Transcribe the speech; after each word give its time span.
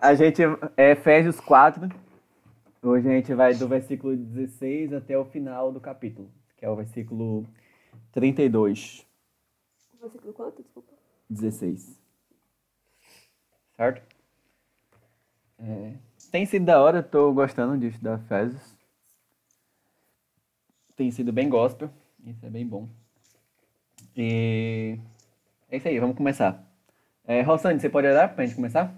a 0.00 0.14
gente 0.14 0.42
é 0.76 0.92
Efésios 0.92 1.40
4. 1.40 1.88
Hoje 2.82 3.08
a 3.08 3.12
gente 3.12 3.34
vai 3.34 3.54
do 3.54 3.66
versículo 3.66 4.16
16 4.16 4.92
até 4.92 5.18
o 5.18 5.24
final 5.24 5.72
do 5.72 5.80
capítulo, 5.80 6.30
que 6.56 6.64
é 6.64 6.70
o 6.70 6.76
versículo 6.76 7.46
32. 8.12 9.06
Versículo 10.00 10.32
quanto? 10.32 10.62
Desculpa. 10.62 10.92
16. 11.28 12.00
Certo? 13.76 14.02
É, 15.58 15.94
tem 16.30 16.46
sido 16.46 16.64
da 16.64 16.80
hora, 16.80 17.02
tô 17.02 17.32
gostando 17.32 17.76
disso 17.76 18.02
da 18.02 18.14
Efésios. 18.14 18.76
Tem 20.94 21.10
sido 21.10 21.32
bem 21.32 21.48
gospel, 21.48 21.90
isso 22.24 22.44
é 22.44 22.50
bem 22.50 22.66
bom. 22.66 22.88
E 24.16 24.98
é 25.70 25.76
isso 25.76 25.88
aí, 25.88 25.98
vamos 25.98 26.16
começar. 26.16 26.67
É, 27.28 27.42
Rossane, 27.42 27.78
você 27.78 27.88
pode 27.90 28.06
orar 28.08 28.34
pra 28.34 28.44
gente 28.44 28.56
começar? 28.56 28.92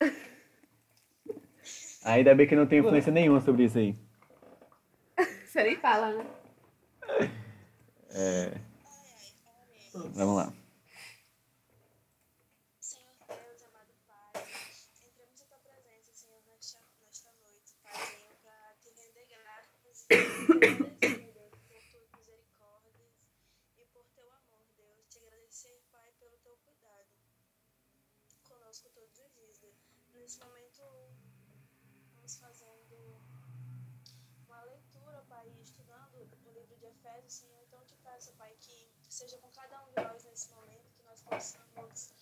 Ainda 2.04 2.34
bem 2.34 2.46
que 2.46 2.54
não 2.54 2.66
tem 2.66 2.80
influência 2.80 3.10
nenhuma 3.12 3.40
sobre 3.40 3.64
isso 3.64 3.78
aí. 3.78 3.96
Você 5.46 5.62
nem 5.62 5.76
fala, 5.76 6.12
né? 6.12 6.26
É, 8.10 8.52
vamos 10.14 10.36
lá. 10.36 10.52
Senhor 12.80 13.14
Deus, 13.26 13.62
amado 13.62 13.92
Pai, 14.06 14.44
entramos 15.00 15.40
em 15.40 15.46
tua 15.46 15.58
presença, 15.58 16.12
Senhor, 16.12 16.40
nesta, 16.46 16.78
nesta 17.04 17.30
noite, 17.42 17.74
Paizinho, 17.82 18.34
para 18.42 18.74
te 18.80 18.90
render 18.90 19.26
graças 19.26 20.06
e 20.10 20.14
agradecer, 20.14 21.00
Deus, 21.00 21.32
por 21.32 21.50
tuas 21.88 22.10
misericórdias 22.18 23.12
e 23.78 23.84
por 23.92 24.04
teu 24.14 24.30
amor, 24.30 24.66
Deus. 24.76 25.06
Te 25.08 25.18
agradecer, 25.18 25.82
Pai, 25.90 26.12
pelo 26.20 26.36
teu 26.42 26.56
cuidado 26.64 27.08
conosco 28.48 28.90
todos 28.94 29.18
os 29.18 29.32
dias, 29.32 29.58
Deus. 29.60 29.74
Nesse 30.24 30.40
momento, 30.40 30.82
vamos 32.16 32.38
fazendo 32.38 33.20
uma 34.46 34.62
leitura, 34.62 35.22
Pai, 35.28 35.46
estudando 35.60 36.14
o 36.46 36.50
livro 36.50 36.74
de 36.78 36.86
Efésios, 36.86 37.34
Senhor. 37.34 37.62
Então, 37.66 37.78
eu 37.78 37.84
te 37.84 37.94
peço, 37.96 38.32
Pai, 38.32 38.56
que 38.58 38.88
seja 39.06 39.36
com 39.36 39.50
cada 39.50 39.82
um 39.82 39.92
de 39.92 40.02
nós 40.02 40.24
nesse 40.24 40.50
momento, 40.54 40.90
que 40.96 41.02
nós 41.02 41.20
possamos 41.20 42.14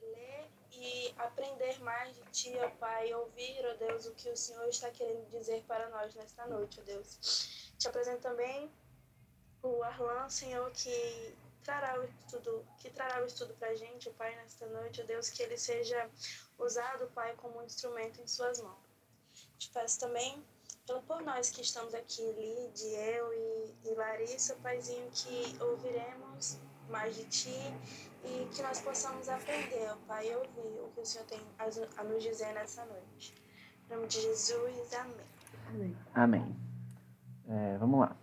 ler 0.00 0.50
e 0.72 1.14
aprender 1.16 1.80
mais 1.84 2.16
de 2.16 2.22
Ti, 2.32 2.58
ó 2.58 2.70
Pai, 2.70 3.14
ouvir, 3.14 3.64
ó 3.66 3.74
Deus, 3.74 4.06
o 4.06 4.14
que 4.16 4.30
o 4.30 4.36
Senhor 4.36 4.66
está 4.66 4.90
querendo 4.90 5.30
dizer 5.30 5.62
para 5.62 5.88
nós 5.90 6.12
nesta 6.16 6.44
noite, 6.48 6.80
ó 6.80 6.82
Deus. 6.82 7.70
Te 7.78 7.86
apresento 7.86 8.22
também 8.22 8.68
o 9.62 9.80
Arlan, 9.84 10.28
Senhor, 10.28 10.68
que 10.72 11.38
trará 11.64 11.98
o 11.98 12.04
estudo, 12.04 12.64
que 12.78 12.90
trará 12.90 13.22
o 13.22 13.26
estudo 13.26 13.54
para 13.54 13.68
a 13.70 13.74
gente, 13.74 14.10
Pai, 14.10 14.36
nesta 14.36 14.66
noite, 14.66 15.02
ó 15.02 15.06
Deus, 15.06 15.30
que 15.30 15.42
ele 15.42 15.56
seja 15.56 16.08
usado, 16.58 17.10
Pai, 17.14 17.34
como 17.36 17.58
um 17.58 17.64
instrumento 17.64 18.20
em 18.20 18.26
Suas 18.26 18.60
mãos. 18.60 18.84
Te 19.58 19.70
peço 19.70 19.98
também 19.98 20.44
pelo 20.86 21.02
por 21.02 21.22
nós 21.22 21.50
que 21.50 21.62
estamos 21.62 21.94
aqui, 21.94 22.22
Lid, 22.22 22.82
eu 22.84 23.32
e, 23.32 23.74
e 23.88 23.94
Larissa, 23.94 24.54
Paizinho, 24.56 25.10
que 25.10 25.56
ouviremos 25.60 26.58
mais 26.90 27.16
de 27.16 27.24
Ti 27.24 27.74
e 28.22 28.46
que 28.54 28.62
nós 28.62 28.80
possamos 28.80 29.28
aprender, 29.28 29.90
ó 29.90 29.96
Pai, 30.06 30.30
e 30.30 30.36
ouvir 30.36 30.80
o 30.82 30.90
que 30.94 31.00
o 31.00 31.06
Senhor 31.06 31.26
tem 31.26 31.40
a, 31.58 32.00
a 32.00 32.04
nos 32.04 32.22
dizer 32.22 32.52
nessa 32.52 32.84
noite. 32.84 33.34
Em 33.86 33.94
nome 33.94 34.06
de 34.06 34.20
Jesus, 34.20 34.92
amém. 34.92 35.26
Amém. 35.68 35.96
Amém. 36.14 36.56
É, 37.48 37.78
vamos 37.78 38.00
lá. 38.00 38.16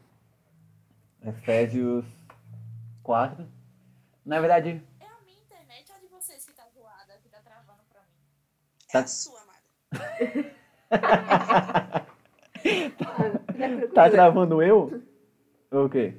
Efésios 1.23 2.05
4. 3.03 3.47
Na 4.25 4.39
verdade, 4.39 4.81
É 4.99 5.05
a 5.07 5.19
minha 5.25 5.39
internet 5.41 5.89
ou 5.91 5.97
a 5.97 5.99
de 5.99 6.07
vocês 6.07 6.45
que 6.45 6.53
tá 6.53 6.67
zoada, 6.73 7.17
que 7.21 7.29
tá 7.29 7.39
travando 7.41 7.83
pra 7.89 8.01
mim? 8.01 8.07
É 8.89 8.93
Tá. 8.93 8.99
a 8.99 9.07
sua, 9.07 9.41
amada. 9.41 9.61
tá 13.93 14.09
travando 14.09 14.61
eu? 14.61 15.01
Ou 15.71 15.85
o 15.85 15.89
quê? 15.89 16.13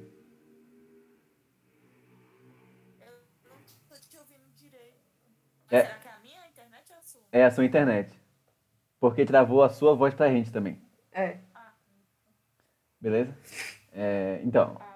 Eu 3.01 3.13
não 3.49 3.57
tô 3.89 3.95
te 3.95 4.17
ouvindo 4.17 4.45
direito. 4.55 4.97
Mas 5.71 5.81
É. 5.81 5.85
será 5.85 5.99
que 5.99 6.07
é 6.07 6.11
a 6.11 6.19
minha 6.19 6.47
internet 6.47 6.91
ou 6.91 6.97
a 6.97 7.01
sua? 7.01 7.21
É 7.31 7.45
a 7.45 7.51
sua 7.51 7.65
internet. 7.65 8.19
Porque 8.99 9.25
travou 9.25 9.63
a 9.63 9.69
sua 9.69 9.95
voz 9.95 10.13
pra 10.13 10.29
gente 10.29 10.51
também. 10.51 10.81
É. 11.11 11.39
Ah, 11.53 11.73
Beleza? 12.99 13.35
É, 13.91 14.39
então, 14.43 14.77
ah, 14.79 14.92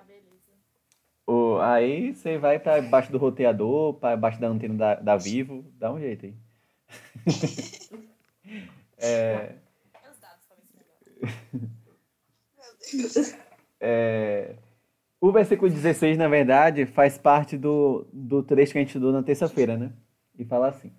aí 1.59 2.13
você 2.13 2.38
vai 2.38 2.59
pra 2.59 2.81
baixo 2.81 3.12
do 3.12 3.18
roteador, 3.18 3.94
pra 3.95 4.16
baixo 4.16 4.40
da 4.40 4.47
antena 4.47 4.75
da, 4.75 4.95
da 4.95 5.18
Vivo, 5.18 5.66
dá 5.78 5.91
um 5.91 6.00
jeito 6.00 6.25
aí. 6.25 6.34
é, 8.97 9.56
É 13.79 14.56
o 15.19 15.31
versículo 15.31 15.69
16, 15.69 16.18
na 16.18 16.28
verdade, 16.28 16.85
faz 16.85 17.18
parte 17.18 17.57
do, 17.57 18.07
do 18.13 18.44
trecho 18.44 18.72
que 18.72 18.78
a 18.78 18.81
gente 18.81 18.89
estudou 18.89 19.12
na 19.12 19.24
terça-feira, 19.24 19.75
né? 19.75 19.91
E 20.38 20.45
fala 20.45 20.68
assim: 20.69 20.91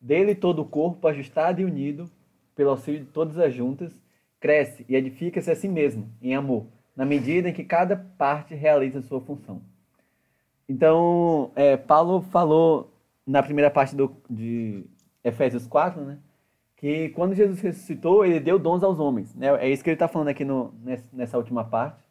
Dele 0.00 0.34
todo 0.34 0.62
o 0.62 0.64
corpo, 0.64 1.06
ajustado 1.06 1.60
e 1.60 1.64
unido, 1.64 2.10
pelo 2.54 2.70
auxílio 2.70 3.00
de 3.00 3.06
todas 3.06 3.38
as 3.38 3.54
juntas, 3.54 3.92
cresce 4.40 4.84
e 4.88 4.96
edifica-se 4.96 5.50
a 5.50 5.56
si 5.56 5.68
mesmo, 5.68 6.10
em 6.22 6.34
amor, 6.34 6.66
na 6.96 7.04
medida 7.04 7.50
em 7.50 7.52
que 7.52 7.64
cada 7.64 7.96
parte 7.96 8.54
realiza 8.54 9.00
a 9.00 9.02
sua 9.02 9.20
função. 9.20 9.60
Então, 10.70 11.50
é, 11.56 11.76
Paulo 11.76 12.22
falou 12.22 12.92
na 13.26 13.42
primeira 13.42 13.68
parte 13.68 13.96
do, 13.96 14.14
de 14.30 14.84
Efésios 15.24 15.66
4, 15.66 16.00
né? 16.00 16.18
Que 16.76 17.08
quando 17.08 17.34
Jesus 17.34 17.60
ressuscitou, 17.60 18.24
ele 18.24 18.38
deu 18.38 18.56
dons 18.56 18.84
aos 18.84 19.00
homens. 19.00 19.34
Né? 19.34 19.48
É 19.56 19.68
isso 19.68 19.82
que 19.82 19.90
ele 19.90 19.96
está 19.96 20.06
falando 20.06 20.28
aqui 20.28 20.44
no, 20.44 20.72
ness- 20.84 21.04
nessa 21.12 21.36
última 21.36 21.64
parte. 21.64 22.04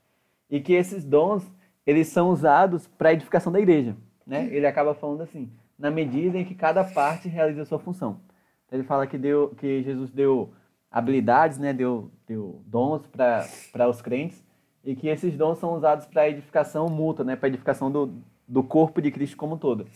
E 0.50 0.60
que 0.60 0.74
esses 0.74 1.06
dons, 1.06 1.50
eles 1.88 2.10
são 2.10 2.32
usados 2.32 2.86
para 2.86 3.10
a 3.10 3.14
edificação 3.14 3.50
da 3.50 3.62
igreja. 3.62 3.96
Né? 4.28 4.50
Ele 4.52 4.68
acaba 4.68 4.94
falando 4.94 5.22
assim, 5.22 5.50
na 5.78 5.90
medida 5.90 6.38
em 6.38 6.44
que 6.44 6.54
cada 6.54 6.84
parte 6.84 7.30
realiza 7.30 7.62
a 7.62 7.66
sua 7.66 7.80
função. 7.80 8.20
Então, 8.66 8.78
ele 8.78 8.86
fala 8.86 9.08
que, 9.08 9.18
deu, 9.18 9.56
que 9.56 9.82
Jesus 9.84 10.12
deu 10.12 10.52
habilidades, 10.92 11.58
né? 11.58 11.72
deu, 11.72 12.12
deu 12.28 12.62
dons 12.66 13.08
para 13.08 13.88
os 13.88 14.02
crentes, 14.02 14.46
e 14.84 14.98
que 14.98 15.08
esses 15.08 15.38
dons 15.38 15.60
são 15.60 15.74
usados 15.76 16.06
para 16.08 16.24
a 16.24 16.30
edificação 16.30 16.90
mútua, 16.90 17.24
né? 17.24 17.38
para 17.38 17.48
a 17.48 17.52
edificação 17.52 17.90
do, 17.90 18.14
do 18.50 18.64
corpo 18.64 19.02
de 19.02 19.12
Cristo 19.12 19.38
como 19.38 19.56
um 19.56 19.58
todo. 19.58 19.88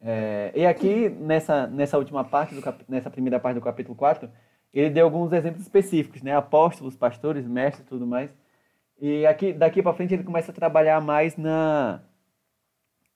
É, 0.00 0.52
e 0.54 0.66
aqui, 0.66 1.08
nessa, 1.08 1.66
nessa 1.66 1.98
última 1.98 2.24
parte, 2.24 2.54
do 2.54 2.62
cap- 2.62 2.84
nessa 2.88 3.10
primeira 3.10 3.40
parte 3.40 3.56
do 3.56 3.60
capítulo 3.60 3.96
4, 3.96 4.30
ele 4.72 4.90
deu 4.90 5.06
alguns 5.06 5.32
exemplos 5.32 5.62
específicos, 5.62 6.22
né? 6.22 6.36
Apóstolos, 6.36 6.96
pastores, 6.96 7.46
mestres 7.46 7.86
tudo 7.88 8.06
mais. 8.06 8.30
E 9.00 9.26
aqui, 9.26 9.52
daqui 9.52 9.82
para 9.82 9.94
frente 9.94 10.14
ele 10.14 10.24
começa 10.24 10.52
a 10.52 10.54
trabalhar 10.54 11.00
mais 11.00 11.36
na, 11.36 12.00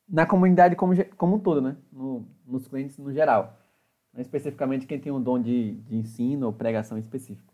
na 0.09 0.27
comunidade 0.27 0.75
como, 0.77 0.93
como 1.17 1.37
um 1.37 1.39
todo, 1.39 1.61
né? 1.61 1.77
No, 1.93 2.27
nos 2.47 2.67
clientes 2.67 2.99
no 2.99 3.13
geral. 3.13 3.57
Não 4.13 4.21
especificamente 4.21 4.87
quem 4.87 4.99
tem 4.99 5.13
um 5.13 5.23
dom 5.23 5.41
de, 5.41 5.75
de 5.75 5.97
ensino 5.97 6.47
ou 6.47 6.53
pregação 6.53 6.99
específico. 6.99 7.53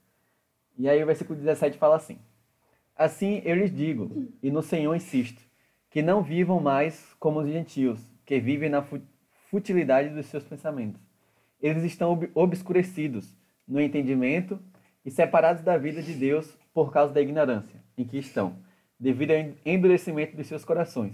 E 0.79 0.89
aí 0.89 1.03
o 1.03 1.07
versículo 1.07 1.39
17 1.39 1.77
fala 1.79 1.97
assim: 1.97 2.19
Assim 2.97 3.43
eu 3.45 3.57
lhes 3.57 3.75
digo, 3.75 4.11
e 4.43 4.51
no 4.51 4.63
Senhor 4.63 4.95
insisto, 4.95 5.43
que 5.95 6.03
não 6.03 6.25
vivam 6.25 6.59
mais 6.59 7.15
como 7.21 7.39
os 7.39 7.49
gentios, 7.49 8.01
que 8.27 8.41
vivem 8.41 8.69
na 8.69 8.83
fu- 8.83 9.01
futilidade 9.49 10.09
dos 10.09 10.27
seus 10.27 10.43
pensamentos. 10.43 11.01
Eles 11.63 11.85
estão 11.85 12.11
ob- 12.11 12.29
obscurecidos 12.35 13.33
no 13.67 13.81
entendimento 13.81 14.59
e 15.05 15.11
separados 15.13 15.63
da 15.63 15.79
vida 15.79 16.03
de 16.03 16.13
Deus 16.13 16.53
por 16.75 16.93
causa 16.93 17.15
da 17.15 17.21
ignorância 17.21 17.81
em 17.97 18.05
que 18.05 18.19
estão, 18.19 18.57
devido 18.99 19.31
ao 19.31 19.37
en- 19.37 19.55
endurecimento 19.65 20.37
dos 20.37 20.49
seus 20.49 20.65
corações. 20.65 21.13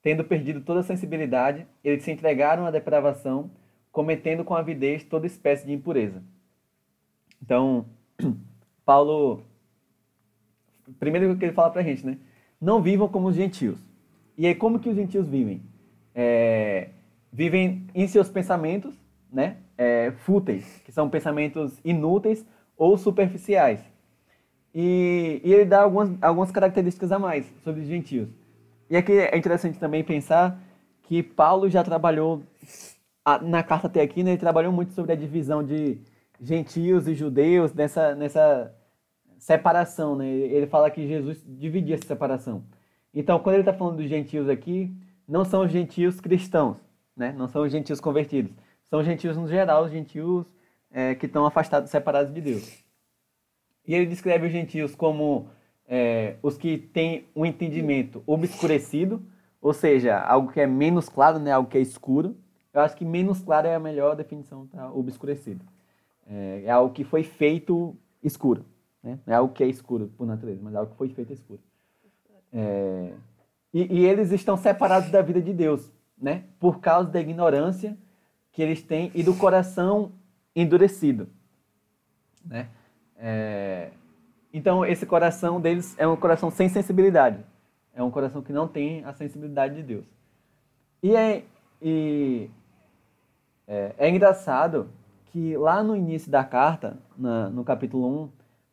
Tendo 0.00 0.22
perdido 0.22 0.60
toda 0.60 0.78
a 0.78 0.84
sensibilidade, 0.84 1.66
eles 1.82 2.04
se 2.04 2.12
entregaram 2.12 2.66
à 2.66 2.70
depravação, 2.70 3.50
cometendo 3.90 4.44
com 4.44 4.54
avidez 4.54 5.02
toda 5.02 5.26
espécie 5.26 5.66
de 5.66 5.72
impureza. 5.72 6.22
Então, 7.42 7.84
Paulo 8.86 9.42
primeiro 11.00 11.36
que 11.36 11.46
ele 11.46 11.52
fala 11.52 11.70
pra 11.70 11.82
gente, 11.82 12.06
né? 12.06 12.16
Não 12.60 12.80
vivam 12.80 13.08
como 13.08 13.26
os 13.26 13.34
gentios. 13.34 13.76
E 14.36 14.46
aí, 14.46 14.54
como 14.54 14.78
que 14.78 14.88
os 14.88 14.96
gentios 14.96 15.26
vivem? 15.28 15.62
É, 16.14 16.88
vivem 17.32 17.86
em 17.94 18.06
seus 18.08 18.28
pensamentos, 18.28 18.94
né? 19.32 19.56
É, 19.76 20.12
fúteis, 20.18 20.80
que 20.84 20.92
são 20.92 21.08
pensamentos 21.10 21.78
inúteis 21.84 22.44
ou 22.76 22.96
superficiais. 22.96 23.80
E, 24.74 25.40
e 25.44 25.52
ele 25.52 25.64
dá 25.64 25.82
algumas, 25.82 26.10
algumas 26.22 26.50
características 26.50 27.12
a 27.12 27.18
mais 27.18 27.46
sobre 27.62 27.82
os 27.82 27.86
gentios. 27.86 28.28
E 28.90 28.96
aqui 28.96 29.12
é 29.12 29.36
interessante 29.36 29.78
também 29.78 30.02
pensar 30.04 30.60
que 31.04 31.22
Paulo 31.22 31.68
já 31.70 31.82
trabalhou, 31.84 32.42
a- 33.24 33.38
na 33.38 33.62
carta 33.62 33.86
até 33.86 34.00
aqui, 34.02 34.22
né, 34.22 34.32
ele 34.32 34.38
trabalhou 34.38 34.72
muito 34.72 34.92
sobre 34.92 35.12
a 35.12 35.16
divisão 35.16 35.62
de 35.64 35.98
gentios 36.40 37.08
e 37.08 37.14
judeus 37.14 37.72
nessa, 37.72 38.14
nessa 38.14 38.72
separação, 39.38 40.16
né? 40.16 40.26
Ele 40.28 40.66
fala 40.66 40.90
que 40.90 41.06
Jesus 41.06 41.42
dividia 41.46 41.94
essa 41.96 42.06
separação. 42.06 42.64
Então, 43.14 43.38
quando 43.38 43.54
ele 43.54 43.62
está 43.62 43.72
falando 43.72 43.98
dos 43.98 44.08
gentios 44.08 44.48
aqui, 44.48 44.92
não 45.26 45.44
são 45.44 45.62
os 45.62 45.70
gentios 45.70 46.20
cristãos, 46.20 46.76
né? 47.16 47.32
não 47.32 47.46
são 47.46 47.62
os 47.62 47.70
gentios 47.70 48.00
convertidos. 48.00 48.52
São 48.84 48.98
os 48.98 49.06
gentios 49.06 49.36
no 49.36 49.46
geral, 49.46 49.84
os 49.84 49.92
gentios 49.92 50.44
é, 50.90 51.14
que 51.14 51.26
estão 51.26 51.46
afastados, 51.46 51.90
separados 51.90 52.34
de 52.34 52.40
Deus. 52.40 52.84
E 53.86 53.94
ele 53.94 54.06
descreve 54.06 54.46
os 54.46 54.52
gentios 54.52 54.94
como 54.94 55.48
é, 55.86 56.36
os 56.42 56.56
que 56.56 56.76
têm 56.76 57.26
um 57.36 57.46
entendimento 57.46 58.22
obscurecido, 58.26 59.22
ou 59.60 59.72
seja, 59.72 60.18
algo 60.18 60.52
que 60.52 60.60
é 60.60 60.66
menos 60.66 61.08
claro, 61.08 61.38
né? 61.38 61.52
algo 61.52 61.68
que 61.68 61.78
é 61.78 61.80
escuro. 61.80 62.36
Eu 62.72 62.80
acho 62.80 62.96
que 62.96 63.04
menos 63.04 63.40
claro 63.40 63.68
é 63.68 63.74
a 63.74 63.80
melhor 63.80 64.16
definição 64.16 64.66
para 64.66 64.92
obscurecido. 64.92 65.64
É, 66.26 66.62
é 66.64 66.70
algo 66.70 66.92
que 66.92 67.04
foi 67.04 67.22
feito 67.22 67.96
escuro. 68.22 68.64
Né? 69.02 69.18
Não 69.24 69.34
é 69.34 69.36
algo 69.36 69.54
que 69.54 69.62
é 69.62 69.68
escuro 69.68 70.10
por 70.16 70.26
natureza, 70.26 70.60
mas 70.62 70.74
é 70.74 70.78
algo 70.78 70.90
que 70.90 70.98
foi 70.98 71.08
feito 71.10 71.32
escuro. 71.32 71.60
É, 72.54 73.12
e, 73.72 74.00
e, 74.00 74.06
eles 74.06 74.30
estão 74.30 74.56
separados 74.56 75.10
da 75.10 75.20
vida 75.20 75.42
de 75.42 75.52
Deus, 75.52 75.92
né? 76.16 76.44
Por 76.60 76.78
causa 76.78 77.10
da 77.10 77.20
ignorância 77.20 77.98
que 78.52 78.62
eles 78.62 78.80
têm 78.80 79.10
e 79.12 79.24
do 79.24 79.34
coração 79.34 80.12
endurecido, 80.54 81.28
né? 82.44 82.68
É, 83.16 83.90
então, 84.52 84.86
esse 84.86 85.04
coração 85.04 85.60
deles 85.60 85.96
é 85.98 86.06
um 86.06 86.16
coração 86.16 86.48
sem 86.48 86.68
sensibilidade. 86.68 87.44
É 87.92 88.02
um 88.02 88.10
coração 88.10 88.40
que 88.40 88.52
não 88.52 88.68
tem 88.68 89.04
a 89.04 89.12
sensibilidade 89.12 89.74
de 89.74 89.82
Deus. 89.82 90.04
E 91.02 91.16
é, 91.16 91.44
e, 91.82 92.48
é, 93.66 93.94
é 93.98 94.08
engraçado 94.08 94.88
que 95.26 95.56
lá 95.56 95.82
no 95.82 95.96
início 95.96 96.30
da 96.30 96.44
carta, 96.44 96.96
na, 97.18 97.50
no 97.50 97.64
capítulo 97.64 98.24
1, 98.24 98.30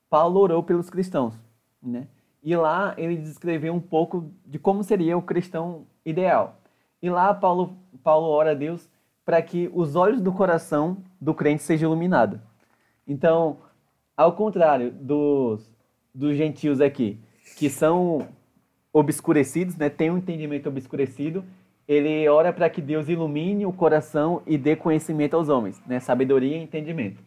Paulo 0.08 0.40
orou 0.40 0.62
pelos 0.62 0.90
cristãos, 0.90 1.34
né? 1.82 2.08
E 2.44 2.56
lá 2.56 2.94
ele 2.98 3.18
descreveu 3.18 3.74
um 3.74 3.80
pouco 3.80 4.32
de 4.46 4.58
como 4.58 4.84
seria 4.84 5.18
o 5.18 5.22
cristão 5.22 5.86
ideal. 6.06 6.60
E 7.02 7.10
lá 7.10 7.34
Paulo, 7.34 7.78
Paulo 8.04 8.28
ora 8.28 8.52
a 8.52 8.56
Deus 8.56 8.90
para 9.24 9.42
que 9.42 9.70
os 9.74 9.96
olhos 9.96 10.22
do 10.22 10.32
coração 10.32 10.98
do 11.20 11.34
crente 11.34 11.64
sejam 11.64 11.90
iluminados. 11.90 12.40
Então, 13.08 13.58
ao 14.18 14.34
contrário 14.34 14.92
dos, 14.92 15.70
dos 16.14 16.36
gentios 16.36 16.82
aqui, 16.82 17.20
que 17.58 17.70
são 17.70 18.28
obscurecidos, 18.92 19.76
né, 19.78 19.90
tem 19.90 20.10
um 20.10 20.18
entendimento 20.18 20.68
obscurecido, 20.68 21.44
ele 21.88 22.28
ora 22.28 22.52
para 22.52 22.70
que 22.70 22.82
Deus 22.82 23.08
ilumine 23.10 23.66
o 23.66 23.74
coração 23.74 24.42
e 24.46 24.58
dê 24.58 24.76
conhecimento 24.76 25.36
aos 25.36 25.50
homens, 25.50 25.82
né, 25.86 26.00
sabedoria 26.00 26.58
e 26.58 26.64
entendimento. 26.64 27.22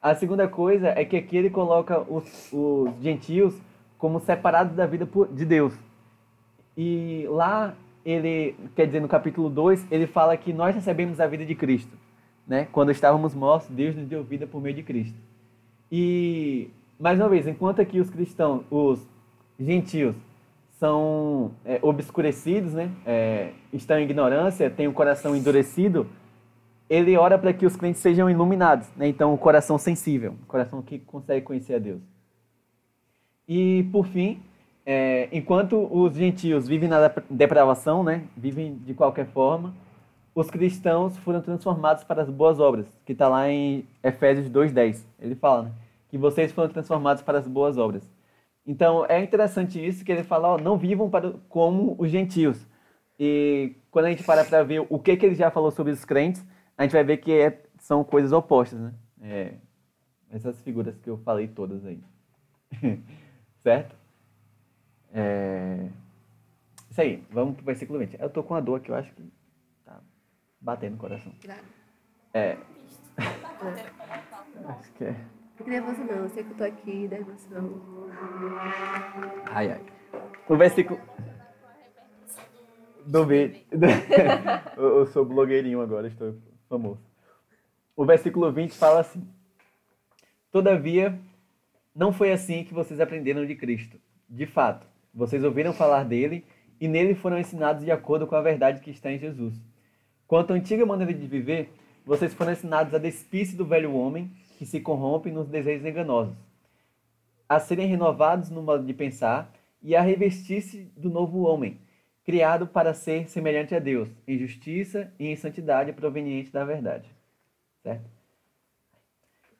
A 0.00 0.14
segunda 0.14 0.48
coisa 0.48 0.88
é 0.88 1.04
que 1.04 1.16
aqui 1.16 1.36
ele 1.36 1.50
coloca 1.50 2.00
os, 2.00 2.52
os 2.52 2.90
gentios 3.02 3.54
como 4.00 4.18
separados 4.18 4.74
da 4.74 4.86
vida 4.86 5.06
de 5.30 5.44
Deus. 5.44 5.74
E 6.76 7.26
lá 7.28 7.74
ele, 8.04 8.56
quer 8.74 8.86
dizer, 8.86 9.00
no 9.00 9.06
capítulo 9.06 9.50
2, 9.50 9.86
ele 9.92 10.06
fala 10.06 10.36
que 10.36 10.52
nós 10.52 10.74
recebemos 10.74 11.20
a 11.20 11.26
vida 11.26 11.44
de 11.44 11.54
Cristo. 11.54 11.96
Né? 12.48 12.66
Quando 12.72 12.90
estávamos 12.90 13.34
mortos, 13.34 13.68
Deus 13.68 13.94
nos 13.94 14.08
deu 14.08 14.24
vida 14.24 14.46
por 14.46 14.60
meio 14.60 14.74
de 14.74 14.82
Cristo. 14.82 15.16
E, 15.92 16.70
mais 16.98 17.20
uma 17.20 17.28
vez, 17.28 17.46
enquanto 17.46 17.80
aqui 17.80 18.00
os 18.00 18.08
cristãos, 18.08 18.64
os 18.70 19.06
gentios, 19.58 20.16
são 20.78 21.50
é, 21.62 21.78
obscurecidos, 21.82 22.72
né? 22.72 22.90
É, 23.04 23.50
estão 23.70 23.98
em 23.98 24.04
ignorância, 24.04 24.70
têm 24.70 24.88
o 24.88 24.94
coração 24.94 25.36
endurecido, 25.36 26.06
ele 26.88 27.14
ora 27.18 27.38
para 27.38 27.52
que 27.52 27.66
os 27.66 27.76
crentes 27.76 28.00
sejam 28.00 28.30
iluminados. 28.30 28.88
Né? 28.96 29.06
Então, 29.06 29.34
o 29.34 29.38
coração 29.38 29.76
sensível, 29.76 30.34
o 30.42 30.46
coração 30.46 30.80
que 30.80 30.98
consegue 30.98 31.44
conhecer 31.44 31.74
a 31.74 31.78
Deus. 31.78 32.00
E, 33.52 33.82
por 33.90 34.06
fim, 34.06 34.40
é, 34.86 35.28
enquanto 35.32 35.76
os 35.92 36.14
gentios 36.14 36.68
vivem 36.68 36.88
na 36.88 37.12
depravação, 37.28 38.04
né, 38.04 38.22
vivem 38.36 38.76
de 38.76 38.94
qualquer 38.94 39.26
forma, 39.26 39.74
os 40.32 40.48
cristãos 40.48 41.16
foram 41.16 41.40
transformados 41.40 42.04
para 42.04 42.22
as 42.22 42.30
boas 42.30 42.60
obras, 42.60 42.86
que 43.04 43.10
está 43.10 43.28
lá 43.28 43.50
em 43.50 43.84
Efésios 44.04 44.48
2,10. 44.48 45.04
Ele 45.18 45.34
fala 45.34 45.62
né, 45.62 45.72
que 46.08 46.16
vocês 46.16 46.52
foram 46.52 46.68
transformados 46.68 47.24
para 47.24 47.40
as 47.40 47.48
boas 47.48 47.76
obras. 47.76 48.08
Então, 48.64 49.04
é 49.08 49.20
interessante 49.20 49.84
isso, 49.84 50.04
que 50.04 50.12
ele 50.12 50.22
fala, 50.22 50.50
ó, 50.50 50.56
não 50.56 50.78
vivam 50.78 51.10
para, 51.10 51.32
como 51.48 51.96
os 51.98 52.08
gentios. 52.08 52.64
E 53.18 53.74
quando 53.90 54.04
a 54.04 54.10
gente 54.10 54.22
para 54.22 54.44
para 54.44 54.62
ver 54.62 54.86
o 54.88 54.96
que, 54.96 55.16
que 55.16 55.26
ele 55.26 55.34
já 55.34 55.50
falou 55.50 55.72
sobre 55.72 55.92
os 55.92 56.04
crentes, 56.04 56.46
a 56.78 56.84
gente 56.84 56.92
vai 56.92 57.02
ver 57.02 57.16
que 57.16 57.32
é, 57.32 57.60
são 57.80 58.04
coisas 58.04 58.30
opostas, 58.30 58.78
né? 58.78 58.94
É, 59.20 59.54
essas 60.30 60.62
figuras 60.62 60.96
que 60.98 61.10
eu 61.10 61.18
falei 61.18 61.48
todas 61.48 61.84
aí. 61.84 62.00
Certo? 63.62 63.94
É... 65.12 65.88
Isso 66.90 67.00
aí, 67.00 67.24
vamos 67.30 67.56
pro 67.56 67.64
versículo 67.64 67.98
20. 67.98 68.20
Eu 68.20 68.30
tô 68.30 68.42
com 68.42 68.54
uma 68.54 68.62
dor 68.62 68.76
aqui, 68.76 68.90
eu 68.90 68.96
acho 68.96 69.12
que 69.12 69.22
tá 69.84 70.00
batendo 70.60 70.92
no 70.92 70.98
coração. 70.98 71.32
Claro. 71.40 71.62
É. 72.34 72.56
acho 74.68 74.92
que 74.94 75.04
é. 75.04 75.16
Fique 75.56 75.70
nervoso 75.70 76.02
não, 76.04 76.16
eu 76.16 76.28
sei 76.30 76.42
que 76.42 76.52
eu 76.52 76.56
tô 76.56 76.64
aqui, 76.64 77.06
da 77.06 77.16
emoção. 77.18 78.08
Ai, 79.50 79.72
ai. 79.72 79.86
O 80.48 80.56
versículo. 80.56 80.98
Do 83.06 83.26
vídeo. 83.26 83.60
eu 84.76 85.06
sou 85.06 85.24
blogueirinho 85.24 85.80
agora, 85.80 86.06
estou 86.08 86.34
famoso. 86.68 87.00
O 87.94 88.06
versículo 88.06 88.50
20 88.50 88.76
fala 88.76 89.00
assim: 89.00 89.28
Todavia, 90.50 91.18
não 91.94 92.12
foi 92.12 92.32
assim 92.32 92.64
que 92.64 92.74
vocês 92.74 93.00
aprenderam 93.00 93.44
de 93.44 93.54
Cristo. 93.54 93.98
De 94.28 94.46
fato, 94.46 94.86
vocês 95.12 95.42
ouviram 95.42 95.72
falar 95.72 96.04
dele 96.04 96.44
e 96.80 96.86
nele 96.86 97.14
foram 97.14 97.38
ensinados 97.38 97.84
de 97.84 97.90
acordo 97.90 98.26
com 98.26 98.34
a 98.34 98.40
verdade 98.40 98.80
que 98.80 98.90
está 98.90 99.12
em 99.12 99.18
Jesus. 99.18 99.54
Quanto 100.26 100.52
à 100.52 100.56
antiga 100.56 100.86
maneira 100.86 101.12
de 101.12 101.26
viver, 101.26 101.70
vocês 102.06 102.32
foram 102.32 102.52
ensinados 102.52 102.94
a 102.94 102.98
despir-se 102.98 103.56
do 103.56 103.66
velho 103.66 103.94
homem 103.94 104.30
que 104.56 104.64
se 104.64 104.80
corrompe 104.80 105.30
nos 105.30 105.48
desejos 105.48 105.86
enganosos, 105.86 106.36
a 107.48 107.58
serem 107.58 107.86
renovados 107.86 108.50
no 108.50 108.62
modo 108.62 108.84
de 108.84 108.94
pensar 108.94 109.52
e 109.82 109.96
a 109.96 110.02
revestir-se 110.02 110.92
do 110.96 111.10
novo 111.10 111.40
homem, 111.40 111.78
criado 112.24 112.66
para 112.66 112.94
ser 112.94 113.28
semelhante 113.28 113.74
a 113.74 113.78
Deus, 113.78 114.08
em 114.28 114.38
justiça 114.38 115.12
e 115.18 115.26
em 115.26 115.36
santidade 115.36 115.92
proveniente 115.92 116.52
da 116.52 116.64
verdade. 116.64 117.08
Certo? 117.82 118.19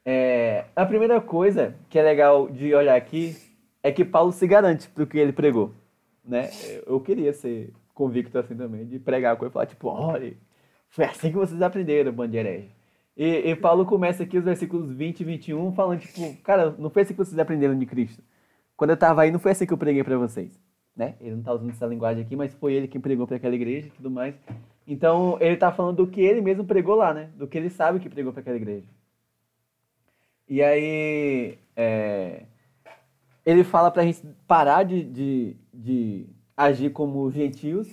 É, 0.04 0.64
a 0.74 0.86
primeira 0.86 1.20
coisa 1.20 1.74
que 1.88 1.98
é 1.98 2.02
legal 2.02 2.48
de 2.48 2.74
olhar 2.74 2.96
aqui 2.96 3.36
é 3.82 3.92
que 3.92 4.04
Paulo 4.04 4.32
se 4.32 4.46
garante 4.46 4.88
para 4.88 5.04
o 5.04 5.06
que 5.06 5.18
ele 5.18 5.32
pregou. 5.32 5.72
Né? 6.24 6.50
Eu 6.86 7.00
queria 7.00 7.32
ser 7.32 7.72
convicto 7.94 8.38
assim 8.38 8.56
também, 8.56 8.86
de 8.86 8.98
pregar 8.98 9.36
com 9.36 9.44
ele 9.44 9.50
e 9.50 9.52
falar, 9.52 9.66
tipo, 9.66 9.88
olha, 9.88 10.34
foi 10.88 11.04
assim 11.04 11.30
que 11.30 11.36
vocês 11.36 11.60
aprenderam, 11.60 12.12
bando 12.12 12.32
de 12.32 12.38
herege. 12.38 12.70
E, 13.16 13.50
e, 13.50 13.56
Paulo 13.56 13.84
começa 13.84 14.22
aqui 14.22 14.38
os 14.38 14.44
versículos 14.44 14.90
20 14.90 15.20
e 15.20 15.24
21 15.24 15.72
falando, 15.72 16.00
tipo, 16.00 16.42
cara, 16.42 16.74
não 16.78 16.88
foi 16.88 17.02
assim 17.02 17.12
que 17.12 17.18
vocês 17.18 17.38
aprenderam 17.38 17.78
de 17.78 17.84
Cristo. 17.84 18.22
Quando 18.76 18.90
eu 18.90 18.94
estava 18.94 19.22
aí, 19.22 19.30
não 19.30 19.38
foi 19.38 19.52
assim 19.52 19.66
que 19.66 19.72
eu 19.72 19.78
preguei 19.78 20.02
para 20.02 20.16
vocês. 20.16 20.58
Né? 20.96 21.16
Ele 21.20 21.32
não 21.32 21.40
está 21.40 21.52
usando 21.52 21.70
essa 21.70 21.86
linguagem 21.86 22.22
aqui, 22.22 22.34
mas 22.34 22.54
foi 22.54 22.72
ele 22.72 22.88
quem 22.88 23.00
pregou 23.00 23.26
para 23.26 23.36
aquela 23.36 23.54
igreja 23.54 23.88
e 23.88 23.90
tudo 23.90 24.10
mais. 24.10 24.34
Então, 24.86 25.36
ele 25.40 25.54
está 25.54 25.70
falando 25.70 25.98
do 25.98 26.06
que 26.06 26.20
ele 26.20 26.40
mesmo 26.40 26.64
pregou 26.64 26.94
lá, 26.94 27.12
né? 27.12 27.30
Do 27.36 27.46
que 27.46 27.58
ele 27.58 27.68
sabe 27.68 28.00
que 28.00 28.08
pregou 28.08 28.32
para 28.32 28.40
aquela 28.40 28.56
igreja. 28.56 28.86
E 30.50 30.60
aí 30.64 31.56
é, 31.76 32.42
ele 33.46 33.62
fala 33.62 33.88
para 33.88 34.02
a 34.02 34.04
gente 34.04 34.20
parar 34.48 34.82
de, 34.82 35.04
de, 35.04 35.56
de, 35.72 36.26
agir 36.56 36.90
como 36.90 37.30
gentios. 37.30 37.88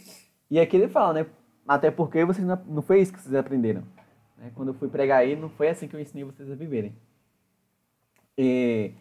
E 0.50 0.60
aqui 0.60 0.76
ele 0.76 0.88
fala, 0.88 1.14
né? 1.14 1.26
Até 1.68 1.92
porque 1.92 2.26
vocês 2.26 2.46
não, 2.48 2.60
não 2.66 2.82
foi 2.82 3.00
isso 3.00 3.14
que 3.14 3.22
vocês 3.22 3.36
aprenderam. 3.36 3.84
Né? 4.36 4.52
Quando 4.56 4.70
eu 4.70 4.74
fui 4.74 4.90
pregar 4.90 5.20
aí, 5.20 5.36
não 5.36 5.50
foi 5.50 5.70
assim 5.70 5.88
que 5.88 5.96
eu 5.96 6.00
ensinei 6.00 6.24
vocês 6.24 6.50
a 6.50 6.56
viverem. 6.56 6.96
E 8.36 8.92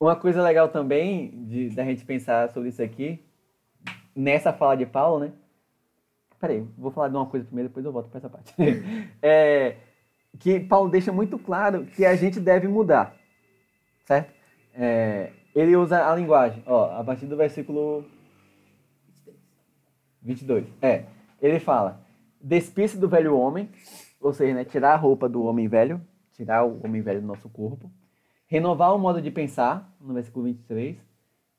uma 0.00 0.16
coisa 0.16 0.42
legal 0.42 0.68
também 0.68 1.44
de 1.44 1.70
da 1.70 1.84
gente 1.84 2.04
pensar 2.04 2.50
sobre 2.50 2.70
isso 2.70 2.82
aqui, 2.82 3.24
nessa 4.14 4.52
fala 4.52 4.76
de 4.76 4.86
Paulo, 4.86 5.20
né? 5.20 5.32
Peraí, 6.40 6.66
vou 6.76 6.90
falar 6.90 7.08
de 7.08 7.16
uma 7.16 7.26
coisa 7.26 7.46
primeiro, 7.46 7.68
depois 7.68 7.86
eu 7.86 7.92
volto 7.92 8.08
para 8.08 8.18
essa 8.18 8.28
parte. 8.28 8.52
é, 9.22 9.76
que 10.38 10.60
Paulo 10.60 10.90
deixa 10.90 11.12
muito 11.12 11.38
claro 11.38 11.86
que 11.86 12.04
a 12.04 12.14
gente 12.16 12.40
deve 12.40 12.68
mudar, 12.68 13.14
certo? 14.04 14.32
É, 14.74 15.32
ele 15.54 15.76
usa 15.76 16.08
a 16.08 16.14
linguagem, 16.14 16.62
ó, 16.66 16.98
a 16.98 17.04
partir 17.04 17.26
do 17.26 17.36
versículo 17.36 18.04
22. 20.22 20.66
É, 20.80 21.04
ele 21.40 21.58
fala: 21.58 22.00
despisse 22.40 22.98
do 22.98 23.08
velho 23.08 23.36
homem, 23.36 23.68
ou 24.20 24.32
seja, 24.32 24.54
né, 24.54 24.64
tirar 24.64 24.92
a 24.92 24.96
roupa 24.96 25.28
do 25.28 25.42
homem 25.44 25.68
velho, 25.68 26.00
tirar 26.32 26.64
o 26.64 26.80
homem 26.84 27.02
velho 27.02 27.20
do 27.20 27.26
nosso 27.26 27.48
corpo, 27.48 27.90
renovar 28.46 28.94
o 28.94 28.98
modo 28.98 29.20
de 29.20 29.30
pensar, 29.30 29.92
no 30.00 30.14
versículo 30.14 30.44
23, 30.44 30.96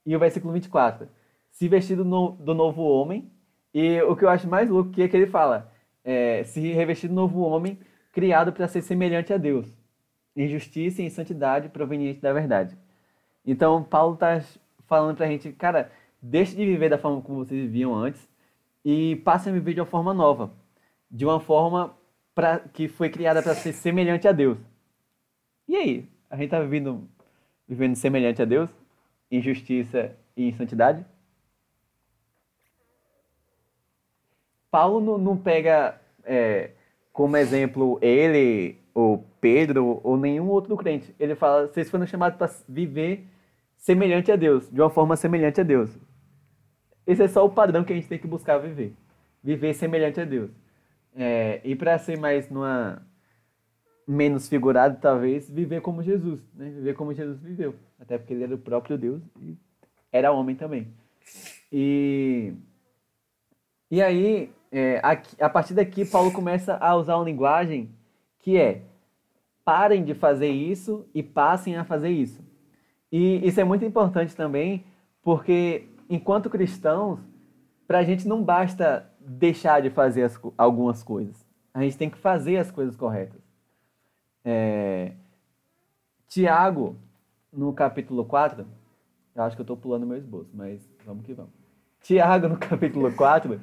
e 0.05 0.15
o 0.15 0.19
versículo 0.19 0.53
24, 0.53 1.07
se 1.51 1.67
vestir 1.67 1.97
do, 1.97 2.05
no, 2.05 2.31
do 2.31 2.53
novo 2.53 2.83
homem, 2.83 3.31
e 3.73 4.01
o 4.01 4.15
que 4.15 4.23
eu 4.23 4.29
acho 4.29 4.47
mais 4.47 4.69
louco 4.69 4.91
que 4.91 5.01
é 5.01 5.07
que 5.07 5.15
ele 5.15 5.27
fala, 5.27 5.71
é, 6.03 6.43
se 6.43 6.71
revestir 6.71 7.07
do 7.07 7.13
novo 7.13 7.41
homem, 7.41 7.77
criado 8.11 8.51
para 8.51 8.67
ser 8.67 8.81
semelhante 8.81 9.33
a 9.33 9.37
Deus, 9.37 9.67
em 10.35 10.47
justiça 10.47 11.01
e 11.01 11.05
em 11.05 11.09
santidade 11.09 11.69
proveniente 11.69 12.19
da 12.19 12.33
verdade. 12.33 12.77
Então, 13.45 13.83
Paulo 13.83 14.15
está 14.15 14.41
falando 14.87 15.17
para 15.17 15.25
a 15.25 15.29
gente, 15.29 15.51
cara, 15.53 15.91
deixem 16.21 16.57
de 16.57 16.65
viver 16.65 16.89
da 16.89 16.97
forma 16.97 17.21
como 17.21 17.45
vocês 17.45 17.61
viviam 17.61 17.95
antes 17.95 18.27
e 18.83 19.17
passem 19.17 19.51
a 19.51 19.55
viver 19.55 19.73
de 19.73 19.81
uma 19.81 19.85
forma 19.85 20.13
nova, 20.13 20.51
de 21.09 21.25
uma 21.25 21.39
forma 21.39 21.95
pra, 22.33 22.59
que 22.59 22.87
foi 22.87 23.09
criada 23.09 23.41
para 23.41 23.55
ser 23.55 23.73
semelhante 23.73 24.27
a 24.27 24.31
Deus. 24.31 24.57
E 25.67 25.75
aí? 25.75 26.07
A 26.29 26.35
gente 26.35 26.45
está 26.45 26.59
vivendo, 26.59 27.07
vivendo 27.67 27.95
semelhante 27.95 28.41
a 28.41 28.45
Deus? 28.45 28.69
Em 29.31 29.41
justiça 29.41 30.15
e 30.35 30.47
em 30.47 30.53
santidade? 30.53 31.05
Paulo 34.69 34.99
não, 34.99 35.17
não 35.17 35.37
pega 35.37 35.99
é, 36.23 36.71
como 37.19 37.35
exemplo 37.35 37.99
ele, 38.01 38.79
ou 38.93 39.25
Pedro, 39.41 39.99
ou 40.05 40.15
nenhum 40.15 40.47
outro 40.47 40.77
crente. 40.77 41.13
Ele 41.19 41.35
fala: 41.35 41.67
vocês 41.67 41.89
foram 41.89 42.07
chamados 42.07 42.37
para 42.37 42.49
viver 42.65 43.27
semelhante 43.75 44.31
a 44.31 44.37
Deus, 44.37 44.71
de 44.71 44.79
uma 44.79 44.89
forma 44.89 45.17
semelhante 45.17 45.59
a 45.59 45.63
Deus. 45.65 45.91
Esse 47.05 47.23
é 47.23 47.27
só 47.27 47.45
o 47.45 47.49
padrão 47.49 47.83
que 47.83 47.91
a 47.91 47.95
gente 47.97 48.07
tem 48.07 48.17
que 48.17 48.25
buscar 48.25 48.57
viver. 48.59 48.93
Viver 49.43 49.73
semelhante 49.73 50.21
a 50.21 50.23
Deus. 50.23 50.49
É, 51.13 51.59
e 51.65 51.75
para 51.75 51.99
ser 51.99 52.17
mais 52.17 52.49
numa 52.49 53.05
menos 54.07 54.47
figurado, 54.47 54.97
talvez, 55.01 55.49
viver 55.49 55.81
como 55.81 56.01
Jesus, 56.01 56.39
né? 56.53 56.69
Viver 56.69 56.93
como 56.93 57.13
Jesus 57.13 57.37
viveu. 57.41 57.75
Até 57.99 58.17
porque 58.17 58.33
ele 58.33 58.45
era 58.45 58.55
o 58.55 58.57
próprio 58.57 58.97
Deus 58.97 59.21
e 59.41 59.57
era 60.09 60.31
homem 60.31 60.55
também. 60.55 60.87
E, 61.69 62.53
e 63.91 64.01
aí, 64.01 64.53
é, 64.71 64.99
aqui, 65.03 65.35
a 65.41 65.49
partir 65.49 65.73
daqui, 65.73 66.05
Paulo 66.05 66.31
começa 66.31 66.77
a 66.77 66.95
usar 66.95 67.15
uma 67.15 67.25
linguagem 67.25 67.89
que 68.39 68.57
é 68.57 68.83
parem 69.65 70.03
de 70.03 70.13
fazer 70.13 70.49
isso 70.49 71.05
e 71.13 71.21
passem 71.21 71.75
a 71.77 71.83
fazer 71.83 72.09
isso. 72.09 72.43
E 73.11 73.45
isso 73.47 73.59
é 73.59 73.63
muito 73.63 73.85
importante 73.85 74.35
também, 74.35 74.83
porque 75.21 75.87
enquanto 76.09 76.49
cristãos, 76.49 77.19
para 77.87 77.99
a 77.99 78.03
gente 78.03 78.27
não 78.27 78.43
basta 78.43 79.09
deixar 79.19 79.81
de 79.81 79.89
fazer 79.89 80.23
as, 80.23 80.39
algumas 80.57 81.03
coisas. 81.03 81.45
A 81.73 81.81
gente 81.81 81.97
tem 81.97 82.09
que 82.09 82.17
fazer 82.17 82.57
as 82.57 82.71
coisas 82.71 82.95
corretas. 82.95 83.41
É... 84.43 85.13
Tiago, 86.27 86.95
no 87.51 87.73
capítulo 87.73 88.25
4, 88.25 88.65
eu 89.35 89.43
acho 89.43 89.55
que 89.55 89.61
eu 89.61 89.63
estou 89.63 89.77
pulando 89.77 90.05
meu 90.05 90.17
esboço, 90.17 90.49
mas 90.53 90.87
vamos 91.05 91.25
que 91.25 91.33
vamos. 91.33 91.51
Tiago, 92.01 92.47
no 92.47 92.57
capítulo 92.57 93.11
4, 93.11 93.59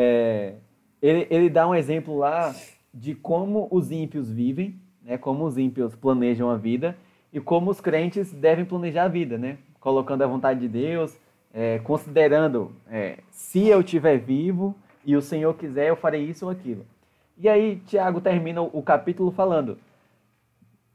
é... 0.00 0.54
ele, 1.02 1.26
ele 1.28 1.50
dá 1.50 1.66
um 1.66 1.74
exemplo 1.74 2.16
lá 2.16 2.54
de 2.94 3.14
como 3.14 3.66
os 3.70 3.90
ímpios 3.90 4.30
vivem, 4.30 4.76
né? 5.02 5.18
como 5.18 5.44
os 5.44 5.58
ímpios 5.58 5.94
planejam 5.96 6.48
a 6.48 6.56
vida 6.56 6.96
e 7.32 7.40
como 7.40 7.70
os 7.70 7.80
crentes 7.80 8.32
devem 8.32 8.64
planejar 8.64 9.04
a 9.04 9.08
vida, 9.08 9.36
né? 9.36 9.58
colocando 9.80 10.22
a 10.22 10.26
vontade 10.26 10.60
de 10.60 10.68
Deus, 10.68 11.16
é, 11.52 11.78
considerando 11.80 12.72
é, 12.88 13.18
se 13.30 13.66
eu 13.66 13.80
estiver 13.80 14.18
vivo 14.18 14.74
e 15.04 15.16
o 15.16 15.22
Senhor 15.22 15.54
quiser, 15.54 15.88
eu 15.88 15.96
farei 15.96 16.22
isso 16.22 16.44
ou 16.44 16.50
aquilo. 16.50 16.86
E 17.36 17.48
aí 17.48 17.76
Tiago 17.86 18.20
termina 18.20 18.62
o 18.62 18.82
capítulo 18.82 19.30
falando: 19.30 19.78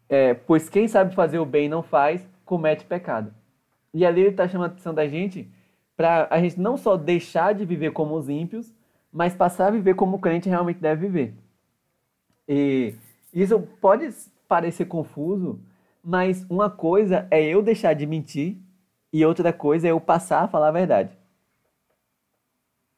é, 0.10 0.34
pois 0.34 0.70
quem 0.70 0.88
sabe 0.88 1.16
fazer 1.16 1.40
o 1.40 1.46
bem 1.46 1.66
e 1.66 1.70
não 1.70 1.82
faz, 1.82 2.28
comete 2.46 2.86
pecado. 2.86 3.34
E 3.94 4.06
ali 4.06 4.22
ele 4.22 4.30
está 4.30 4.48
chamando 4.48 4.72
a 4.72 4.74
atenção 4.74 4.94
da 4.94 5.08
gente 5.08 5.50
para 5.96 6.28
a 6.30 6.40
gente 6.40 6.60
não 6.60 6.78
só 6.78 6.98
deixar 6.98 7.54
de 7.54 7.66
viver 7.66 7.92
como 7.92 8.16
os 8.16 8.28
ímpios, 8.28 8.74
mas 9.14 9.36
passar 9.36 9.68
a 9.68 9.72
viver 9.72 9.94
como 9.94 10.18
o 10.18 10.20
crente 10.20 10.50
realmente 10.50 10.80
deve 10.80 11.08
viver. 11.08 11.36
E 12.48 12.96
isso 13.32 13.60
pode 13.80 14.10
parecer 14.48 14.86
confuso, 14.86 15.62
mas 16.04 16.44
uma 16.50 16.70
coisa 16.70 17.28
é 17.30 17.42
eu 17.44 17.62
deixar 17.62 17.94
de 17.94 18.08
mentir 18.08 18.58
e 19.12 19.24
outra 19.24 19.54
coisa 19.54 19.88
é 19.88 19.92
eu 19.92 20.02
passar 20.02 20.44
a 20.44 20.48
falar 20.48 20.70
a 20.70 20.72
verdade. 20.72 21.16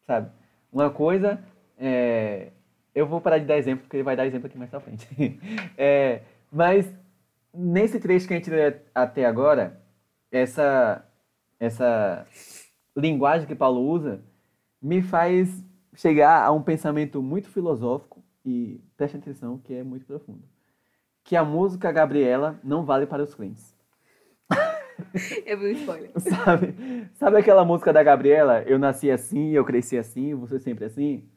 Sabe? 0.08 0.32
Uma 0.72 0.90
coisa 0.90 1.44
é. 1.78 2.52
Eu 2.94 3.06
vou 3.06 3.20
parar 3.20 3.38
de 3.40 3.46
dar 3.46 3.58
exemplo, 3.58 3.84
porque 3.84 3.98
ele 3.98 4.04
vai 4.04 4.16
dar 4.16 4.26
exemplo 4.26 4.48
aqui 4.48 4.58
mais 4.58 4.70
pra 4.70 4.80
frente. 4.80 5.06
é, 5.78 6.22
mas 6.50 6.90
nesse 7.54 8.00
trecho 8.00 8.26
que 8.26 8.34
a 8.34 8.38
gente 8.38 8.50
lê 8.50 8.78
até 8.94 9.26
agora, 9.26 9.82
essa, 10.32 11.06
essa 11.60 12.26
linguagem 12.96 13.48
que 13.48 13.56
Paulo 13.56 13.82
usa 13.82 14.22
me 14.82 15.02
faz 15.02 15.62
chegar 15.96 16.44
a 16.44 16.52
um 16.52 16.62
pensamento 16.62 17.22
muito 17.22 17.50
filosófico 17.50 18.24
e 18.46 18.82
preste 18.96 19.18
atenção 19.18 19.58
que 19.58 19.74
é 19.74 19.84
muito 19.84 20.06
profundo. 20.06 20.44
Que 21.24 21.36
a 21.36 21.44
música 21.44 21.92
Gabriela 21.92 22.60
não 22.64 22.86
vale 22.86 23.06
para 23.08 23.24
os 23.24 23.34
crentes. 23.34 23.76
Eu 25.46 25.58
vi 25.60 25.66
um 25.66 25.72
spoiler. 25.72 26.12
Sabe, 26.20 27.10
sabe 27.14 27.38
aquela 27.38 27.66
música 27.66 27.92
da 27.92 28.04
Gabriela? 28.04 28.62
Eu 28.64 28.80
nasci 28.80 29.10
assim, 29.10 29.52
eu 29.52 29.66
cresci 29.66 29.98
assim, 29.98 30.34
você 30.36 30.60
sempre 30.60 30.86
assim? 30.86 31.28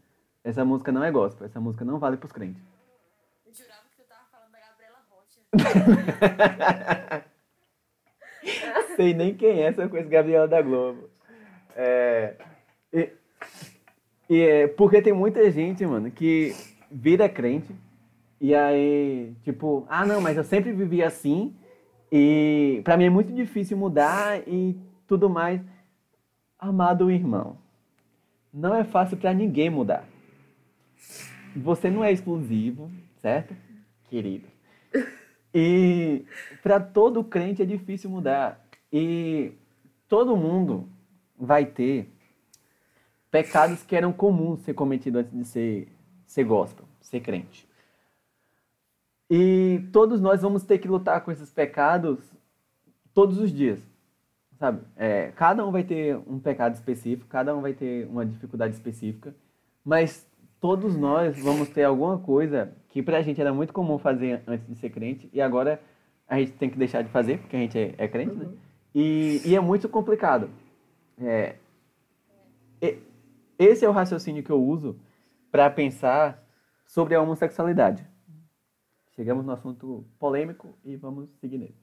Essa 0.44 0.64
música 0.64 0.92
não 0.92 1.02
é 1.02 1.10
gospel, 1.10 1.46
essa 1.46 1.60
música 1.60 1.84
não 1.84 1.98
vale 1.98 2.16
pros 2.16 2.32
crentes. 2.32 2.62
Eu 3.46 3.52
jurava 3.52 3.82
que 3.90 4.02
tu 4.02 4.08
tava 4.08 4.24
falando 4.30 4.52
da 4.52 4.60
Gabriela 4.60 4.98
Rocha. 5.10 5.40
Sei 8.96 9.14
nem 9.14 9.34
quem 9.34 9.62
é 9.62 9.68
essa 9.68 9.88
coisa 9.88 10.08
Gabriela 10.08 10.46
da 10.46 10.62
Globo. 10.62 11.10
É, 11.74 12.36
e, 12.92 13.12
e 14.28 14.40
é, 14.40 14.66
porque 14.66 15.00
tem 15.00 15.12
muita 15.12 15.50
gente, 15.50 15.84
mano, 15.86 16.10
que 16.10 16.54
vira 16.90 17.28
crente 17.28 17.74
e 18.40 18.54
aí, 18.54 19.34
tipo, 19.42 19.86
ah, 19.88 20.06
não, 20.06 20.20
mas 20.20 20.36
eu 20.36 20.44
sempre 20.44 20.72
vivi 20.72 21.02
assim 21.02 21.54
e 22.10 22.80
para 22.84 22.96
mim 22.96 23.04
é 23.04 23.10
muito 23.10 23.32
difícil 23.32 23.76
mudar 23.76 24.46
e 24.46 24.76
tudo 25.06 25.28
mais. 25.28 25.60
Amado 26.58 27.10
irmão, 27.10 27.56
não 28.52 28.74
é 28.74 28.84
fácil 28.84 29.16
para 29.16 29.32
ninguém 29.32 29.70
mudar. 29.70 30.04
Você 31.56 31.90
não 31.90 32.04
é 32.04 32.12
exclusivo, 32.12 32.90
certo? 33.16 33.54
Querido. 34.08 34.46
E 35.54 36.24
para 36.62 36.78
todo 36.78 37.24
crente 37.24 37.62
é 37.62 37.66
difícil 37.66 38.10
mudar. 38.10 38.64
E 38.92 39.52
todo 40.08 40.36
mundo 40.36 40.88
vai 41.38 41.64
ter 41.64 42.12
pecados 43.30 43.82
que 43.82 43.94
eram 43.94 44.12
comuns 44.12 44.60
ser 44.60 44.74
cometidos 44.74 45.20
antes 45.20 45.32
de 45.32 45.44
ser, 45.44 45.88
ser 46.26 46.44
gospel, 46.44 46.84
ser 47.00 47.20
crente. 47.20 47.68
E 49.30 49.86
todos 49.92 50.20
nós 50.20 50.40
vamos 50.40 50.62
ter 50.62 50.78
que 50.78 50.88
lutar 50.88 51.22
com 51.22 51.30
esses 51.30 51.50
pecados 51.50 52.18
todos 53.12 53.38
os 53.38 53.52
dias, 53.52 53.78
sabe? 54.58 54.80
É, 54.96 55.32
cada 55.36 55.66
um 55.66 55.70
vai 55.70 55.84
ter 55.84 56.16
um 56.26 56.38
pecado 56.38 56.74
específico, 56.74 57.28
cada 57.28 57.54
um 57.54 57.60
vai 57.60 57.74
ter 57.74 58.06
uma 58.06 58.24
dificuldade 58.24 58.74
específica, 58.74 59.34
mas 59.84 60.26
todos 60.60 60.96
nós 60.96 61.38
vamos 61.38 61.68
ter 61.68 61.84
alguma 61.84 62.18
coisa 62.18 62.72
que 62.88 63.02
pra 63.02 63.22
gente 63.22 63.40
era 63.40 63.52
muito 63.52 63.72
comum 63.72 63.98
fazer 63.98 64.42
antes 64.46 64.66
de 64.66 64.74
ser 64.76 64.90
crente 64.90 65.28
e 65.32 65.40
agora 65.40 65.80
a 66.26 66.38
gente 66.38 66.52
tem 66.52 66.70
que 66.70 66.78
deixar 66.78 67.02
de 67.02 67.10
fazer 67.10 67.38
porque 67.38 67.56
a 67.56 67.60
gente 67.60 67.78
é, 67.78 67.94
é 67.98 68.08
crente, 68.08 68.34
né? 68.34 68.48
E, 68.94 69.42
e, 69.44 69.54
é 69.54 69.60
muito 69.60 69.88
complicado. 69.88 70.48
É, 71.20 71.56
esse 73.58 73.84
é 73.84 73.88
o 73.88 73.92
raciocínio 73.92 74.42
que 74.42 74.52
eu 74.52 74.62
uso 74.62 75.00
para 75.50 75.68
pensar 75.70 76.42
sobre 76.86 77.14
a 77.14 77.20
homossexualidade. 77.20 78.06
Chegamos 79.14 79.44
no 79.44 79.52
assunto 79.52 80.06
polêmico 80.18 80.78
e 80.84 80.96
vamos 80.96 81.28
seguir 81.40 81.58
nele. 81.58 81.76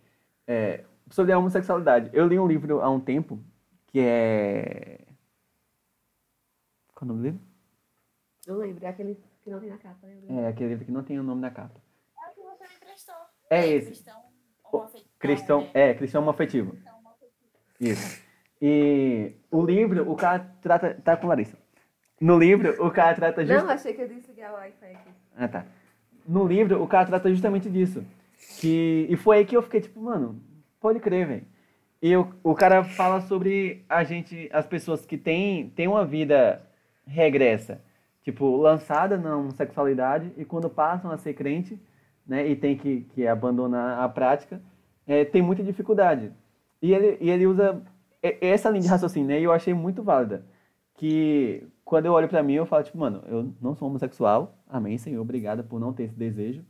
É, 0.47 0.85
sobre 1.09 1.33
a 1.33 1.37
homossexualidade. 1.37 2.09
Eu 2.13 2.27
li 2.27 2.39
um 2.39 2.47
livro 2.47 2.81
há 2.81 2.89
um 2.89 2.99
tempo 2.99 3.43
que 3.87 3.99
é. 3.99 5.01
Qual 6.93 7.01
é 7.01 7.03
o 7.03 7.07
nome 7.07 7.19
do 7.19 7.25
livro? 7.25 7.41
Não 8.47 8.57
lembro, 8.57 8.85
é 8.85 8.87
aquele 8.87 9.19
que 9.41 9.49
não 9.49 9.59
tem 9.59 9.69
na 9.69 9.77
capa, 9.77 10.07
lembra? 10.07 10.33
É, 10.33 10.47
aquele 10.47 10.69
livro 10.69 10.85
que 10.85 10.91
não 10.91 11.03
tem 11.03 11.19
o 11.19 11.23
nome 11.23 11.41
na 11.41 11.51
capa. 11.51 11.81
É 12.17 12.29
o 12.29 12.33
que 12.33 12.41
você 12.41 12.67
me 12.67 12.75
emprestou. 12.75 13.15
É 13.49 13.67
esse. 13.67 13.87
Cristão 13.87 14.23
homoafetivo. 14.63 15.09
Cristão, 15.19 15.61
né? 15.61 15.71
é, 15.73 15.93
cristão 15.93 16.21
homoafetivo. 16.21 16.71
Cristão 16.71 16.97
homoafetivo. 16.99 17.43
Isso. 17.81 18.23
E 18.61 19.33
o 19.51 19.65
livro, 19.65 20.09
o 20.09 20.15
cara 20.15 20.39
trata. 20.61 20.93
Tá 21.03 21.17
com 21.17 21.27
Larissa. 21.27 21.57
No 22.25 22.39
livro, 22.39 22.83
o 22.83 22.89
cara 22.89 23.13
trata 23.15 23.41
Não, 23.41 23.47
justamente. 23.47 23.75
achei 23.75 23.93
que 23.93 24.01
eu 24.01 24.07
disse 24.07 24.31
ligar 24.31 24.51
o 24.51 24.55
Wi-Fi 24.55 24.85
aqui. 24.85 25.09
Ah, 25.37 25.47
tá. 25.47 25.65
No 26.27 26.47
livro, 26.47 26.81
o 26.81 26.87
cara 26.87 27.05
trata 27.05 27.29
justamente 27.29 27.69
disso. 27.69 28.03
Que, 28.59 29.05
e 29.09 29.15
foi 29.15 29.37
aí 29.37 29.45
que 29.45 29.55
eu 29.55 29.61
fiquei 29.61 29.79
tipo, 29.81 30.01
mano, 30.01 30.41
pode 30.81 30.99
crer, 30.99 31.27
velho. 31.27 31.43
E 32.01 32.15
o, 32.17 32.27
o 32.43 32.55
cara 32.55 32.83
fala 32.83 33.21
sobre 33.21 33.83
a 33.87 34.03
gente, 34.03 34.49
as 34.51 34.65
pessoas 34.65 35.05
que 35.05 35.17
têm, 35.17 35.69
têm 35.69 35.87
uma 35.87 36.03
vida 36.03 36.61
regressa. 37.05 37.79
Tipo, 38.23 38.57
lançada 38.57 39.17
na 39.17 39.37
homossexualidade 39.37 40.31
e 40.35 40.43
quando 40.43 40.67
passam 40.67 41.11
a 41.11 41.17
ser 41.17 41.35
crente, 41.35 41.79
né, 42.25 42.47
e 42.47 42.55
tem 42.55 42.75
que, 42.75 43.01
que 43.13 43.27
abandonar 43.27 43.99
a 43.99 44.09
prática, 44.09 44.59
é, 45.05 45.23
tem 45.23 45.43
muita 45.43 45.61
dificuldade. 45.63 46.31
E 46.81 46.91
ele, 46.91 47.17
e 47.21 47.29
ele 47.29 47.45
usa 47.45 47.83
e- 48.23 48.37
essa 48.41 48.67
linha 48.69 48.81
de 48.81 48.87
raciocínio, 48.87 49.27
né, 49.27 49.39
e 49.39 49.43
eu 49.43 49.51
achei 49.51 49.75
muito 49.75 50.01
válida. 50.01 50.43
Que 50.95 51.67
quando 51.85 52.07
eu 52.07 52.13
olho 52.13 52.27
pra 52.27 52.41
mim, 52.41 52.53
eu 52.53 52.65
falo, 52.65 52.83
tipo, 52.83 52.97
mano, 52.97 53.23
eu 53.27 53.53
não 53.61 53.75
sou 53.75 53.87
homossexual, 53.87 54.57
amém, 54.67 54.97
Senhor, 54.97 55.21
obrigada 55.21 55.63
por 55.63 55.79
não 55.79 55.93
ter 55.93 56.05
esse 56.05 56.15
desejo. 56.15 56.65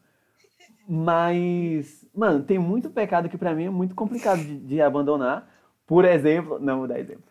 Mas, 0.88 2.06
mano, 2.14 2.44
tem 2.44 2.60
muito 2.60 2.90
pecado 2.90 3.30
que 3.30 3.38
pra 3.38 3.56
mim 3.56 3.66
é 3.66 3.70
muito 3.70 3.96
complicado 3.96 4.40
de, 4.40 4.60
de 4.60 4.82
abandonar, 4.82 5.50
Por 5.88 6.04
exemplo, 6.04 6.60
não 6.60 6.80
vou 6.80 6.88
dar 6.88 7.00
exemplo. 7.00 7.24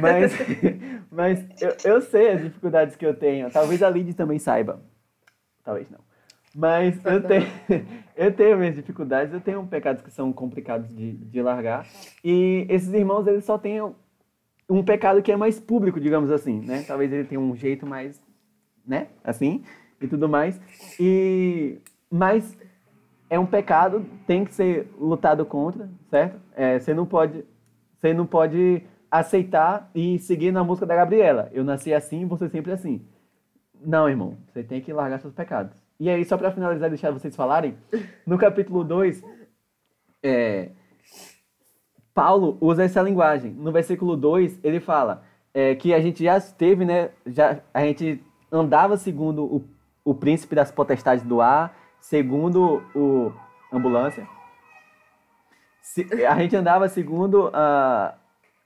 Mas, 0.00 0.32
mas 1.10 1.44
eu, 1.60 1.76
eu 1.84 2.00
sei 2.00 2.30
as 2.32 2.42
dificuldades 2.42 2.96
que 2.96 3.04
eu 3.04 3.14
tenho. 3.14 3.50
Talvez 3.50 3.82
a 3.82 3.90
Lid 3.90 4.14
também 4.14 4.38
saiba. 4.38 4.80
Talvez 5.64 5.90
não. 5.90 6.00
Mas 6.54 7.04
eu 7.04 7.22
tenho, 7.22 7.46
eu 8.14 8.32
tenho 8.32 8.56
minhas 8.56 8.76
dificuldades, 8.76 9.34
eu 9.34 9.40
tenho 9.40 9.66
pecados 9.66 10.02
que 10.02 10.10
são 10.10 10.32
complicados 10.32 10.88
de, 10.94 11.12
de 11.12 11.42
largar. 11.42 11.84
E 12.22 12.64
esses 12.68 12.92
irmãos, 12.92 13.26
eles 13.26 13.44
só 13.44 13.58
têm 13.58 13.80
um 14.68 14.82
pecado 14.82 15.22
que 15.22 15.32
é 15.32 15.36
mais 15.36 15.60
público, 15.60 16.00
digamos 16.00 16.30
assim, 16.30 16.60
né? 16.60 16.84
Talvez 16.86 17.12
ele 17.12 17.24
tenha 17.24 17.40
um 17.40 17.54
jeito 17.54 17.86
mais, 17.86 18.20
né? 18.86 19.08
Assim, 19.22 19.62
e 20.00 20.08
tudo 20.08 20.28
mais. 20.28 20.60
E, 20.98 21.78
mas 22.10 22.56
é 23.28 23.38
um 23.38 23.46
pecado, 23.46 24.06
tem 24.26 24.44
que 24.44 24.54
ser 24.54 24.88
lutado 24.98 25.44
contra, 25.44 25.88
certo? 26.10 26.40
É, 26.54 26.78
você 26.78 26.94
não 26.94 27.06
pode, 27.06 27.44
você 27.98 28.14
não 28.14 28.26
pode 28.26 28.82
aceitar 29.10 29.90
e 29.94 30.18
seguir 30.18 30.52
na 30.52 30.64
música 30.64 30.86
da 30.86 30.94
Gabriela. 30.94 31.50
Eu 31.52 31.64
nasci 31.64 31.92
assim, 31.92 32.26
você 32.26 32.48
sempre 32.48 32.72
assim. 32.72 33.00
Não, 33.84 34.08
irmão, 34.08 34.36
você 34.52 34.62
tem 34.62 34.80
que 34.80 34.92
largar 34.92 35.20
seus 35.20 35.34
pecados. 35.34 35.76
E 36.00 36.10
aí, 36.10 36.24
só 36.24 36.36
para 36.36 36.50
finalizar 36.50 36.88
deixar 36.88 37.10
vocês 37.12 37.36
falarem, 37.36 37.76
no 38.26 38.36
capítulo 38.36 38.82
2, 38.82 39.22
é, 40.22 40.70
Paulo 42.14 42.56
usa 42.60 42.84
essa 42.84 43.02
linguagem. 43.02 43.50
No 43.50 43.72
versículo 43.72 44.16
2, 44.16 44.60
ele 44.62 44.78
fala 44.78 45.24
é, 45.52 45.74
que 45.74 45.92
a 45.92 46.00
gente 46.00 46.22
já 46.22 46.38
esteve, 46.38 46.84
né? 46.84 47.10
Já, 47.26 47.60
a 47.74 47.80
gente 47.80 48.22
andava 48.50 48.96
segundo 48.96 49.44
o, 49.44 49.68
o 50.04 50.14
príncipe 50.14 50.54
das 50.54 50.70
potestades 50.70 51.24
do 51.24 51.40
ar, 51.40 51.76
segundo 52.00 52.82
o 52.94 53.32
ambulância. 53.72 54.26
Se, 55.82 56.06
a 56.24 56.36
gente 56.40 56.54
andava 56.54 56.88
segundo 56.88 57.50
a, 57.52 58.14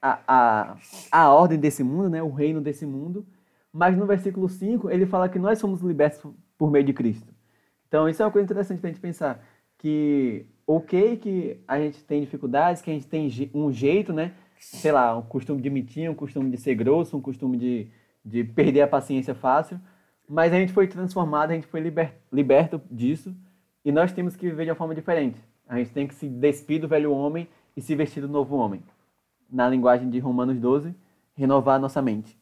a, 0.00 0.18
a, 0.28 0.76
a 1.10 1.30
ordem 1.32 1.58
desse 1.58 1.82
mundo, 1.82 2.10
né? 2.10 2.22
O 2.22 2.30
reino 2.30 2.60
desse 2.60 2.84
mundo. 2.84 3.26
Mas 3.72 3.96
no 3.96 4.06
versículo 4.06 4.48
5, 4.48 4.90
ele 4.90 5.06
fala 5.06 5.28
que 5.28 5.38
nós 5.38 5.58
somos 5.58 5.80
libertos 5.80 6.30
por 6.56 6.70
meio 6.70 6.84
de 6.84 6.92
Cristo. 6.92 7.32
Então, 7.86 8.08
isso 8.08 8.22
é 8.22 8.26
uma 8.26 8.32
coisa 8.32 8.44
interessante 8.44 8.80
para 8.80 8.90
a 8.90 8.92
gente 8.92 9.00
pensar. 9.00 9.42
Que, 9.78 10.46
ok, 10.68 11.16
que 11.16 11.58
a 11.66 11.80
gente 11.80 12.04
tem 12.04 12.20
dificuldades, 12.20 12.82
que 12.82 12.90
a 12.90 12.92
gente 12.92 13.06
tem 13.06 13.30
um 13.54 13.72
jeito, 13.72 14.12
né? 14.12 14.34
Sei 14.60 14.92
lá, 14.92 15.16
um 15.16 15.22
costume 15.22 15.62
de 15.62 15.70
mentir, 15.70 16.10
um 16.10 16.14
costume 16.14 16.50
de 16.50 16.58
ser 16.58 16.74
grosso, 16.74 17.16
um 17.16 17.20
costume 17.20 17.56
de, 17.56 17.90
de 18.24 18.44
perder 18.44 18.82
a 18.82 18.86
paciência 18.86 19.34
fácil. 19.34 19.80
Mas 20.28 20.52
a 20.52 20.56
gente 20.56 20.72
foi 20.72 20.86
transformado, 20.86 21.52
a 21.52 21.54
gente 21.54 21.66
foi 21.66 21.80
liber, 21.80 22.14
liberto 22.30 22.80
disso. 22.90 23.34
E 23.82 23.90
nós 23.90 24.12
temos 24.12 24.36
que 24.36 24.46
viver 24.46 24.64
de 24.64 24.70
uma 24.70 24.76
forma 24.76 24.94
diferente. 24.94 25.40
A 25.66 25.78
gente 25.78 25.90
tem 25.90 26.06
que 26.06 26.14
se 26.14 26.28
despir 26.28 26.80
do 26.80 26.88
velho 26.88 27.12
homem 27.12 27.48
e 27.74 27.80
se 27.80 27.94
vestir 27.96 28.20
do 28.20 28.28
novo 28.28 28.56
homem. 28.56 28.82
Na 29.48 29.68
linguagem 29.68 30.10
de 30.10 30.18
Romanos 30.18 30.58
12, 30.58 30.94
renovar 31.34 31.76
a 31.76 31.78
nossa 31.78 32.02
mente. 32.02 32.38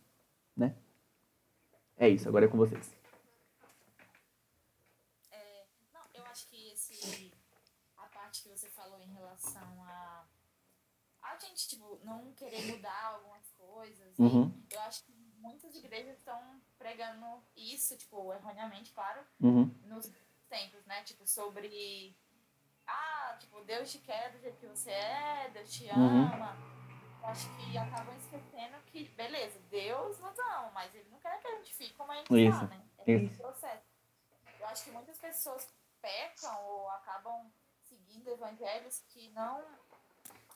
Né? 0.56 0.74
É 1.96 2.08
isso, 2.08 2.28
agora 2.28 2.46
é 2.46 2.48
com 2.48 2.56
vocês. 2.56 2.96
É, 5.30 5.64
não, 5.94 6.00
eu 6.14 6.24
acho 6.26 6.48
que 6.48 6.72
esse, 6.72 7.32
a 7.96 8.06
parte 8.06 8.42
que 8.42 8.48
você 8.48 8.68
falou 8.70 8.98
em 8.98 9.12
relação 9.66 9.84
a 9.84 10.26
a 11.22 11.36
gente, 11.38 11.68
tipo, 11.68 11.98
não 12.04 12.32
querer 12.34 12.62
mudar 12.66 13.04
algumas 13.06 13.46
coisas, 13.58 14.16
Uhum. 14.18 14.64
eu 14.70 14.80
acho 14.82 15.02
que 15.04 15.12
muitas 15.38 15.74
igrejas 15.74 16.18
estão 16.18 16.62
pregando 16.78 17.42
isso, 17.56 17.96
tipo, 17.96 18.32
erroneamente, 18.32 18.92
claro, 18.92 19.26
Uhum. 19.40 19.64
nos 19.84 20.08
tempos, 20.48 20.86
né? 20.86 21.02
Tipo, 21.02 21.26
sobre. 21.26 22.16
Ah, 22.86 23.36
tipo, 23.40 23.60
Deus 23.64 23.90
te 23.90 23.98
quer 23.98 24.30
do 24.32 24.38
jeito 24.38 24.56
que 24.60 24.66
você 24.68 24.90
é, 24.92 25.50
Deus 25.50 25.68
te 25.72 25.84
Uhum. 25.90 26.32
ama. 26.32 26.56
Eu 27.20 27.26
acho 27.28 27.48
que 27.56 27.76
acabam 27.76 28.16
esquecendo 28.16 28.80
que, 28.86 29.08
beleza, 29.08 29.58
Deus 29.68 30.20
nos 30.20 30.38
ama, 30.38 30.70
mas 30.70 30.94
Ele 30.94 31.08
não 31.10 31.18
quer 31.18 31.40
que 31.40 31.48
a 31.48 31.56
gente 31.56 31.74
fique 31.74 31.94
como 31.94 32.12
a 32.12 32.16
gente 32.16 32.32
Isso, 32.48 32.60
tá, 32.60 32.66
né? 32.68 32.88
É 32.98 33.12
isso. 33.14 33.26
esse 33.32 33.36
processo. 33.42 33.84
Eu 34.60 34.66
acho 34.68 34.84
que 34.84 34.90
muitas 34.92 35.18
pessoas 35.18 35.68
pecam 36.00 36.64
ou 36.66 36.88
acabam 36.90 37.52
seguindo 38.26 38.30
evangelhos 38.32 39.04
que 39.08 39.30
não. 39.30 39.62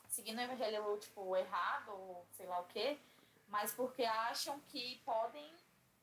seguindo 0.09 0.39
o 0.39 0.41
evangelho, 0.41 0.97
tipo, 0.97 1.35
errado, 1.37 1.91
ou 1.91 2.25
sei 2.33 2.45
lá 2.45 2.59
o 2.59 2.65
quê, 2.65 2.99
mas 3.47 3.73
porque 3.73 4.03
acham 4.03 4.59
que 4.67 5.01
podem 5.05 5.53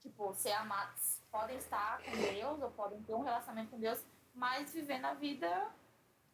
tipo, 0.00 0.32
ser 0.34 0.52
amados, 0.52 1.20
podem 1.30 1.56
estar 1.58 2.02
com 2.02 2.12
Deus 2.12 2.62
ou 2.62 2.70
podem 2.70 3.02
ter 3.02 3.14
um 3.14 3.22
relacionamento 3.22 3.70
com 3.70 3.78
Deus, 3.78 4.02
mas 4.34 4.72
vivendo 4.72 5.04
a 5.04 5.14
vida 5.14 5.70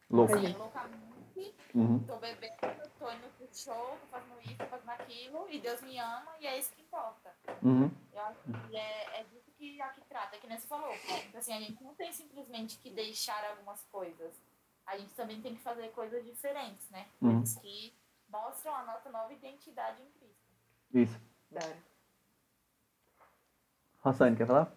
Louco. 0.08 0.34
assim, 0.34 0.52
loucamente. 0.52 1.54
Uhum. 1.74 2.04
Tô 2.06 2.16
bebendo, 2.18 2.56
tô 2.98 3.10
indo 3.10 3.28
pro 3.36 3.48
show, 3.52 3.98
tô 4.00 4.06
fazendo 4.06 4.40
isso, 4.42 4.56
tô 4.56 4.66
fazendo 4.66 4.90
aquilo, 4.90 5.50
e 5.50 5.58
Deus 5.58 5.80
me 5.82 5.98
ama 5.98 6.32
e 6.38 6.46
é 6.46 6.56
isso 6.58 6.72
que 6.72 6.82
importa. 6.82 7.34
Uhum. 7.60 7.90
Eu 8.12 8.20
acho 8.20 8.40
que 8.42 8.76
é, 8.76 9.20
é 9.20 9.24
disso 9.24 9.50
que 9.56 9.80
aqui 9.80 10.00
trata, 10.02 10.36
é 10.36 10.38
que 10.38 10.46
nem 10.46 10.58
você 10.58 10.68
falou. 10.68 10.94
Então, 11.26 11.40
assim, 11.40 11.54
a 11.54 11.60
gente 11.60 11.82
não 11.82 11.94
tem 11.94 12.12
simplesmente 12.12 12.78
que 12.78 12.90
deixar 12.90 13.42
algumas 13.50 13.82
coisas. 13.86 14.40
A 14.86 14.98
gente 14.98 15.14
também 15.14 15.40
tem 15.40 15.54
que 15.54 15.62
fazer 15.62 15.90
coisas 15.92 16.24
diferentes, 16.24 16.88
né? 16.90 17.08
Uhum. 17.20 17.42
Que 17.60 17.96
mostram 18.28 18.74
a 18.74 18.84
nossa 18.84 19.10
nova 19.10 19.32
identidade 19.32 20.02
em 20.02 20.10
Cristo. 20.12 20.44
Isso. 20.92 21.20
Rossane, 24.00 24.36
quer 24.36 24.46
falar? 24.46 24.74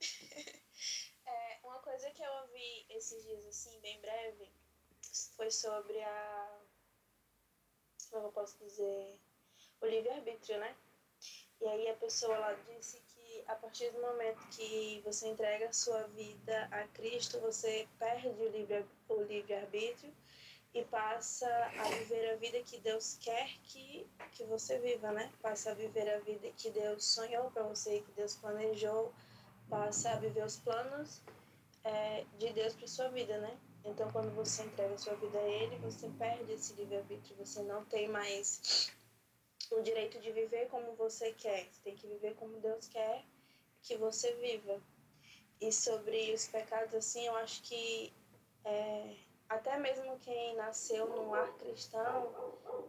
É, 1.24 1.60
uma 1.64 1.78
coisa 1.78 2.10
que 2.10 2.22
eu 2.22 2.30
ouvi 2.42 2.86
esses 2.90 3.22
dias, 3.24 3.46
assim, 3.46 3.80
bem 3.80 4.00
breve, 4.00 4.52
foi 5.36 5.50
sobre 5.50 6.02
a. 6.02 6.60
Como 8.10 8.26
eu 8.26 8.32
posso 8.32 8.58
dizer? 8.58 9.18
O 9.80 9.86
livre-arbítrio, 9.86 10.58
né? 10.58 10.76
E 11.60 11.66
aí 11.66 11.88
a 11.88 11.96
pessoa 11.96 12.36
lá 12.38 12.52
disse 12.54 13.00
a 13.48 13.54
partir 13.54 13.90
do 13.90 14.00
momento 14.00 14.40
que 14.50 15.00
você 15.04 15.28
entrega 15.28 15.68
a 15.68 15.72
sua 15.72 16.02
vida 16.08 16.68
a 16.70 16.86
Cristo, 16.88 17.40
você 17.40 17.86
perde 17.98 18.28
o 18.28 18.48
livre- 18.48 18.86
o 19.08 19.22
livre-arbítrio 19.22 20.12
e 20.74 20.82
passa 20.84 21.46
a 21.78 21.88
viver 21.98 22.30
a 22.32 22.36
vida 22.36 22.60
que 22.62 22.78
Deus 22.78 23.18
quer 23.20 23.48
que, 23.64 24.06
que 24.32 24.44
você 24.44 24.78
viva, 24.78 25.12
né? 25.12 25.30
Passa 25.42 25.70
a 25.70 25.74
viver 25.74 26.08
a 26.08 26.18
vida 26.20 26.48
que 26.56 26.70
Deus 26.70 27.04
sonhou 27.04 27.50
para 27.50 27.62
você, 27.64 28.00
que 28.00 28.12
Deus 28.12 28.34
planejou, 28.36 29.12
passa 29.68 30.12
a 30.12 30.16
viver 30.16 30.44
os 30.44 30.56
planos 30.56 31.20
é, 31.84 32.24
de 32.38 32.52
Deus 32.52 32.74
para 32.74 32.86
sua 32.86 33.08
vida, 33.08 33.36
né? 33.38 33.58
Então, 33.84 34.10
quando 34.12 34.34
você 34.34 34.62
entrega 34.62 34.94
a 34.94 34.98
sua 34.98 35.14
vida 35.16 35.38
a 35.38 35.48
Ele, 35.48 35.76
você 35.78 36.08
perde 36.18 36.52
esse 36.52 36.72
livre-arbítrio, 36.74 37.36
você 37.36 37.62
não 37.62 37.84
tem 37.84 38.08
mais 38.08 38.92
o 39.70 39.82
direito 39.82 40.18
de 40.20 40.30
viver 40.32 40.68
como 40.68 40.94
você 40.94 41.32
quer, 41.32 41.66
você 41.70 41.80
tem 41.82 41.96
que 41.96 42.06
viver 42.06 42.34
como 42.34 42.60
Deus 42.60 42.88
quer 42.88 43.24
que 43.82 43.96
você 43.96 44.32
viva. 44.34 44.80
E 45.60 45.72
sobre 45.72 46.32
os 46.32 46.46
pecados, 46.46 46.94
assim, 46.94 47.26
eu 47.26 47.36
acho 47.36 47.62
que 47.62 48.12
é, 48.64 49.16
até 49.48 49.76
mesmo 49.76 50.18
quem 50.18 50.56
nasceu 50.56 51.06
num 51.08 51.30
lar 51.30 51.52
cristão 51.58 52.32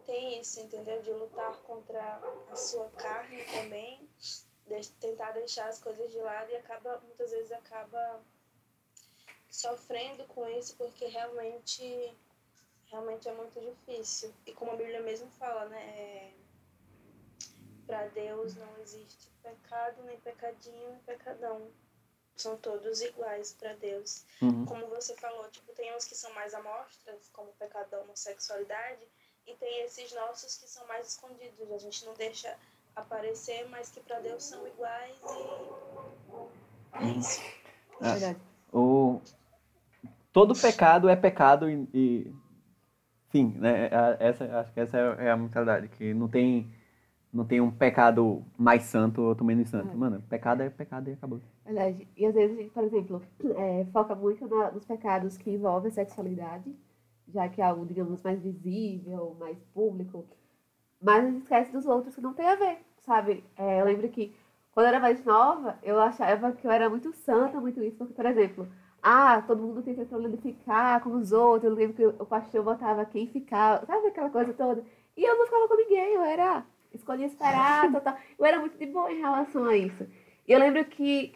tem 0.06 0.40
isso, 0.40 0.60
entendeu? 0.60 1.00
De 1.02 1.12
lutar 1.12 1.56
contra 1.58 2.20
a 2.50 2.56
sua 2.56 2.88
carne 2.90 3.44
também, 3.44 4.08
de 4.66 4.90
tentar 5.00 5.32
deixar 5.32 5.68
as 5.68 5.78
coisas 5.78 6.10
de 6.10 6.18
lado 6.18 6.50
e 6.50 6.56
acaba, 6.56 6.98
muitas 7.00 7.30
vezes 7.30 7.52
acaba 7.52 8.22
sofrendo 9.50 10.24
com 10.24 10.48
isso 10.48 10.76
porque 10.76 11.06
realmente 11.06 12.16
realmente 12.86 13.28
é 13.28 13.32
muito 13.32 13.60
difícil. 13.60 14.32
E 14.46 14.52
como 14.52 14.72
a 14.72 14.76
Bíblia 14.76 15.00
mesmo 15.00 15.28
fala, 15.30 15.66
né? 15.66 16.32
Para 17.86 18.06
Deus 18.08 18.54
não 18.56 18.68
existe 18.82 19.30
pecado, 19.42 20.02
nem 20.04 20.18
pecadinho, 20.20 20.90
nem 20.90 20.98
pecadão. 21.00 21.62
São 22.36 22.56
todos 22.56 23.00
iguais 23.00 23.54
para 23.58 23.74
Deus 23.74 24.24
Uhum. 24.42 24.64
como 24.64 24.86
você 24.88 25.14
falou, 25.16 25.48
tipo, 25.50 25.72
tem 25.72 25.94
uns 25.96 26.04
que 26.04 26.16
são 26.16 26.32
mais 26.34 26.52
amostras, 26.54 27.28
como 27.32 27.50
o 27.50 27.54
pecado 27.54 27.88
da 27.90 28.00
homossexualidade, 28.00 29.02
e 29.46 29.54
tem 29.54 29.82
esses 29.84 30.12
nossos 30.12 30.56
que 30.56 30.68
são 30.68 30.84
mais 30.88 31.06
escondidos, 31.06 31.70
a 31.70 31.78
gente 31.78 32.04
não 32.04 32.14
deixa 32.14 32.56
aparecer, 32.96 33.68
mas 33.68 33.88
que 33.90 34.00
para 34.00 34.18
Deus 34.20 34.42
são 34.42 34.66
iguais 34.66 35.16
e 35.22 37.04
é 37.04 37.18
isso. 37.18 37.42
Ah. 38.00 38.12
Verdade. 38.14 38.40
O... 38.72 39.20
Todo 40.32 40.54
pecado 40.60 41.08
é 41.08 41.14
pecado 41.14 41.70
e, 41.70 41.88
e- 41.94 42.34
Enfim, 43.28 43.52
né? 43.58 43.86
a- 43.92 44.16
Essa, 44.18 44.44
acho 44.60 44.72
que 44.72 44.80
essa 44.80 44.96
é 44.98 45.30
a 45.30 45.36
mentalidade, 45.36 45.88
que 45.88 46.12
não 46.14 46.28
tem, 46.28 46.72
não 47.34 47.44
tem 47.44 47.60
um 47.60 47.70
pecado 47.70 48.42
mais 48.56 48.84
santo 48.84 49.20
ou 49.20 49.28
outro 49.28 49.44
menos 49.44 49.68
santo. 49.68 49.90
É. 49.90 49.94
Mano, 49.94 50.22
pecado 50.28 50.62
é 50.62 50.70
pecado 50.70 51.10
e 51.10 51.12
acabou. 51.14 51.40
Verdade. 51.64 52.08
E 52.16 52.24
às 52.24 52.34
vezes 52.34 52.56
a 52.56 52.62
gente, 52.62 52.70
por 52.72 52.84
exemplo, 52.84 53.22
é, 53.56 53.84
foca 53.92 54.14
muito 54.14 54.46
na- 54.48 54.70
nos 54.70 54.84
pecados 54.84 55.36
que 55.36 55.50
envolvem 55.50 55.90
a 55.90 55.94
sexualidade, 55.94 56.74
já 57.28 57.48
que 57.48 57.60
é 57.60 57.64
algo, 57.64 57.84
digamos, 57.84 58.22
mais 58.22 58.40
visível, 58.40 59.36
mais 59.38 59.58
público, 59.74 60.24
mas 61.02 61.24
a 61.24 61.28
gente 61.30 61.42
esquece 61.42 61.72
dos 61.72 61.86
outros 61.86 62.14
que 62.14 62.20
não 62.20 62.32
tem 62.34 62.46
a 62.46 62.54
ver, 62.56 62.78
sabe? 62.98 63.44
É, 63.56 63.80
eu 63.80 63.84
lembro 63.84 64.08
que 64.08 64.34
quando 64.72 64.86
eu 64.86 64.90
era 64.90 65.00
mais 65.00 65.24
nova, 65.24 65.78
eu 65.82 66.00
achava 66.00 66.52
que 66.52 66.66
eu 66.66 66.70
era 66.70 66.88
muito 66.90 67.12
santa, 67.12 67.60
muito 67.60 67.82
isso, 67.82 67.96
porque, 67.96 68.14
por 68.14 68.26
exemplo, 68.26 68.68
ah, 69.02 69.42
todo 69.42 69.62
mundo 69.62 69.82
tem 69.82 69.94
problema 69.94 70.36
de 70.36 70.42
ficar 70.42 71.00
com 71.02 71.10
os 71.10 71.30
outros, 71.32 71.70
eu 71.70 71.76
lembro 71.76 71.94
que 71.96 72.06
o 72.06 72.26
pastor 72.26 72.62
botava 72.64 73.04
quem 73.04 73.26
ficar, 73.28 73.84
sabe 73.86 74.08
aquela 74.08 74.30
coisa 74.30 74.52
toda? 74.54 74.82
E 75.16 75.22
eu 75.24 75.36
não 75.38 75.44
ficava 75.46 75.68
com 75.68 75.76
ninguém, 75.76 76.14
eu 76.14 76.22
era. 76.22 76.64
Escolhi 76.94 77.24
esperar, 77.24 77.90
tal, 77.90 78.00
tal. 78.00 78.16
Eu 78.38 78.44
era 78.44 78.58
muito 78.58 78.78
de 78.78 78.86
boa 78.86 79.10
em 79.12 79.20
relação 79.20 79.64
a 79.66 79.76
isso. 79.76 80.06
E 80.46 80.52
eu 80.52 80.58
lembro 80.58 80.84
que, 80.84 81.34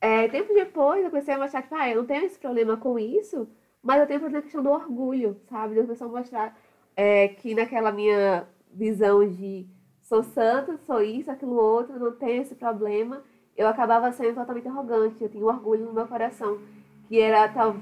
é, 0.00 0.28
tempo 0.28 0.52
depois, 0.52 1.02
eu 1.02 1.10
comecei 1.10 1.34
a 1.34 1.38
mostrar 1.38 1.62
que, 1.62 1.74
ah, 1.74 1.88
eu 1.88 1.96
não 1.96 2.06
tenho 2.06 2.24
esse 2.24 2.38
problema 2.38 2.76
com 2.76 2.98
isso, 2.98 3.48
mas 3.82 4.00
eu 4.00 4.06
tenho 4.06 4.20
problema 4.20 4.40
a 4.40 4.42
questão 4.42 4.62
do 4.62 4.70
orgulho, 4.70 5.40
sabe? 5.48 5.74
De 5.74 5.80
eu 5.80 5.84
começar 5.84 6.04
a 6.04 6.08
mostrar 6.08 6.58
é, 6.96 7.28
que 7.28 7.54
naquela 7.54 7.92
minha 7.92 8.46
visão 8.72 9.26
de 9.26 9.66
sou 10.02 10.22
santo, 10.22 10.76
sou 10.78 11.00
isso, 11.00 11.30
aquilo 11.30 11.54
outro, 11.54 11.98
não 11.98 12.12
tenho 12.12 12.42
esse 12.42 12.54
problema, 12.54 13.22
eu 13.56 13.68
acabava 13.68 14.10
sendo 14.12 14.34
totalmente 14.34 14.68
arrogante. 14.68 15.22
Eu 15.22 15.28
tinha 15.28 15.44
um 15.44 15.48
orgulho 15.48 15.86
no 15.86 15.92
meu 15.92 16.06
coração, 16.06 16.58
que 17.06 17.20
era 17.20 17.48
tão, 17.48 17.80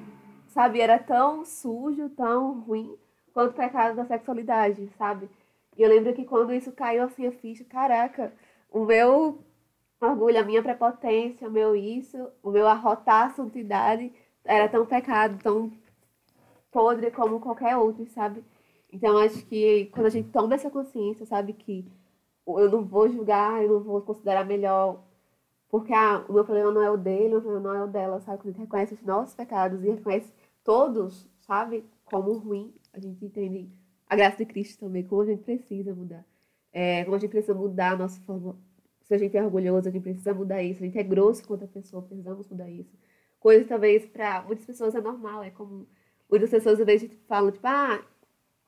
sabe, 0.48 0.80
era 0.80 0.98
tão 0.98 1.44
sujo, 1.44 2.08
tão 2.10 2.60
ruim, 2.60 2.96
quanto 3.32 3.52
o 3.52 3.54
pecado 3.54 3.96
da 3.96 4.04
sexualidade, 4.04 4.88
sabe? 4.98 5.28
E 5.78 5.82
eu 5.82 5.88
lembro 5.88 6.12
que 6.12 6.24
quando 6.24 6.52
isso 6.52 6.72
caiu 6.72 7.04
assim 7.04 7.26
a 7.28 7.32
ficha, 7.32 7.64
caraca, 7.64 8.32
o 8.68 8.84
meu 8.84 9.38
orgulho, 10.00 10.40
a 10.40 10.42
minha 10.42 10.62
prepotência, 10.62 11.48
o 11.48 11.52
meu 11.52 11.76
isso, 11.76 12.18
o 12.42 12.50
meu 12.50 12.66
arrotar 12.66 13.26
a 13.26 13.30
santidade 13.30 14.12
era 14.44 14.68
tão 14.68 14.84
pecado, 14.84 15.40
tão 15.40 15.70
podre 16.72 17.12
como 17.12 17.40
qualquer 17.40 17.76
outro, 17.76 18.04
sabe? 18.10 18.44
Então 18.92 19.18
acho 19.18 19.46
que 19.46 19.86
quando 19.92 20.06
a 20.06 20.10
gente 20.10 20.30
toma 20.30 20.54
essa 20.56 20.70
consciência, 20.70 21.24
sabe 21.24 21.52
que 21.52 21.86
eu 22.46 22.70
não 22.70 22.84
vou 22.84 23.08
julgar, 23.08 23.62
eu 23.62 23.74
não 23.74 23.80
vou 23.80 24.02
considerar 24.02 24.44
melhor, 24.44 25.04
porque 25.68 25.92
ah, 25.92 26.24
o 26.28 26.32
meu 26.32 26.44
problema 26.44 26.72
não 26.72 26.82
é 26.82 26.90
o 26.90 26.96
dele, 26.96 27.28
o 27.28 27.30
meu 27.40 27.42
problema 27.42 27.74
não 27.74 27.80
é 27.82 27.84
o 27.84 27.88
dela, 27.88 28.20
sabe? 28.20 28.38
Quando 28.38 28.48
a 28.48 28.52
gente 28.52 28.60
reconhece 28.62 28.94
os 28.94 29.02
nossos 29.02 29.34
pecados 29.34 29.84
e 29.84 29.90
reconhece 29.90 30.32
todos, 30.64 31.28
sabe, 31.40 31.84
como 32.04 32.32
ruim, 32.32 32.74
a 32.92 32.98
gente 32.98 33.24
entende 33.24 33.70
a 34.08 34.16
graça 34.16 34.38
de 34.38 34.46
Cristo 34.46 34.80
também, 34.80 35.04
como 35.04 35.22
a 35.22 35.26
gente 35.26 35.42
precisa 35.42 35.94
mudar. 35.94 36.24
É, 36.72 37.04
como 37.04 37.16
a 37.16 37.18
gente 37.18 37.30
precisa 37.30 37.54
mudar 37.54 37.92
a 37.92 37.96
nossa 37.96 38.20
forma. 38.22 38.56
Se 39.02 39.14
a 39.14 39.18
gente 39.18 39.36
é 39.36 39.44
orgulhoso, 39.44 39.88
a 39.88 39.92
gente 39.92 40.02
precisa 40.02 40.34
mudar 40.34 40.62
isso. 40.62 40.82
A 40.82 40.86
gente 40.86 40.98
é 40.98 41.02
grosso 41.02 41.46
com 41.46 41.54
outra 41.54 41.68
pessoa, 41.68 42.02
precisamos 42.02 42.48
mudar 42.48 42.68
isso. 42.70 42.90
Coisa 43.40 43.64
talvez 43.66 44.06
para 44.06 44.42
muitas 44.42 44.66
pessoas 44.66 44.94
é 44.94 45.00
normal, 45.00 45.42
é 45.42 45.50
como 45.50 45.86
muitas 46.30 46.50
pessoas 46.50 46.80
às 46.80 46.86
vezes 46.86 47.10
falam, 47.26 47.50
tipo, 47.50 47.66
ah, 47.66 48.04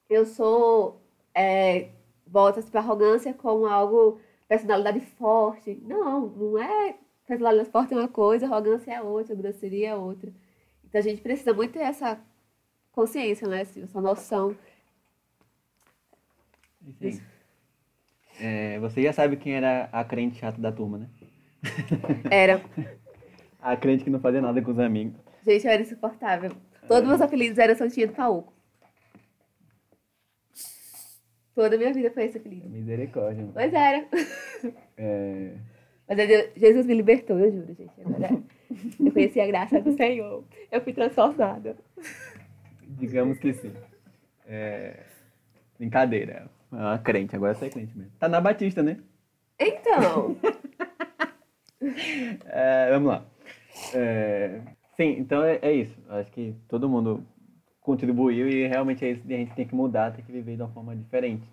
eu 0.09 0.26
sou. 0.26 1.00
É, 1.35 1.90
volta 2.26 2.62
para 2.62 2.81
arrogância 2.81 3.35
como 3.35 3.66
algo, 3.66 4.20
personalidade 4.48 5.00
forte. 5.00 5.74
Não, 5.83 6.29
não 6.29 6.59
é. 6.59 6.96
Personalidade 7.26 7.70
forte 7.70 7.94
é 7.94 7.96
uma 7.96 8.09
coisa, 8.09 8.46
arrogância 8.46 8.92
é 8.92 9.03
outra, 9.03 9.35
grosseria 9.35 9.90
é 9.90 9.96
outra. 9.96 10.33
Então 10.85 10.98
a 10.98 11.03
gente 11.03 11.22
precisa 11.22 11.53
muito 11.55 11.72
ter 11.72 11.81
essa 11.81 12.20
consciência, 12.92 13.46
né? 13.48 13.62
Essa 13.62 14.00
noção. 14.00 14.57
Sim. 16.98 17.20
É, 18.40 18.79
você 18.81 19.03
já 19.03 19.12
sabe 19.12 19.37
quem 19.37 19.55
era 19.55 19.88
a 19.92 20.03
crente 20.05 20.38
chata 20.38 20.61
da 20.61 20.72
turma, 20.72 20.98
né? 20.98 21.09
Era. 22.31 22.62
a 23.61 23.76
crente 23.76 24.05
que 24.05 24.11
não 24.11 24.20
fazia 24.20 24.40
nada 24.40 24.61
com 24.62 24.70
os 24.70 24.79
amigos. 24.79 25.20
Gente, 25.44 25.66
eu 25.66 25.72
era 25.72 25.83
insuportável. 25.83 26.53
Todos 26.88 27.09
meus 27.09 27.20
apelidos 27.20 27.59
eram 27.59 27.74
Santinha 27.76 28.07
do 28.07 28.14
Pauco. 28.14 28.53
Toda 31.55 31.74
a 31.74 31.79
minha 31.79 31.92
vida 31.92 32.11
foi 32.11 32.24
esse 32.24 32.38
apelido. 32.38 32.68
Misericórdia. 32.68 33.42
mano. 33.42 33.53
Pois 33.53 33.72
era. 33.72 34.07
É, 34.96 35.55
Mas 36.09 36.16
Deus- 36.16 36.50
Jesus 36.57 36.87
me 36.87 36.94
libertou, 36.94 37.38
eu 37.38 37.53
juro, 37.53 37.74
gente. 37.74 38.00
Agora 38.00 38.42
eu 38.98 39.12
conheci 39.12 39.40
a 39.40 39.46
graça 39.46 39.81
do 39.81 39.92
Senhor. 39.92 40.44
Eu 40.70 40.81
fui 40.81 40.92
transformada. 40.92 41.76
digamos 42.88 43.38
que 43.38 43.53
sim. 43.53 43.72
É, 44.46 45.05
brincadeira. 45.79 46.50
Uma 46.70 46.98
crente, 46.98 47.35
agora 47.35 47.54
você 47.54 47.66
é 47.66 47.70
crente 47.70 47.96
mesmo. 47.96 48.12
Tá 48.18 48.28
na 48.28 48.40
Batista, 48.40 48.83
né? 48.83 48.98
Então, 49.59 50.37
É, 52.44 52.90
vamos 52.90 53.09
lá. 53.09 53.24
É, 53.94 54.61
sim, 54.96 55.16
então 55.18 55.42
é, 55.42 55.59
é 55.62 55.72
isso. 55.72 55.96
Acho 56.11 56.30
que 56.30 56.54
todo 56.68 56.88
mundo 56.88 57.26
contribuiu 57.80 58.48
e 58.48 58.66
realmente 58.66 59.04
é 59.04 59.12
isso 59.12 59.22
que 59.22 59.33
a 59.33 59.38
gente 59.38 59.54
tem 59.54 59.66
que 59.66 59.74
mudar, 59.74 60.12
tem 60.12 60.24
que 60.24 60.30
viver 60.30 60.56
de 60.56 60.62
uma 60.62 60.68
forma 60.70 60.94
diferente. 60.94 61.48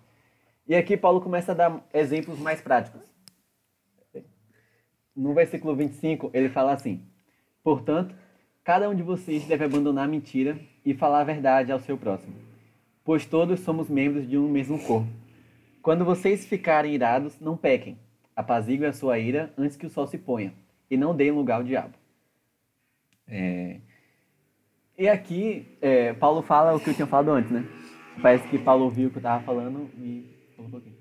E 0.66 0.74
aqui 0.74 0.96
Paulo 0.96 1.20
começa 1.20 1.52
a 1.52 1.54
dar 1.54 1.82
exemplos 1.94 2.38
mais 2.38 2.60
práticos. 2.60 3.00
No 5.16 5.34
versículo 5.34 5.74
25, 5.74 6.30
ele 6.34 6.50
fala 6.50 6.74
assim: 6.74 7.02
Portanto, 7.64 8.14
cada 8.62 8.88
um 8.88 8.94
de 8.94 9.02
vocês 9.02 9.46
deve 9.46 9.64
abandonar 9.64 10.04
a 10.04 10.08
mentira 10.08 10.58
e 10.84 10.94
falar 10.94 11.20
a 11.20 11.24
verdade 11.24 11.72
ao 11.72 11.80
seu 11.80 11.96
próximo, 11.96 12.34
pois 13.08 13.24
todos 13.24 13.60
somos 13.60 13.88
membros 13.88 14.28
de 14.28 14.36
um 14.36 14.46
mesmo 14.50 14.78
corpo. 14.78 15.08
Quando 15.80 16.04
vocês 16.04 16.44
ficarem 16.44 16.92
irados, 16.92 17.40
não 17.40 17.56
pequem. 17.56 17.98
Apazigue 18.36 18.84
a 18.84 18.92
sua 18.92 19.18
ira 19.18 19.50
antes 19.56 19.78
que 19.78 19.86
o 19.86 19.88
sol 19.88 20.06
se 20.06 20.18
ponha, 20.18 20.52
e 20.90 20.96
não 20.98 21.16
deem 21.16 21.30
lugar 21.30 21.54
ao 21.54 21.64
diabo. 21.64 21.94
É, 23.26 23.80
E 24.98 25.08
aqui, 25.08 25.78
é, 25.80 26.12
Paulo 26.12 26.42
fala 26.42 26.74
o 26.74 26.80
que 26.80 26.90
eu 26.90 26.94
tinha 26.94 27.06
falado 27.06 27.30
antes, 27.30 27.50
né? 27.50 27.64
Parece 28.20 28.46
que 28.48 28.58
Paulo 28.58 28.84
ouviu 28.84 29.08
o 29.08 29.10
que 29.10 29.16
eu 29.16 29.20
estava 29.20 29.42
falando 29.42 29.88
e 29.96 30.50
falou 30.54 30.68
um 30.68 30.70
pouquinho. 30.70 30.96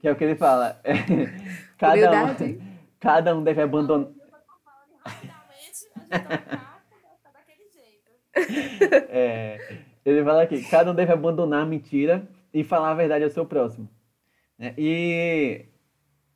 Que 0.00 0.08
é 0.08 0.10
o 0.10 0.16
que 0.16 0.24
ele 0.24 0.34
fala. 0.34 0.80
cada, 1.78 1.94
Humildade. 1.94 2.44
um, 2.44 2.76
cada 2.98 3.36
um 3.36 3.44
deve 3.44 3.62
abandonar. 3.62 4.08
Falando 4.08 4.98
rapidamente, 5.04 5.86
a 6.10 6.18
gente 6.18 7.32
daquele 7.32 7.70
jeito. 7.70 9.06
É, 9.08 9.83
ele 10.04 10.22
fala 10.24 10.42
aqui, 10.42 10.62
cada 10.64 10.90
um 10.90 10.94
deve 10.94 11.12
abandonar 11.12 11.62
a 11.62 11.66
mentira 11.66 12.28
e 12.52 12.62
falar 12.64 12.90
a 12.90 12.94
verdade 12.94 13.24
ao 13.24 13.30
seu 13.30 13.44
próximo. 13.46 13.88
né? 14.58 14.74
E, 14.78 15.64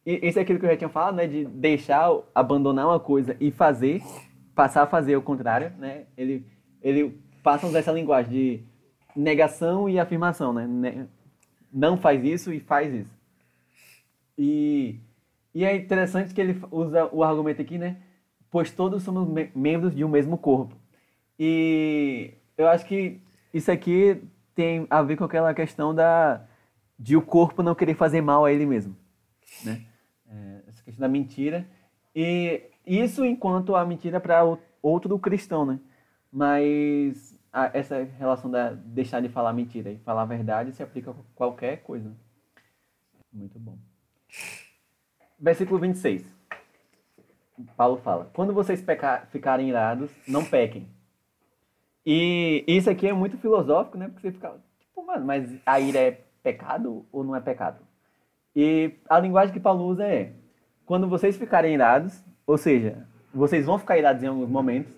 e 0.07 0.27
isso 0.29 0.39
é 0.39 0.43
aquilo 0.43 0.59
que 0.59 0.65
eu 0.67 0.71
já 0.71 0.77
tinha 0.77 0.89
falado, 0.91 1.17
né? 1.17 1.27
De 1.27 1.45
deixar, 1.45 2.11
abandonar 2.35 2.87
uma 2.87 3.01
coisa 3.01 3.37
e 3.41 3.51
fazer, 3.51 4.03
passar 4.55 4.83
a 4.83 4.87
fazer 4.87 5.17
o 5.17 5.23
contrário, 5.23 5.73
né? 5.79 6.07
Ele, 6.17 6.45
ele 6.83 7.21
passa 7.43 7.67
a 7.67 7.69
usar 7.69 7.79
essa 7.81 7.93
linguagem 7.93 8.33
de 8.33 8.63
negação 9.15 9.89
e 9.89 9.99
afirmação, 9.99 10.53
né? 10.53 10.67
Ne- 10.67 11.07
Não 11.73 11.97
faz 11.97 12.25
isso 12.25 12.53
e 12.53 12.61
faz 12.61 12.93
isso. 12.93 13.19
E, 14.37 14.99
e 15.55 15.65
é 15.65 15.77
interessante 15.77 16.33
que 16.33 16.41
ele 16.41 16.61
usa 16.71 17.09
o 17.13 17.23
argumento 17.23 17.61
aqui, 17.61 17.77
né? 17.79 17.97
Pois 18.51 18.71
todos 18.71 19.03
somos 19.03 19.29
me- 19.29 19.51
membros 19.55 19.95
de 19.95 20.05
um 20.05 20.09
mesmo 20.09 20.39
corpo. 20.39 20.75
E 21.39 22.33
eu 22.57 22.69
acho 22.69 22.87
que 22.87 23.21
isso 23.53 23.71
aqui 23.71 24.23
tem 24.55 24.87
a 24.91 25.03
ver 25.03 25.17
com 25.17 25.25
aquela 25.25 25.55
questão 25.55 25.95
da 25.95 26.43
de 26.99 27.17
o 27.17 27.23
corpo 27.23 27.63
não 27.63 27.75
querer 27.75 27.95
fazer 27.95 28.21
mal 28.21 28.45
a 28.45 28.53
ele 28.53 28.67
mesmo, 28.67 28.97
né? 29.65 29.85
É, 30.29 30.63
essa 30.69 30.83
questão 30.83 31.01
da 31.01 31.09
mentira 31.09 31.67
e 32.15 32.63
isso 32.87 33.25
enquanto 33.25 33.77
a 33.77 33.85
mentira 33.85 34.19
para 34.21 34.43
outro 34.83 35.19
cristão, 35.19 35.65
né? 35.65 35.79
Mas 36.33 37.39
a- 37.53 37.71
essa 37.73 38.03
relação 38.19 38.51
da 38.51 38.71
deixar 38.73 39.21
de 39.23 39.29
falar 39.29 39.53
mentira 39.53 39.91
e 39.91 39.99
falar 39.99 40.23
a 40.23 40.27
verdade 40.27 40.73
se 40.73 40.83
aplica 40.83 41.11
a 41.13 41.15
qualquer 41.35 41.83
coisa. 41.83 42.13
Muito 43.33 43.59
bom. 43.59 43.79
Versículo 45.39 45.79
26. 45.79 46.25
Paulo 47.77 47.97
fala: 47.99 48.31
Quando 48.35 48.53
vocês 48.53 48.83
peca- 48.83 49.27
ficarem 49.31 49.69
irados, 49.69 50.11
não 50.27 50.45
pequem. 50.45 50.89
E 52.11 52.65
isso 52.67 52.89
aqui 52.89 53.07
é 53.07 53.13
muito 53.13 53.37
filosófico, 53.37 53.99
né? 53.99 54.09
Porque 54.09 54.23
você 54.23 54.33
fica, 54.33 54.55
tipo, 54.81 55.05
mano, 55.05 55.27
mas 55.27 55.47
a 55.67 55.79
ira 55.79 55.99
é 55.99 56.11
pecado 56.43 57.05
ou 57.13 57.23
não 57.23 57.37
é 57.37 57.41
pecado? 57.41 57.85
E 58.57 58.95
a 59.11 59.21
linguagem 59.21 59.53
que 59.53 59.61
Paulo 59.61 59.85
usa 59.85 60.07
é: 60.07 60.33
quando 60.87 61.07
vocês 61.07 61.37
ficarem 61.37 61.75
irados, 61.75 62.25
ou 62.47 62.57
seja, 62.57 63.07
vocês 63.35 63.67
vão 63.67 63.79
ficar 63.79 63.99
irados 63.99 64.23
em 64.23 64.27
alguns 64.27 64.49
momentos. 64.49 64.91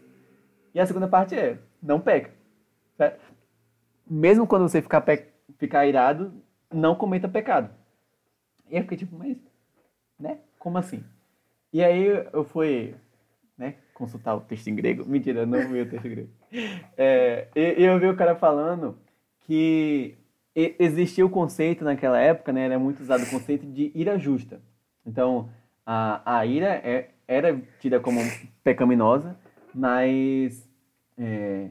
E 0.73 0.79
a 0.79 0.87
segunda 0.87 1.09
parte 1.09 1.35
é: 1.35 1.59
não 1.83 2.01
peca. 2.01 2.31
Certo? 2.97 3.21
Mesmo 4.09 4.47
quando 4.47 4.69
você 4.69 4.81
ficar, 4.81 5.01
pe- 5.01 5.27
ficar 5.59 5.87
irado, 5.87 6.33
não 6.73 6.95
cometa 6.95 7.29
pecado. 7.29 7.75
E 8.71 8.77
eu 8.77 8.83
fiquei 8.83 8.99
tipo, 8.99 9.17
mas, 9.19 9.37
né? 10.17 10.39
Como 10.61 10.79
assim? 10.79 11.03
E 11.73 11.83
aí 11.83 12.07
eu 12.33 12.45
fui, 12.45 12.95
né, 13.59 13.75
consultar 14.01 14.35
o 14.35 14.41
texto 14.41 14.69
em 14.69 14.75
grego. 14.75 15.05
Mentira, 15.07 15.45
não 15.45 15.69
vi 15.69 15.83
o 15.83 15.87
texto 15.87 16.07
em 16.07 16.11
grego. 16.11 16.31
É, 16.97 17.49
e, 17.55 17.85
eu 17.85 18.01
vi 18.01 18.07
o 18.07 18.17
cara 18.17 18.35
falando 18.35 18.97
que 19.41 20.17
existia 20.55 21.25
o 21.25 21.31
conceito 21.31 21.85
naquela 21.85 22.19
época, 22.19 22.53
né, 22.53 22.65
era 22.65 22.79
muito 22.79 23.01
usado 23.01 23.23
o 23.23 23.31
conceito 23.31 23.67
de 23.67 23.93
ira 23.95 24.19
justa. 24.19 24.61
Então, 25.07 25.49
a, 25.85 26.39
a 26.39 26.47
ira 26.47 26.81
é, 26.85 27.11
era 27.29 27.61
tida 27.79 28.01
como 28.01 28.21
pecaminosa, 28.65 29.37
mas 29.75 30.67
é, 31.19 31.71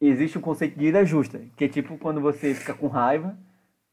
existe 0.00 0.38
o 0.38 0.40
conceito 0.40 0.78
de 0.78 0.86
ira 0.86 1.04
justa, 1.04 1.40
que 1.56 1.64
é 1.64 1.68
tipo 1.68 1.98
quando 1.98 2.20
você 2.20 2.54
fica 2.54 2.74
com 2.74 2.88
raiva 2.88 3.38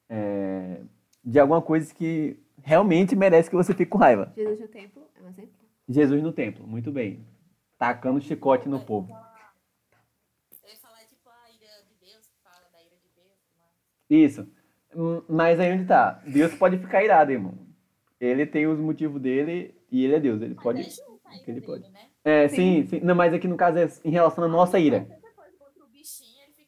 é, 0.09 0.77
de 1.23 1.39
alguma 1.39 1.61
coisa 1.61 1.93
que 1.93 2.37
realmente 2.63 3.15
merece 3.15 3.49
que 3.49 3.55
você 3.55 3.73
fique 3.73 3.89
com 3.89 3.97
raiva. 3.97 4.31
Jesus 4.35 4.59
no 4.59 4.67
templo 4.67 5.03
é 5.15 5.23
um 5.23 5.29
exemplo. 5.29 5.51
Jesus 5.87 6.23
no 6.23 6.31
templo, 6.31 6.67
muito 6.67 6.91
bem. 6.91 7.19
Tacando 7.79 8.21
chicote 8.21 8.67
no 8.69 8.79
povo. 8.81 9.07
Falar 10.81 10.99
tipo 11.07 11.29
a 11.29 11.49
ira 11.49 11.71
de 11.87 11.95
Deus, 12.05 12.27
que 12.27 12.37
fala 12.43 12.69
da 12.71 12.79
ira 12.81 12.95
de 12.97 13.09
Deus. 13.15 13.33
Mas... 13.57 13.67
Isso. 14.09 14.47
hum, 14.95 15.23
mas 15.29 15.59
aí 15.59 15.73
onde 15.73 15.85
tá? 15.85 16.21
Deus 16.27 16.53
pode 16.55 16.77
ficar 16.77 17.03
irado, 17.03 17.31
irmão. 17.31 17.53
Ele 18.19 18.45
tem 18.45 18.67
os 18.67 18.77
motivos 18.79 19.21
dele 19.21 19.73
e 19.89 20.03
ele 20.03 20.15
é 20.15 20.19
Deus. 20.19 20.41
Ele 20.41 20.53
Mas 20.55 20.63
pode. 20.63 20.81
deixa 20.81 21.01
o 21.09 21.17
pai 21.19 21.35
ele 21.47 21.61
dele, 21.61 21.65
pode. 21.65 21.89
né? 21.89 22.09
É, 22.23 22.47
Sim. 22.49 22.83
sim, 22.83 22.87
sim. 22.87 22.99
Não, 22.99 23.15
mas 23.15 23.33
aqui 23.33 23.47
no 23.47 23.55
caso 23.55 23.77
é 23.79 23.87
em 24.03 24.11
relação 24.11 24.43
à 24.43 24.47
nossa 24.47 24.77
ira. 24.77 25.07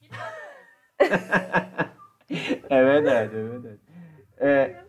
Irado. 0.01 0.41
É 2.69 2.83
verdade, 2.83 3.35
é 3.35 3.43
verdade. 3.43 3.79
É, 4.37 4.83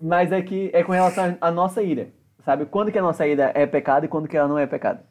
mas 0.00 0.32
é 0.32 0.42
que 0.42 0.70
é 0.74 0.82
com 0.82 0.90
relação 0.90 1.38
à 1.40 1.50
nossa 1.52 1.80
ira. 1.80 2.12
Sabe? 2.44 2.66
Quando 2.66 2.90
que 2.90 2.98
a 2.98 3.02
nossa 3.02 3.24
ira 3.24 3.52
é 3.54 3.64
pecado 3.66 4.04
e 4.04 4.08
quando 4.08 4.26
que 4.26 4.36
ela 4.36 4.48
não 4.48 4.58
é 4.58 4.66
pecado. 4.66 5.04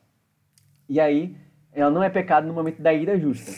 E 0.90 1.00
aí, 1.00 1.36
ela 1.72 1.90
não 1.90 2.04
é 2.04 2.10
pecado 2.10 2.46
no 2.48 2.54
momento 2.54 2.82
da 2.82 2.94
ira 2.94 3.18
justa. 3.20 3.52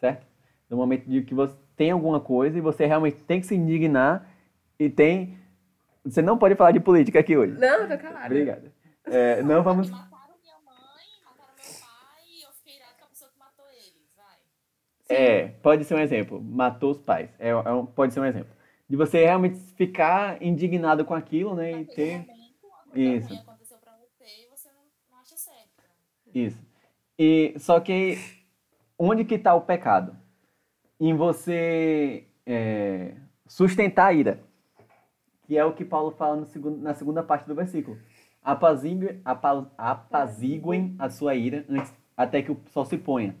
Certo? 0.00 0.26
No 0.68 0.76
momento 0.76 1.08
de 1.08 1.22
que 1.22 1.34
você 1.34 1.56
tem 1.76 1.90
alguma 1.90 2.20
coisa 2.20 2.56
e 2.58 2.60
você 2.60 2.86
realmente 2.86 3.22
tem 3.24 3.40
que 3.40 3.46
se 3.46 3.54
indignar 3.54 4.28
e 4.78 4.88
tem. 4.90 5.38
Você 6.04 6.22
não 6.22 6.38
pode 6.38 6.54
falar 6.54 6.70
de 6.72 6.80
política 6.80 7.18
aqui 7.20 7.36
hoje. 7.36 7.58
Não, 7.58 7.88
tô 7.88 7.98
calada. 7.98 8.26
Obrigado. 8.26 8.72
É, 9.04 9.42
não 9.42 9.62
vamos. 9.62 9.88
Mataram 9.90 10.34
minha 10.42 10.54
mãe, 10.64 11.06
mataram 11.24 11.54
meu 11.56 11.64
pai 11.64 12.22
e 12.28 12.42
eu 12.44 12.50
fiquei 12.52 12.76
irado 12.76 12.94
com 12.98 13.04
a 13.04 13.08
pessoa 13.08 13.30
que 13.30 13.38
matou 13.38 13.64
eles, 13.70 14.12
vai. 14.16 14.36
É, 15.08 15.48
pode 15.62 15.84
ser 15.84 15.94
um 15.94 15.98
exemplo. 16.00 16.42
Matou 16.42 16.90
os 16.92 16.98
pais. 16.98 17.30
É, 17.38 17.50
é 17.50 17.72
um- 17.72 17.86
pode 17.86 18.12
ser 18.14 18.20
um 18.20 18.24
exemplo. 18.24 18.54
De 18.88 18.96
você 18.96 19.24
realmente 19.24 19.58
ficar 19.74 20.40
indignado 20.42 21.04
com 21.04 21.14
aquilo, 21.14 21.54
né? 21.56 21.72
E 21.72 21.84
ter. 21.86 22.26
Isso. 22.94 23.28
ruim 23.28 23.38
aconteceu 23.40 23.78
pra 23.78 23.92
você 23.98 24.24
e 24.24 24.48
você 24.48 24.68
não, 24.70 24.82
não 25.10 25.18
acha 25.20 25.36
certo. 25.36 25.82
Isso. 26.36 26.62
E 27.18 27.54
só 27.56 27.80
que 27.80 28.18
onde 28.98 29.24
que 29.24 29.36
está 29.36 29.54
o 29.54 29.62
pecado? 29.62 30.14
Em 31.00 31.14
você 31.14 32.24
é, 32.44 33.14
sustentar 33.46 34.08
a 34.08 34.12
ira, 34.12 34.40
que 35.46 35.56
é 35.56 35.64
o 35.64 35.72
que 35.72 35.84
Paulo 35.84 36.10
fala 36.10 36.44
segundo, 36.46 36.82
na 36.82 36.92
segunda 36.92 37.22
parte 37.22 37.46
do 37.46 37.54
versículo. 37.54 37.96
Apaziguem, 38.42 39.20
apa- 39.24 39.70
apaziguem 39.78 40.94
a 40.98 41.08
sua 41.08 41.34
ira 41.34 41.64
antes, 41.70 41.94
até 42.14 42.42
que 42.42 42.52
o 42.52 42.60
sol 42.68 42.84
se 42.84 42.98
ponha. 42.98 43.34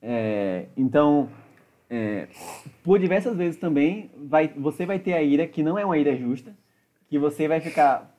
É, 0.00 0.66
então, 0.76 1.28
é, 1.90 2.28
por 2.84 3.00
diversas 3.00 3.36
vezes 3.36 3.58
também, 3.58 4.12
vai, 4.16 4.48
você 4.48 4.86
vai 4.86 5.00
ter 5.00 5.14
a 5.14 5.22
ira 5.22 5.46
que 5.46 5.62
não 5.62 5.76
é 5.76 5.84
uma 5.84 5.98
ira 5.98 6.16
justa, 6.16 6.56
que 7.08 7.18
você 7.18 7.48
vai 7.48 7.60
ficar, 7.60 8.16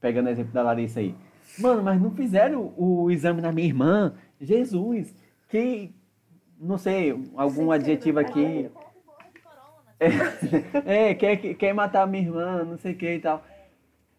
pegando 0.00 0.26
o 0.26 0.30
exemplo 0.30 0.52
da 0.52 0.62
Larissa 0.62 1.00
aí, 1.00 1.14
Mano, 1.58 1.82
mas 1.82 2.00
não 2.00 2.10
fizeram 2.10 2.74
o 2.76 3.10
exame 3.10 3.40
na 3.40 3.52
minha 3.52 3.66
irmã? 3.66 4.14
Jesus, 4.40 5.14
que. 5.48 5.94
Não 6.58 6.78
sei, 6.78 7.12
algum 7.36 7.70
adjetivo 7.70 8.18
aqui. 8.20 8.64
Tipo, 8.64 8.84
É, 10.84 11.14
quer, 11.14 11.36
quer 11.54 11.72
matar 11.72 12.02
a 12.02 12.06
minha 12.06 12.22
irmã, 12.22 12.64
não 12.64 12.76
sei 12.76 12.92
o 12.92 12.96
que 12.96 13.14
e 13.14 13.20
tal. 13.20 13.44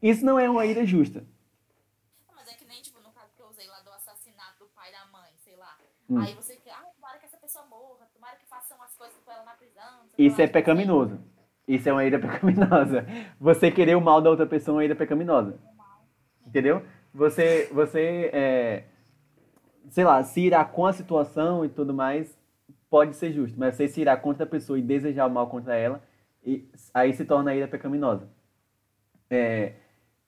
Isso 0.01 0.25
não 0.25 0.39
é 0.39 0.49
uma 0.49 0.65
ira 0.65 0.85
justa. 0.85 1.23
Mas 2.33 2.47
é 2.47 2.53
que 2.53 2.65
nem, 2.65 2.81
tipo, 2.81 2.99
no 3.01 3.11
caso 3.11 3.33
que 3.35 3.41
eu 3.41 3.47
usei 3.47 3.67
lá 3.67 3.79
do 3.81 3.91
assassinato 3.91 4.59
do 4.59 4.65
pai 4.67 4.89
e 4.89 4.93
da 4.93 5.05
mãe, 5.11 5.31
sei 5.43 5.55
lá. 5.55 5.77
Hum. 6.09 6.19
Aí 6.19 6.33
você 6.33 6.55
quer, 6.57 6.71
ah, 6.71 6.85
tomara 6.95 7.17
que 7.19 7.25
essa 7.25 7.37
pessoa 7.37 7.65
morra, 7.65 8.07
tomara 8.13 8.35
que 8.35 8.45
façam 8.45 8.81
as 8.83 8.95
coisas 8.95 9.17
com 9.23 9.31
ela 9.31 9.43
na 9.43 9.53
prisão. 9.53 9.83
Isso 10.17 10.41
é 10.41 10.45
tipo 10.47 10.57
assim. 10.57 10.65
pecaminoso. 10.65 11.19
Isso 11.67 11.89
é 11.89 11.91
uma 11.91 12.05
ira 12.05 12.19
pecaminosa. 12.19 13.05
Você 13.39 13.71
querer 13.71 13.95
o 13.95 14.01
mal 14.01 14.21
da 14.21 14.29
outra 14.29 14.45
pessoa 14.45 14.75
é 14.75 14.77
uma 14.77 14.85
ira 14.85 14.95
pecaminosa. 14.95 15.59
Entendeu? 16.45 16.85
Você, 17.15 17.69
você 17.71 18.29
é, 18.33 18.83
sei 19.89 20.03
lá, 20.03 20.21
se 20.21 20.41
irar 20.41 20.69
com 20.71 20.85
a 20.85 20.91
situação 20.91 21.63
e 21.63 21.69
tudo 21.69 21.93
mais, 21.93 22.37
pode 22.89 23.15
ser 23.15 23.31
justo. 23.31 23.57
Mas 23.57 23.75
você 23.75 23.87
se 23.87 24.01
irar 24.01 24.21
contra 24.21 24.43
a 24.43 24.47
pessoa 24.47 24.77
e 24.77 24.81
desejar 24.81 25.25
o 25.25 25.29
mal 25.29 25.47
contra 25.47 25.75
ela, 25.75 26.03
e 26.43 26.69
aí 26.93 27.13
se 27.13 27.23
torna 27.23 27.51
a 27.51 27.55
ira 27.55 27.69
pecaminosa. 27.69 28.27
É, 29.29 29.73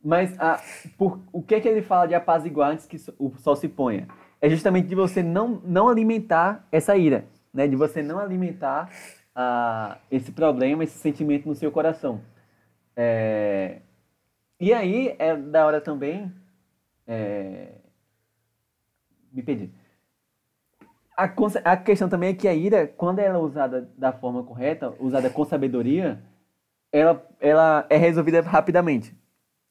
mas 0.01 0.39
a, 0.39 0.61
por, 0.97 1.19
o 1.33 1.43
que, 1.43 1.59
que 1.59 1.67
ele 1.67 1.81
fala 1.81 2.07
de 2.07 2.15
apaziguar 2.15 2.71
antes 2.71 2.85
que 2.85 2.95
o 3.19 3.31
sol 3.37 3.57
se 3.57 3.67
ponha? 3.67 4.07
É 4.41 4.49
justamente 4.49 4.87
de 4.87 4.95
você 4.95 5.21
não, 5.21 5.61
não 5.65 5.89
alimentar 5.89 6.65
essa 6.71 6.95
ira, 6.95 7.25
né? 7.53 7.67
de 7.67 7.75
você 7.75 8.01
não 8.01 8.17
alimentar 8.17 8.89
ah, 9.35 9.97
esse 10.09 10.31
problema, 10.31 10.85
esse 10.85 10.97
sentimento 10.97 11.47
no 11.47 11.55
seu 11.55 11.71
coração. 11.71 12.21
É, 12.95 13.81
e 14.59 14.73
aí 14.73 15.13
é 15.19 15.35
da 15.35 15.65
hora 15.65 15.81
também. 15.81 16.31
É, 17.07 17.75
me 19.31 19.41
perdi. 19.41 19.71
A, 21.15 21.23
a 21.63 21.77
questão 21.77 22.07
também 22.09 22.29
é 22.29 22.33
que 22.33 22.47
a 22.47 22.53
ira, 22.53 22.87
quando 22.87 23.19
ela 23.19 23.37
é 23.37 23.41
usada 23.41 23.89
da 23.97 24.11
forma 24.11 24.43
correta, 24.43 24.93
usada 24.99 25.29
com 25.29 25.45
sabedoria, 25.45 26.21
ela, 26.91 27.25
ela 27.39 27.87
é 27.89 27.97
resolvida 27.97 28.41
rapidamente. 28.41 29.15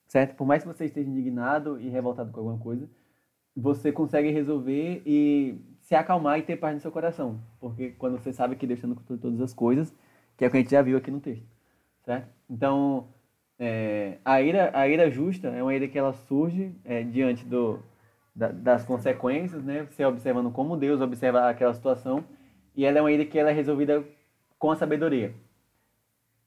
Certo? 0.09 0.35
Por 0.35 0.47
mais 0.47 0.63
que 0.63 0.69
você 0.69 0.87
esteja 0.87 1.09
indignado 1.09 1.81
e 1.81 1.89
revoltado 1.89 2.33
com 2.33 2.41
alguma 2.41 2.59
coisa, 2.59 2.89
você 3.57 3.91
consegue 3.93 4.31
resolver 4.31 5.03
e 5.05 5.59
se 5.81 5.95
acalmar 5.95 6.39
e 6.39 6.43
ter 6.43 6.57
paz 6.57 6.75
no 6.75 6.81
seu 6.81 6.93
coração. 6.93 7.41
Porque 7.61 7.91
quando 7.91 8.19
você 8.19 8.33
sabe 8.33 8.57
que 8.57 8.67
Deus 8.67 8.79
está 8.79 8.89
no 8.89 8.97
controle 8.97 9.19
de 9.19 9.23
todas 9.23 9.41
as 9.41 9.55
coisas, 9.55 9.95
que 10.37 10.45
é 10.45 10.49
o 10.49 10.51
que 10.51 10.57
a 10.57 10.61
gente 10.61 10.71
já 10.71 10.83
viu 10.83 10.97
aqui 10.97 11.11
no 11.11 11.21
texto. 11.21 11.47
Certo? 12.05 12.29
Então, 12.49 13.09
é, 13.59 14.19
a, 14.25 14.41
ira, 14.43 14.71
a 14.75 14.89
ira 14.89 15.11
justa 15.11 15.49
é 15.49 15.63
uma 15.63 15.75
ira 15.75 15.89
que 15.89 15.99
ela 15.99 16.13
surge 16.13 16.73
é, 16.85 17.03
diante 17.03 17.45
do, 17.45 17.81
da- 18.35 18.53
das 18.53 18.85
consequências, 18.85 19.63
né? 19.65 19.85
Você 19.91 20.05
observando 20.05 20.51
como 20.53 20.77
Deus 20.77 21.01
observa 21.01 21.49
aquela 21.49 21.75
situação, 21.75 22.25
e 22.75 22.85
ela 22.85 22.99
é 22.99 23.01
uma 23.03 23.13
ira 23.13 23.25
que 23.25 23.39
ela 23.39 23.51
é 23.51 23.55
resolvida 23.55 24.05
com 24.59 24.71
a 24.71 24.77
sabedoria. 24.77 25.35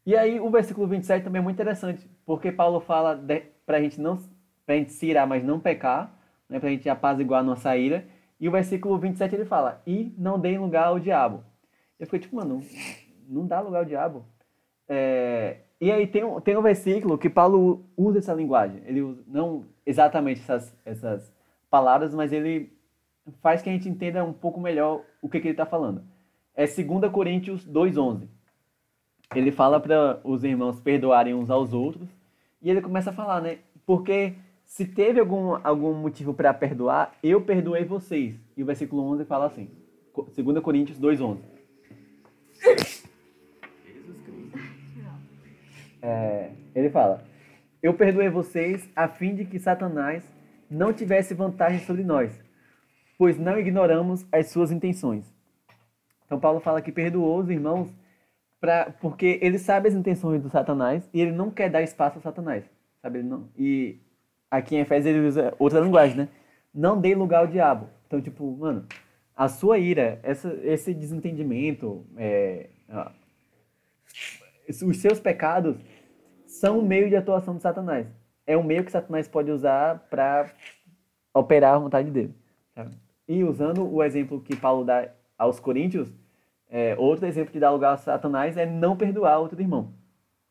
E 0.06 0.16
aí 0.16 0.40
o 0.40 0.50
versículo 0.50 0.88
27 0.88 1.24
também 1.24 1.40
é 1.40 1.44
muito 1.44 1.56
interessante, 1.56 2.08
porque 2.26 2.52
Paulo 2.52 2.80
fala 2.80 3.20
para 3.66 3.78
a 3.78 3.82
gente 3.82 4.00
não 4.02 4.20
gente 4.70 4.92
se 4.94 5.08
irar, 5.08 5.28
mas 5.28 5.44
não 5.44 5.60
pecar, 5.60 6.14
né, 6.48 6.60
para 6.60 6.70
a 6.70 6.72
gente 6.72 6.88
apaziguar 6.88 7.40
a 7.42 7.44
nossa 7.44 7.76
ira. 7.76 8.06
E 8.40 8.48
o 8.48 8.52
versículo 8.52 8.98
27 9.00 9.36
ele 9.36 9.46
fala: 9.46 9.82
"E 9.86 10.14
não 10.18 10.40
deem 10.40 10.58
lugar 10.60 10.86
ao 10.88 11.00
diabo". 11.00 11.44
Eu 12.00 12.06
fiquei 12.06 12.20
tipo, 12.20 12.36
mano, 12.36 12.62
não 13.28 13.48
dá 13.48 13.60
lugar 13.62 13.80
ao 13.80 13.86
diabo. 13.86 14.26
É, 14.88 15.58
e 15.80 15.92
aí 15.92 16.06
tem, 16.08 16.24
um- 16.24 16.40
tem 16.42 16.58
um 16.58 16.62
versículo 16.62 17.18
que 17.18 17.30
Paulo 17.30 17.86
usa 17.96 18.20
essa 18.20 18.34
linguagem. 18.34 18.82
Ele 18.86 19.02
usa, 19.02 19.24
não 19.28 19.66
exatamente 19.86 20.42
essas, 20.42 20.76
essas 20.86 21.34
palavras, 21.70 22.14
mas 22.14 22.34
ele 22.34 22.72
faz 23.42 23.62
que 23.62 23.70
a 23.70 23.72
gente 23.74 23.88
entenda 23.88 24.24
um 24.24 24.34
pouco 24.34 24.60
melhor 24.60 25.02
o 25.22 25.30
que, 25.30 25.40
que 25.40 25.48
ele 25.48 25.54
está 25.54 25.66
falando. 25.66 26.04
É 26.56 26.66
2 26.66 27.12
Coríntios 27.12 27.66
2,11. 27.68 28.28
Ele 29.36 29.52
fala 29.52 29.80
para 29.80 30.20
os 30.24 30.44
irmãos 30.44 30.80
perdoarem 30.82 31.34
uns 31.34 31.50
aos 31.50 31.72
outros. 31.74 32.10
E 32.62 32.70
ele 32.70 32.82
começa 32.82 33.12
a 33.12 33.14
falar, 33.14 33.42
né? 33.42 33.60
Porque 33.86 34.34
se 34.66 34.86
teve 34.86 35.20
algum, 35.20 35.58
algum 35.64 35.94
motivo 35.94 36.34
para 36.34 36.54
perdoar, 36.54 37.14
eu 37.24 37.40
perdoei 37.42 37.86
vocês. 37.86 38.36
E 38.58 38.64
o 38.64 38.66
versículo 38.66 39.04
11 39.04 39.26
fala 39.26 39.46
assim. 39.46 39.70
2 40.36 40.60
Coríntios 40.60 41.00
2,11. 41.00 41.38
É, 46.02 46.52
ele 46.74 46.90
fala: 46.90 47.24
Eu 47.82 47.94
perdoei 47.94 48.30
vocês 48.30 48.90
a 48.96 49.08
fim 49.08 49.36
de 49.36 49.46
que 49.46 49.60
Satanás 49.60 50.24
não 50.70 50.94
tivesse 50.94 51.34
vantagem 51.34 51.80
sobre 51.80 52.04
nós, 52.04 52.42
pois 53.18 53.38
não 53.38 53.58
ignoramos 53.60 54.26
as 54.32 54.48
suas 54.48 54.72
intenções. 54.72 55.26
Então, 56.26 56.40
Paulo 56.40 56.60
fala 56.60 56.82
que 56.82 56.92
perdoou 56.92 57.40
os 57.40 57.50
irmãos 57.50 57.90
pra, 58.62 58.94
porque 59.02 59.40
ele 59.42 59.58
sabe 59.58 59.88
as 59.88 59.96
intenções 59.96 60.42
do 60.42 60.50
Satanás 60.50 61.10
e 61.14 61.20
ele 61.22 61.32
não 61.32 61.50
quer 61.50 61.70
dar 61.70 61.82
espaço 61.82 62.18
ao 62.18 62.22
Satanás. 62.22 62.64
Sabe? 63.02 63.20
Ele 63.20 63.28
não, 63.28 63.50
e 63.58 64.00
aqui 64.52 64.76
em 64.76 64.80
Efésios 64.80 65.16
ele 65.16 65.26
usa 65.26 65.54
outra 65.58 65.80
linguagem, 65.80 66.18
né? 66.18 66.30
Não 66.74 67.00
dê 67.00 67.16
lugar 67.16 67.40
ao 67.40 67.48
diabo. 67.48 67.88
Então, 68.06 68.22
tipo, 68.22 68.56
mano, 68.58 68.86
a 69.36 69.48
sua 69.48 69.80
ira, 69.80 70.20
essa, 70.22 70.54
esse 70.64 70.94
desentendimento, 70.94 72.06
é, 72.18 72.70
os 74.70 74.98
seus 74.98 75.20
pecados 75.20 75.78
são 76.46 76.80
um 76.80 76.82
meio 76.82 77.10
de 77.10 77.16
atuação 77.16 77.56
de 77.56 77.62
Satanás. 77.62 78.08
É 78.46 78.58
um 78.58 78.64
meio 78.64 78.84
que 78.84 78.92
Satanás 78.92 79.28
pode 79.28 79.52
usar 79.52 80.08
para 80.10 80.52
operar 81.34 81.76
a 81.76 81.80
vontade 81.80 82.10
dele. 82.10 82.34
E 83.28 83.44
usando 83.44 83.88
o 83.88 84.04
exemplo 84.04 84.42
que 84.42 84.56
Paulo 84.56 84.84
dá 84.84 85.10
aos 85.38 85.60
Coríntios, 85.60 86.12
é, 86.70 86.96
outro 86.98 87.26
exemplo 87.26 87.52
que 87.52 87.60
dá 87.60 87.72
lugar 87.72 87.94
a 87.94 87.98
Satanás 87.98 88.58
é 88.58 88.66
não 88.66 88.96
perdoar 88.96 89.40
outro 89.40 89.62
irmão. 89.62 89.94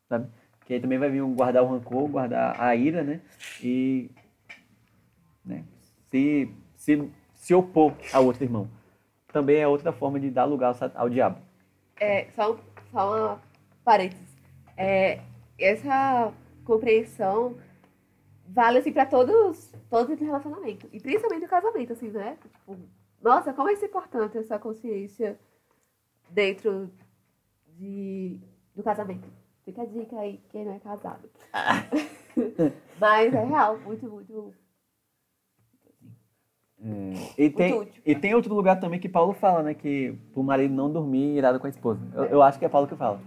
Sabe? 0.09 0.28
Que 0.64 0.74
aí 0.74 0.81
também 0.81 0.98
vai 0.98 1.11
vir 1.11 1.22
um 1.22 1.35
guardar 1.35 1.62
o 1.62 1.66
rancor, 1.66 2.09
guardar 2.09 2.61
a 2.61 2.74
ira, 2.76 3.02
né? 3.02 3.20
E 3.62 4.11
né, 5.44 5.64
se, 6.11 6.52
se, 6.76 7.11
se 7.35 7.54
opor 7.54 7.94
ao 8.12 8.26
outro 8.26 8.44
irmão. 8.44 8.68
Também 9.33 9.57
é 9.57 9.66
outra 9.66 9.92
forma 9.92 10.20
de 10.20 10.31
dar 10.31 10.44
lugar 10.44 10.74
ao, 10.81 11.02
ao 11.02 11.09
diabo. 11.09 11.38
É, 12.00 12.26
só, 12.35 12.57
só 12.92 13.16
uma 13.16 13.47
parênteses. 13.88 14.37
É, 14.77 15.22
essa 15.59 16.31
compreensão 16.62 17.57
vale 18.46 18.79
assim 18.79 18.92
para 18.92 19.07
todos 19.07 19.72
todos 19.88 20.14
os 20.14 20.20
relacionamentos 20.20 20.88
e 20.92 21.01
principalmente 21.01 21.46
o 21.46 21.48
casamento 21.48 21.92
assim 21.94 22.11
né 22.11 22.37
tipo 22.42 22.79
nossa 23.22 23.53
como 23.55 23.70
é 23.70 23.72
importante 23.72 24.37
essa 24.37 24.59
consciência 24.59 25.38
dentro 26.31 26.90
de 27.79 28.38
do 28.77 28.83
casamento. 28.83 29.27
Fica 29.64 29.83
a 29.83 29.87
dica 29.87 30.18
aí, 30.18 30.40
quem 30.51 30.64
não 30.64 30.74
é 30.74 30.79
casado. 30.79 31.29
Mas 33.01 33.35
é 33.35 33.44
real, 33.44 33.79
muito, 33.79 34.09
muito. 34.09 34.55
É, 36.81 37.44
e, 37.44 37.51
tem, 37.51 37.74
útil. 37.74 38.03
e 38.07 38.14
tem 38.14 38.35
outro 38.35 38.55
lugar 38.55 38.79
também 38.79 39.01
que 39.01 39.09
Paulo 39.09 39.33
fala, 39.33 39.62
né? 39.62 39.74
Que 39.74 40.16
pro 40.33 40.42
marido 40.42 40.72
não 40.72 40.92
dormir 40.92 41.37
irado 41.37 41.59
com 41.59 41.66
a 41.66 41.70
esposa. 41.70 42.01
Eu, 42.14 42.24
eu 42.24 42.42
acho 42.42 42.59
que 42.59 42.64
é 42.64 42.68
Paulo 42.68 42.87
que 42.87 42.94
fala. 42.94 43.20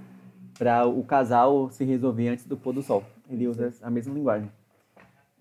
Pra 0.58 0.86
o 0.86 1.04
casal 1.04 1.70
se 1.70 1.84
resolver 1.84 2.30
antes 2.30 2.46
do 2.46 2.58
pôr 2.58 2.74
do 2.74 2.84
sol. 2.84 3.04
Ele 3.30 3.48
usa 3.48 3.74
a 3.82 3.90
mesma 3.90 4.14
linguagem. 4.14 4.52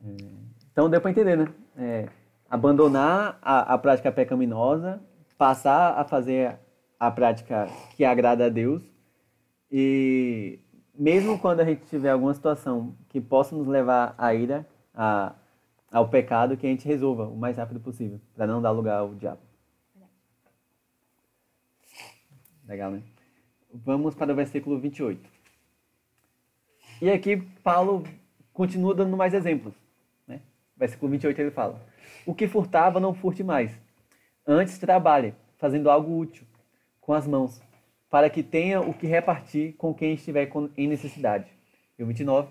É, 0.05 0.17
então 0.73 0.89
deu 0.89 1.01
pra 1.01 1.11
entender, 1.11 1.37
né? 1.37 1.49
É, 1.77 2.09
abandonar 2.49 3.39
a, 3.43 3.75
a 3.75 3.79
prática 3.79 4.11
pecaminosa, 4.11 5.01
passar 5.37 5.99
a 5.99 6.05
fazer 6.05 6.57
a 6.99 7.11
prática 7.11 7.69
que 7.97 8.05
agrada 8.05 8.47
a 8.47 8.49
Deus 8.49 8.83
e 9.71 10.59
mesmo 10.95 11.39
quando 11.39 11.61
a 11.61 11.65
gente 11.65 11.87
tiver 11.87 12.11
alguma 12.11 12.35
situação 12.35 12.95
que 13.09 13.21
possa 13.21 13.57
nos 13.57 13.67
levar 13.67 14.15
à 14.19 14.35
ira, 14.35 14.67
a, 14.95 15.35
ao 15.91 16.09
pecado, 16.09 16.57
que 16.57 16.67
a 16.67 16.71
gente 16.71 16.87
resolva 16.87 17.27
o 17.27 17.37
mais 17.37 17.57
rápido 17.57 17.81
possível, 17.81 18.21
para 18.35 18.47
não 18.47 18.61
dar 18.61 18.71
lugar 18.71 18.99
ao 18.99 19.15
diabo. 19.15 19.41
Legal, 22.67 22.91
né? 22.91 23.03
Vamos 23.73 24.15
para 24.15 24.33
o 24.33 24.37
versículo 24.37 24.79
28. 24.79 25.21
E 27.01 27.11
aqui 27.11 27.37
Paulo 27.63 28.05
continua 28.53 28.95
dando 28.95 29.17
mais 29.17 29.33
exemplos. 29.33 29.75
Né? 30.27 30.41
Versículo 30.77 31.11
28 31.13 31.41
ele 31.41 31.51
fala: 31.51 31.81
O 32.27 32.35
que 32.35 32.49
furtava, 32.49 32.99
não 32.99 33.15
furte 33.15 33.43
mais. 33.43 33.71
Antes 34.47 34.79
trabalhe, 34.79 35.35
fazendo 35.57 35.89
algo 35.89 36.19
útil 36.19 36.45
com 37.01 37.13
as 37.13 37.27
mãos, 37.27 37.63
para 38.11 38.29
que 38.29 38.43
tenha 38.43 38.81
o 38.81 38.93
que 38.93 39.07
repartir 39.07 39.75
com 39.77 39.95
quem 39.95 40.15
estiver 40.15 40.51
em 40.77 40.89
necessidade. 40.89 41.47
E 41.99 42.03
o 42.03 42.07
29. 42.07 42.49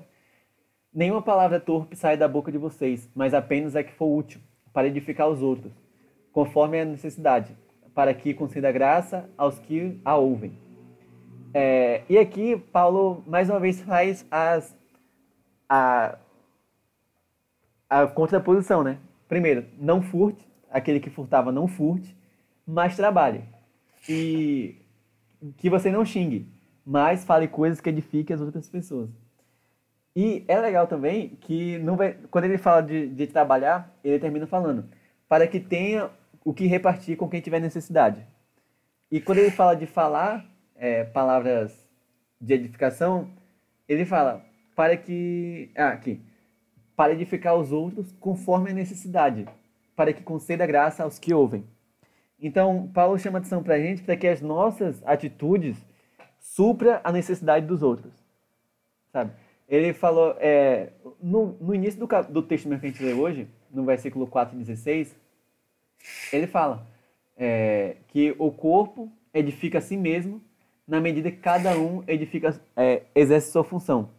Nenhuma 0.94 1.22
palavra 1.22 1.60
torpe 1.60 1.96
sai 1.96 2.18
da 2.18 2.28
boca 2.28 2.52
de 2.52 2.58
vocês, 2.58 3.10
mas 3.14 3.34
apenas 3.34 3.76
a 3.76 3.84
que 3.84 3.94
for 3.94 4.08
útil, 4.08 4.42
para 4.74 4.88
edificar 4.88 5.28
os 5.28 5.42
outros, 5.42 5.74
conforme 6.32 6.80
a 6.80 6.86
necessidade, 6.86 7.56
para 7.94 8.14
que 8.14 8.34
conceda 8.34 8.72
graça 8.72 9.30
aos 9.38 9.60
que 9.60 10.00
a 10.04 10.16
ouvem. 10.16 10.69
É, 11.54 12.04
e 12.10 12.18
aqui, 12.18 12.58
Paulo, 12.72 13.24
mais 13.26 13.50
uma 13.50 13.60
vez, 13.60 13.82
faz 13.82 14.26
as, 14.30 14.76
a, 15.68 16.18
a 17.90 18.08
contraposição, 18.08 18.84
né? 18.84 18.98
Primeiro, 19.28 19.66
não 19.78 20.02
furte, 20.02 20.48
aquele 20.70 21.00
que 21.00 21.10
furtava 21.10 21.52
não 21.52 21.68
furte, 21.68 22.16
mas 22.66 22.96
trabalhe. 22.96 23.44
E 24.08 24.76
que 25.58 25.70
você 25.70 25.92
não 25.92 26.06
xingue, 26.06 26.48
mas 26.86 27.24
fale 27.24 27.48
coisas 27.48 27.82
que 27.82 27.90
edifiquem 27.90 28.34
as 28.34 28.42
outras 28.42 28.68
pessoas. 28.70 29.10
E 30.16 30.44
é 30.48 30.60
legal 30.60 30.88
também 30.88 31.38
que 31.42 31.78
não 31.80 31.96
vai, 31.96 32.18
quando 32.30 32.46
ele 32.46 32.58
fala 32.58 32.82
de, 32.82 33.08
de 33.08 33.28
trabalhar, 33.28 33.96
ele 34.04 34.20
termina 34.20 34.48
falando 34.48 34.86
para 35.28 35.48
que 35.48 35.60
tenha 35.60 36.10
o 36.44 36.54
que 36.54 36.66
repartir 36.66 37.16
com 37.16 37.30
quem 37.30 37.40
tiver 37.40 37.60
necessidade. 37.60 38.26
E 39.12 39.22
quando 39.22 39.38
ele 39.38 39.52
fala 39.52 39.76
de 39.76 39.86
falar 39.86 40.49
é, 40.80 41.04
palavras 41.04 41.88
de 42.42 42.54
edificação, 42.56 43.30
ele 43.88 44.06
fala 44.06 44.44
para 44.76 44.98
que 44.98 45.70
ah, 45.76 45.90
aqui 45.90 46.22
para 46.96 47.14
edificar 47.14 47.56
os 47.56 47.72
outros 47.72 48.12
conforme 48.20 48.72
a 48.72 48.74
necessidade, 48.74 49.48
para 49.96 50.12
que 50.12 50.22
conceda 50.22 50.66
graça 50.66 51.02
aos 51.02 51.18
que 51.18 51.34
ouvem. 51.34 51.64
Então, 52.42 52.90
Paulo 52.94 53.18
chama 53.18 53.38
atenção 53.38 53.64
para 53.64 53.76
a 53.76 53.80
gente 53.80 54.04
para 54.04 54.18
que 54.18 54.28
as 54.28 54.42
nossas 54.42 55.02
atitudes 55.06 55.78
supra 56.42 57.00
a 57.02 57.10
necessidade 57.12 57.66
dos 57.66 57.82
outros, 57.84 58.12
sabe? 59.14 59.32
Ele 59.70 59.94
falou, 59.94 60.36
é, 60.40 60.92
no, 61.22 61.54
no 61.62 61.74
início 61.74 62.00
do, 62.00 62.08
do 62.30 62.42
texto 62.42 62.68
que 62.68 62.76
a 62.76 62.78
gente 62.78 63.02
lê 63.02 63.14
hoje, 63.14 63.48
no 63.72 63.86
versículo 63.86 64.28
4 64.28 64.56
e 64.56 64.60
16, 64.60 65.16
ele 66.34 66.48
fala 66.48 66.86
é, 67.38 67.96
que 68.10 68.36
o 68.38 68.52
corpo 68.52 69.10
edifica 69.34 69.78
a 69.78 69.82
si 69.82 69.96
mesmo 69.96 70.42
na 70.90 71.00
medida 71.00 71.30
que 71.30 71.38
cada 71.38 71.78
um 71.78 72.04
edifica, 72.08 72.60
é, 72.76 73.04
exerce 73.14 73.52
sua 73.52 73.64
função. 73.64 74.10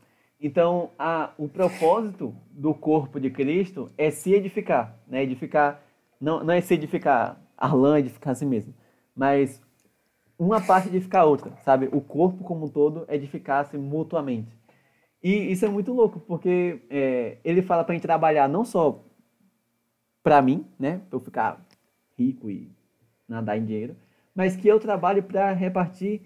Então, 0.40 0.90
a, 0.96 1.32
o 1.36 1.48
propósito 1.48 2.34
do 2.52 2.72
corpo 2.72 3.18
de 3.18 3.28
Cristo 3.28 3.90
é 3.98 4.10
se 4.10 4.32
edificar, 4.32 4.96
né? 5.06 5.24
Edificar, 5.24 5.82
não, 6.20 6.44
não 6.44 6.54
é 6.54 6.60
se 6.60 6.72
edificar 6.74 7.38
Arlan, 7.58 7.98
edificar 7.98 8.32
a 8.32 8.34
si 8.34 8.46
mesmo, 8.46 8.72
mas 9.14 9.60
uma 10.38 10.60
parte 10.60 10.88
edificar 10.88 11.22
a 11.22 11.26
outra, 11.26 11.52
sabe? 11.64 11.88
O 11.92 12.00
corpo 12.00 12.44
como 12.44 12.66
um 12.66 12.68
todo 12.68 13.04
edificar-se 13.08 13.76
mutuamente. 13.76 14.56
E 15.22 15.50
isso 15.52 15.66
é 15.66 15.68
muito 15.68 15.92
louco, 15.92 16.20
porque 16.20 16.80
é, 16.88 17.36
ele 17.44 17.60
fala 17.62 17.84
para 17.84 17.94
gente 17.94 18.02
trabalhar 18.02 18.48
não 18.48 18.64
só 18.64 19.04
para 20.22 20.40
mim, 20.40 20.64
né? 20.78 21.02
Para 21.10 21.16
eu 21.16 21.20
ficar 21.20 21.60
rico 22.16 22.48
e 22.48 22.70
nadar 23.28 23.58
em 23.58 23.64
dinheiro, 23.64 23.96
mas 24.34 24.56
que 24.56 24.68
eu 24.68 24.78
trabalhe 24.78 25.20
para 25.20 25.52
repartir 25.52 26.22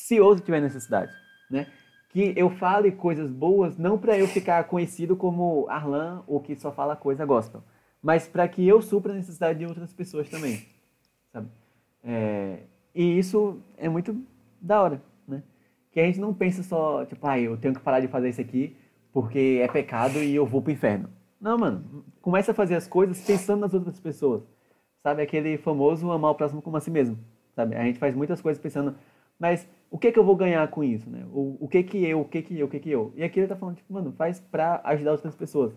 se 0.00 0.18
outro 0.18 0.44
tiver 0.44 0.60
necessidade, 0.60 1.12
né? 1.50 1.66
Que 2.08 2.32
eu 2.36 2.50
fale 2.50 2.90
coisas 2.90 3.30
boas 3.30 3.76
não 3.76 3.98
para 3.98 4.18
eu 4.18 4.26
ficar 4.26 4.64
conhecido 4.64 5.14
como 5.14 5.68
Arlan 5.68 6.24
ou 6.26 6.40
que 6.40 6.56
só 6.56 6.72
fala 6.72 6.96
coisa 6.96 7.24
gospel, 7.24 7.62
mas 8.02 8.26
para 8.26 8.48
que 8.48 8.66
eu 8.66 8.80
supra 8.80 9.12
a 9.12 9.16
necessidade 9.16 9.58
de 9.58 9.66
outras 9.66 9.92
pessoas 9.92 10.28
também, 10.28 10.66
sabe? 11.32 11.48
É, 12.02 12.60
e 12.94 13.18
isso 13.18 13.60
é 13.76 13.88
muito 13.88 14.16
da 14.60 14.82
hora, 14.82 15.02
né? 15.28 15.42
Que 15.92 16.00
a 16.00 16.06
gente 16.06 16.18
não 16.18 16.32
pensa 16.32 16.62
só, 16.62 17.04
tipo, 17.04 17.24
ah, 17.26 17.38
eu 17.38 17.56
tenho 17.56 17.74
que 17.74 17.80
parar 17.80 18.00
de 18.00 18.08
fazer 18.08 18.30
isso 18.30 18.40
aqui 18.40 18.76
porque 19.12 19.60
é 19.62 19.68
pecado 19.68 20.18
e 20.18 20.34
eu 20.34 20.46
vou 20.46 20.62
pro 20.62 20.72
inferno. 20.72 21.10
Não, 21.40 21.58
mano, 21.58 22.04
começa 22.22 22.52
a 22.52 22.54
fazer 22.54 22.74
as 22.74 22.88
coisas 22.88 23.20
pensando 23.20 23.60
nas 23.60 23.74
outras 23.74 24.00
pessoas. 24.00 24.42
Sabe, 25.02 25.22
aquele 25.22 25.58
famoso 25.58 26.10
amar 26.10 26.30
o 26.32 26.34
próximo 26.34 26.62
como 26.62 26.76
a 26.76 26.80
si 26.80 26.90
mesmo. 26.90 27.18
Sabe, 27.54 27.76
a 27.76 27.84
gente 27.84 27.98
faz 27.98 28.14
muitas 28.14 28.40
coisas 28.40 28.60
pensando, 28.60 28.94
mas 29.38 29.68
o 29.90 29.98
que 29.98 30.12
que 30.12 30.18
eu 30.18 30.24
vou 30.24 30.36
ganhar 30.36 30.66
com 30.68 30.84
isso, 30.84 31.10
né? 31.10 31.26
O, 31.32 31.56
o 31.60 31.68
que 31.68 31.82
que 31.82 32.04
eu, 32.04 32.20
o 32.20 32.24
que 32.24 32.42
que 32.42 32.58
eu, 32.58 32.66
o 32.66 32.70
que 32.70 32.78
que 32.78 32.90
eu. 32.90 33.12
E 33.16 33.24
aqui 33.24 33.40
ele 33.40 33.48
tá 33.48 33.56
falando, 33.56 33.76
tipo, 33.76 33.92
mano, 33.92 34.12
faz 34.12 34.40
pra 34.40 34.80
ajudar 34.84 35.12
outras 35.12 35.34
pessoas. 35.34 35.74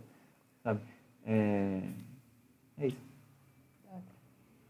Sabe? 0.63 0.81
É, 1.25 1.81
é 2.77 2.87
isso. 2.87 3.13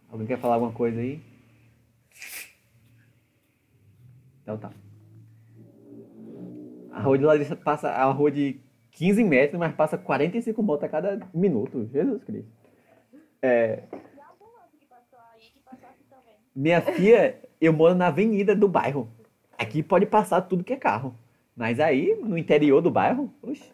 Alguém 0.10 0.28
quer 0.28 0.38
falar 0.38 0.56
alguma 0.56 0.72
coisa 0.72 1.00
aí? 1.00 1.22
Então 4.42 4.58
tá. 4.58 4.72
A 6.92 7.02
rua 7.02 7.18
de 7.18 7.24
Larissa 7.24 7.56
passa 7.56 7.90
a 7.90 8.06
rua 8.12 8.32
de 8.32 8.60
15 8.92 9.24
metros, 9.24 9.60
mas 9.60 9.74
passa 9.74 9.98
45 9.98 10.62
motos 10.62 10.84
a 10.84 10.90
cada 10.90 11.28
minuto. 11.34 11.90
Jesus 11.92 12.24
Cristo. 12.24 12.52
É, 13.42 13.84
minha 16.56 16.82
filha, 16.82 17.40
eu 17.60 17.74
moro 17.74 17.96
na 17.96 18.08
avenida 18.08 18.56
do 18.56 18.68
bairro. 18.68 19.10
Aqui 19.64 19.82
pode 19.82 20.06
passar 20.06 20.42
tudo 20.42 20.64
que 20.64 20.74
é 20.74 20.78
carro. 20.78 21.16
Mas 21.56 21.80
aí, 21.80 22.16
no 22.22 22.38
interior 22.38 22.82
do 22.82 22.92
bairro, 22.92 23.34
oxe, 23.42 23.72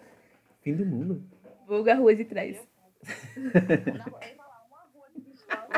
fim 0.62 0.75
do 0.75 0.86
mundo. 0.86 1.23
Vulga 1.67 1.95
rua 1.95 2.15
de 2.15 2.25
trás. 2.25 2.62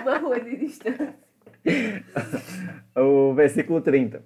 Uma 0.02 0.18
rua 0.18 0.40
de 0.40 0.58
distância. 0.58 1.16
O 2.94 3.34
versículo 3.34 3.80
30 3.80 4.22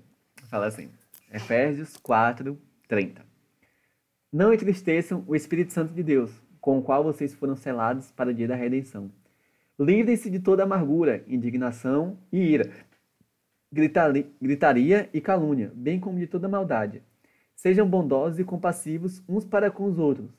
fala 0.49 0.65
assim: 0.65 0.89
Efésios 1.31 1.97
4, 1.97 2.57
30. 2.87 3.21
Não 4.33 4.51
entristeçam 4.51 5.23
o 5.27 5.35
Espírito 5.35 5.71
Santo 5.71 5.93
de 5.93 6.01
Deus, 6.01 6.31
com 6.59 6.79
o 6.79 6.81
qual 6.81 7.03
vocês 7.03 7.31
foram 7.33 7.55
selados 7.55 8.09
para 8.11 8.31
o 8.31 8.33
dia 8.33 8.47
da 8.47 8.55
redenção. 8.55 9.11
Livrem-se 9.79 10.31
de 10.31 10.39
toda 10.39 10.63
amargura, 10.63 11.23
indignação 11.27 12.17
e 12.31 12.39
ira, 12.39 12.71
gritaria 14.41 15.09
e 15.13 15.21
calúnia, 15.21 15.71
bem 15.75 15.99
como 15.99 16.19
de 16.19 16.27
toda 16.27 16.47
maldade. 16.47 17.01
Sejam 17.55 17.87
bondosos 17.87 18.39
e 18.39 18.43
compassivos 18.43 19.21
uns 19.27 19.45
para 19.45 19.69
com 19.69 19.85
os 19.85 19.97
outros, 19.99 20.29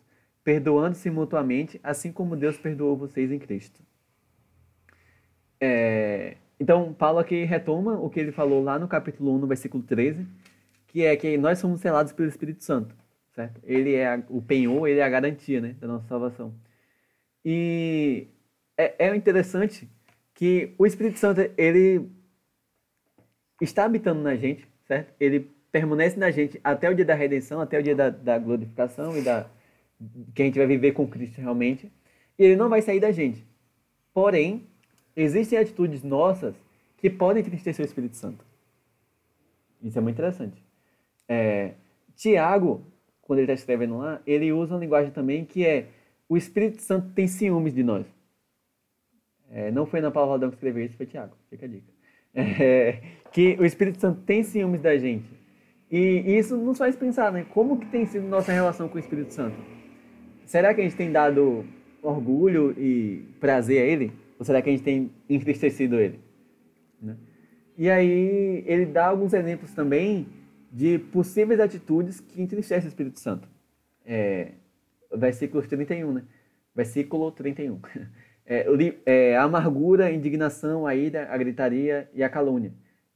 perdoando-se 0.42 1.10
mutuamente, 1.10 1.80
assim 1.82 2.12
como 2.12 2.36
Deus 2.36 2.56
perdoou 2.56 2.96
vocês 2.96 3.30
em 3.30 3.38
Cristo. 3.38 3.80
É, 5.60 6.36
então, 6.58 6.92
Paulo 6.92 7.18
aqui 7.18 7.44
retoma 7.44 7.98
o 8.00 8.08
que 8.08 8.20
ele 8.20 8.32
falou 8.32 8.62
lá 8.62 8.78
no 8.78 8.88
capítulo 8.88 9.34
1, 9.34 9.38
no 9.38 9.46
versículo 9.46 9.82
13, 9.82 10.26
que 10.88 11.04
é 11.04 11.16
que 11.16 11.36
nós 11.36 11.58
somos 11.58 11.80
selados 11.80 12.12
pelo 12.12 12.28
Espírito 12.28 12.64
Santo, 12.64 12.94
certo? 13.34 13.60
Ele 13.64 13.94
é 13.94 14.06
a- 14.08 14.22
o 14.28 14.40
penhor, 14.40 14.88
ele 14.88 15.00
é 15.00 15.04
a 15.04 15.08
garantia, 15.08 15.60
né, 15.60 15.74
da 15.80 15.86
nossa 15.86 16.06
salvação. 16.06 16.54
E 17.44 18.28
é, 18.76 19.06
é 19.06 19.16
interessante 19.16 19.88
que 20.34 20.74
o 20.78 20.86
Espírito 20.86 21.18
Santo, 21.18 21.40
ele 21.56 22.08
está 23.64 23.84
habitando 23.84 24.22
na 24.22 24.36
gente, 24.36 24.68
certo? 24.86 25.14
Ele 25.18 25.50
permanece 25.72 26.18
na 26.18 26.30
gente 26.30 26.60
até 26.62 26.90
o 26.90 26.94
dia 26.94 27.04
da 27.04 27.14
redenção, 27.14 27.60
até 27.60 27.78
o 27.78 27.82
dia 27.82 27.94
da, 27.94 28.10
da 28.10 28.38
glorificação 28.38 29.16
e 29.16 29.22
da 29.22 29.46
que 30.34 30.42
a 30.42 30.44
gente 30.44 30.58
vai 30.58 30.66
viver 30.66 30.92
com 30.92 31.06
Cristo 31.06 31.40
realmente. 31.40 31.90
E 32.38 32.44
ele 32.44 32.56
não 32.56 32.68
vai 32.68 32.82
sair 32.82 33.00
da 33.00 33.10
gente. 33.10 33.46
Porém, 34.12 34.66
existem 35.14 35.58
atitudes 35.58 36.02
nossas 36.02 36.54
que 36.98 37.08
podem 37.08 37.42
entristecer 37.42 37.84
o 37.84 37.88
Espírito 37.88 38.16
Santo. 38.16 38.44
Isso 39.82 39.98
é 39.98 40.00
muito 40.00 40.16
interessante. 40.16 40.62
É, 41.28 41.72
Tiago, 42.14 42.82
quando 43.22 43.40
ele 43.40 43.44
está 43.44 43.54
escrevendo 43.54 43.98
lá, 43.98 44.20
ele 44.26 44.52
usa 44.52 44.74
uma 44.74 44.80
linguagem 44.80 45.10
também 45.10 45.44
que 45.44 45.64
é 45.64 45.88
o 46.28 46.36
Espírito 46.36 46.82
Santo 46.82 47.12
tem 47.14 47.26
ciúmes 47.26 47.74
de 47.74 47.82
nós. 47.82 48.06
É, 49.50 49.70
não 49.70 49.86
foi 49.86 50.00
na 50.00 50.10
Paula 50.10 50.30
Valdão 50.30 50.50
que 50.50 50.56
escreveu 50.56 50.84
isso, 50.84 50.96
foi 50.96 51.06
Tiago, 51.06 51.36
fica 51.48 51.66
a 51.66 51.68
dica. 51.68 51.95
É, 52.36 53.00
que 53.32 53.56
o 53.58 53.64
Espírito 53.64 53.98
Santo 53.98 54.20
tem 54.22 54.42
ciúmes 54.42 54.82
da 54.82 54.96
gente. 54.96 55.24
E 55.90 56.36
isso 56.36 56.56
nos 56.56 56.78
faz 56.78 56.96
pensar, 56.96 57.32
né? 57.32 57.46
Como 57.54 57.78
que 57.78 57.86
tem 57.86 58.04
sido 58.04 58.26
nossa 58.26 58.52
relação 58.52 58.88
com 58.88 58.96
o 58.96 58.98
Espírito 58.98 59.32
Santo? 59.32 59.56
Será 60.44 60.74
que 60.74 60.80
a 60.80 60.84
gente 60.84 60.96
tem 60.96 61.10
dado 61.10 61.64
orgulho 62.02 62.74
e 62.78 63.24
prazer 63.40 63.82
a 63.82 63.84
ele? 63.84 64.12
Ou 64.38 64.44
será 64.44 64.60
que 64.60 64.68
a 64.68 64.72
gente 64.72 64.84
tem 64.84 65.10
entristecido 65.28 65.98
ele? 65.98 66.20
Né? 67.00 67.16
E 67.78 67.88
aí 67.90 68.64
ele 68.66 68.86
dá 68.86 69.06
alguns 69.06 69.32
exemplos 69.32 69.72
também 69.72 70.26
de 70.70 70.98
possíveis 70.98 71.58
atitudes 71.58 72.20
que 72.20 72.42
entristecem 72.42 72.86
o 72.86 72.90
Espírito 72.90 73.18
Santo. 73.18 73.48
É, 74.04 74.52
versículo 75.14 75.62
31, 75.62 76.12
né? 76.12 76.24
Versículo 76.74 77.30
31. 77.32 77.80
É, 78.46 78.64
é, 79.04 79.36
a 79.36 79.42
amargura, 79.42 80.06
a 80.06 80.12
indignação, 80.12 80.86
a 80.86 80.94
ira, 80.94 81.28
a 81.32 81.36
gritaria 81.36 82.08
e 82.14 82.22
a 82.22 82.28
calúnia, 82.28 82.72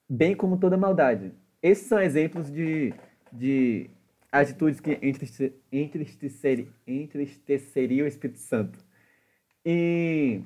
bem 0.08 0.34
como 0.34 0.58
toda 0.58 0.76
maldade. 0.76 1.32
Esses 1.62 1.86
são 1.86 2.00
exemplos 2.00 2.50
de, 2.50 2.92
de 3.32 3.88
atitudes 4.32 4.80
que 4.80 4.98
entristeceriam, 5.70 6.68
entristeceriam 6.84 8.04
o 8.04 8.08
Espírito 8.08 8.40
Santo. 8.40 8.78
E, 9.64 10.42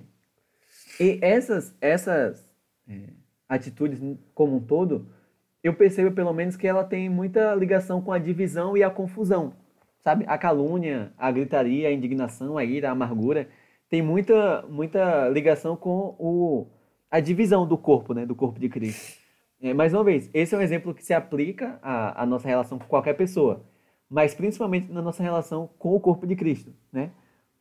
e 1.00 1.18
essas, 1.22 1.74
essas 1.80 2.44
é, 2.86 3.08
atitudes 3.48 3.98
como 4.34 4.56
um 4.56 4.60
todo, 4.60 5.08
eu 5.62 5.72
percebo 5.72 6.14
pelo 6.14 6.34
menos 6.34 6.56
que 6.56 6.66
ela 6.66 6.84
tem 6.84 7.08
muita 7.08 7.54
ligação 7.54 8.02
com 8.02 8.12
a 8.12 8.18
divisão 8.18 8.76
e 8.76 8.82
a 8.82 8.90
confusão. 8.90 9.54
Sabe? 10.00 10.26
A 10.28 10.36
calúnia, 10.36 11.10
a 11.16 11.32
gritaria, 11.32 11.88
a 11.88 11.92
indignação, 11.92 12.58
a 12.58 12.64
ira, 12.64 12.90
a 12.90 12.92
amargura 12.92 13.48
tem 13.94 14.02
muita, 14.02 14.62
muita 14.62 15.28
ligação 15.28 15.76
com 15.76 16.16
o, 16.18 16.66
a 17.08 17.20
divisão 17.20 17.64
do 17.64 17.78
corpo, 17.78 18.12
né? 18.12 18.26
Do 18.26 18.34
corpo 18.34 18.58
de 18.58 18.68
Cristo. 18.68 19.20
É, 19.62 19.72
mais 19.72 19.94
uma 19.94 20.02
vez, 20.02 20.28
esse 20.34 20.52
é 20.52 20.58
um 20.58 20.60
exemplo 20.60 20.92
que 20.92 21.04
se 21.04 21.14
aplica 21.14 21.78
à, 21.80 22.24
à 22.24 22.26
nossa 22.26 22.48
relação 22.48 22.76
com 22.76 22.86
qualquer 22.86 23.14
pessoa, 23.14 23.64
mas 24.10 24.34
principalmente 24.34 24.90
na 24.90 25.00
nossa 25.00 25.22
relação 25.22 25.70
com 25.78 25.94
o 25.94 26.00
corpo 26.00 26.26
de 26.26 26.34
Cristo, 26.34 26.74
né? 26.92 27.12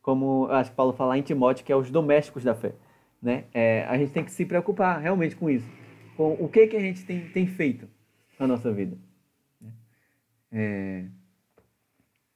Como 0.02 0.48
acho 0.50 0.70
que 0.70 0.76
Paulo 0.76 0.92
fala 0.92 1.16
em 1.16 1.22
Timóteo, 1.22 1.64
que 1.64 1.70
é 1.72 1.76
os 1.76 1.88
domésticos 1.88 2.42
da 2.42 2.52
fé, 2.52 2.74
né? 3.22 3.44
É, 3.54 3.84
a 3.84 3.96
gente 3.96 4.10
tem 4.10 4.24
que 4.24 4.32
se 4.32 4.44
preocupar 4.44 5.00
realmente 5.00 5.36
com 5.36 5.48
isso, 5.48 5.70
com 6.16 6.32
o 6.32 6.48
que 6.48 6.66
que 6.66 6.76
a 6.76 6.80
gente 6.80 7.04
tem, 7.04 7.28
tem 7.28 7.46
feito 7.46 7.88
na 8.40 8.48
nossa 8.48 8.72
vida. 8.72 8.98
Né? 9.60 9.70
É, 10.50 11.04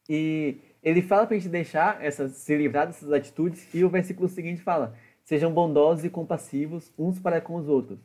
e 0.09 0.57
ele 0.83 1.03
fala 1.03 1.27
para 1.27 1.37
a 1.37 1.39
gente 1.39 1.51
deixar 1.51 2.03
essas, 2.05 2.33
se 2.33 2.57
livrar 2.57 2.87
dessas 2.87 3.13
atitudes, 3.13 3.67
e 3.75 3.85
o 3.85 3.89
versículo 3.89 4.29
seguinte 4.29 4.63
fala: 4.63 4.95
Sejam 5.25 5.53
bondosos 5.53 6.05
e 6.05 6.11
compassivos 6.11 6.93
uns 6.99 7.19
para 7.19 7.41
com 7.41 7.57
os 7.57 7.69
outros, 7.69 7.99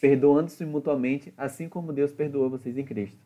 perdoando-se 0.00 0.64
mutuamente, 0.64 1.32
assim 1.36 1.68
como 1.68 1.92
Deus 1.92 2.12
perdoou 2.12 2.48
vocês 2.48 2.78
em 2.78 2.84
Cristo. 2.84 3.18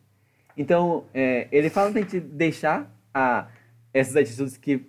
Então, 0.57 1.05
é, 1.13 1.47
ele 1.51 1.69
fala 1.69 1.91
para 1.91 1.99
a 1.99 2.03
gente 2.03 2.19
deixar 2.19 2.91
a, 3.13 3.47
essas 3.93 4.15
atitudes 4.15 4.57
que 4.57 4.85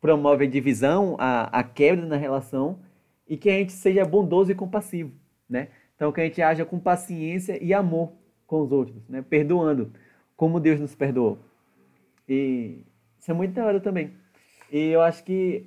promovem 0.00 0.48
a 0.48 0.50
divisão, 0.50 1.16
a, 1.18 1.44
a 1.44 1.62
quebra 1.62 2.04
na 2.04 2.16
relação, 2.16 2.80
e 3.28 3.36
que 3.36 3.48
a 3.48 3.54
gente 3.54 3.72
seja 3.72 4.04
bondoso 4.04 4.50
e 4.50 4.54
compassivo, 4.54 5.12
né? 5.48 5.68
Então, 5.96 6.12
que 6.12 6.20
a 6.20 6.24
gente 6.24 6.42
haja 6.42 6.64
com 6.64 6.78
paciência 6.78 7.62
e 7.62 7.72
amor 7.72 8.12
com 8.46 8.60
os 8.60 8.72
outros, 8.72 9.08
né? 9.08 9.22
Perdoando, 9.22 9.92
como 10.36 10.60
Deus 10.60 10.80
nos 10.80 10.94
perdoou. 10.94 11.38
E 12.28 12.84
isso 13.24 13.30
é 13.30 13.34
muito 13.34 13.54
da 13.54 13.64
hora 13.64 13.80
também. 13.80 14.12
E 14.70 14.90
eu 14.90 15.00
acho 15.00 15.24
que 15.24 15.64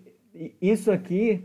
isso 0.61 0.91
aqui 0.91 1.43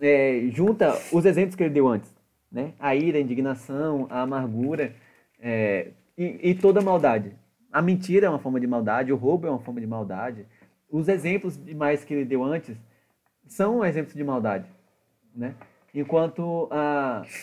é, 0.00 0.46
junta 0.52 0.96
os 1.10 1.24
exemplos 1.24 1.56
que 1.56 1.64
ele 1.64 1.74
deu 1.74 1.88
antes, 1.88 2.14
né? 2.50 2.74
A 2.78 2.94
ira, 2.94 3.18
a 3.18 3.20
indignação, 3.20 4.06
a 4.08 4.20
amargura 4.20 4.94
é, 5.40 5.88
e, 6.16 6.50
e, 6.50 6.54
toda 6.54 6.78
a 6.78 6.82
maldade. 6.82 7.32
A 7.72 7.82
mentira 7.82 8.28
é 8.28 8.30
uma 8.30 8.38
forma 8.38 8.60
de 8.60 8.68
maldade, 8.68 9.12
o 9.12 9.16
roubo 9.16 9.48
é 9.48 9.50
uma 9.50 9.58
forma 9.58 9.80
de 9.80 9.86
maldade. 9.86 10.46
Os 10.88 11.08
exemplos 11.08 11.56
demais 11.56 12.04
que 12.04 12.14
ele 12.14 12.24
deu 12.24 12.44
antes 12.44 12.76
são 13.44 13.84
exemplos 13.84 14.14
de 14.14 14.22
maldade, 14.22 14.68
né? 15.34 15.56
Enquanto 15.92 16.70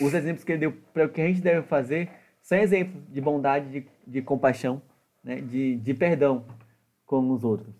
os 0.00 0.14
exemplos 0.14 0.42
que 0.42 0.52
ele 0.52 0.60
deu 0.60 0.72
para 0.94 1.04
o 1.04 1.08
que 1.10 1.20
a 1.20 1.26
gente 1.26 1.42
deve 1.42 1.66
fazer 1.66 2.08
são 2.40 2.56
exemplos 2.56 3.02
de 3.12 3.20
bondade, 3.20 3.68
de, 3.68 3.86
de 4.06 4.22
compaixão, 4.22 4.80
né? 5.22 5.36
de, 5.42 5.76
de 5.76 5.92
perdão 5.92 6.46
com 7.04 7.30
os 7.30 7.44
outros. 7.44 7.79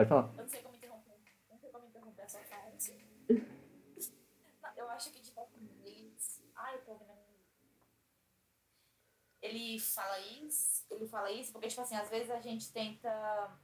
Pode 0.00 0.08
falar. 0.08 0.30
Eu 0.32 0.42
não 0.42 0.48
sei 0.48 0.62
como 0.62 0.76
interromper. 0.76 1.12
Não 1.50 1.58
sei 1.58 1.70
como 1.70 1.86
interromper 1.86 2.22
essa 2.22 2.38
fala. 2.40 2.72
Eu 4.76 4.88
acho 4.88 5.10
que, 5.10 5.20
tipo. 5.20 5.46
Ai, 6.56 6.76
eu 6.76 6.84
tô 6.84 6.92
ouvindo. 6.92 7.10
Ele 9.42 9.78
fala 9.78 10.18
isso, 10.18 10.86
ele 10.90 11.06
fala 11.06 11.30
isso, 11.30 11.52
porque, 11.52 11.68
tipo 11.68 11.80
assim, 11.80 11.96
às 11.96 12.08
vezes 12.08 12.30
a 12.30 12.40
gente 12.40 12.72
tenta 12.72 13.58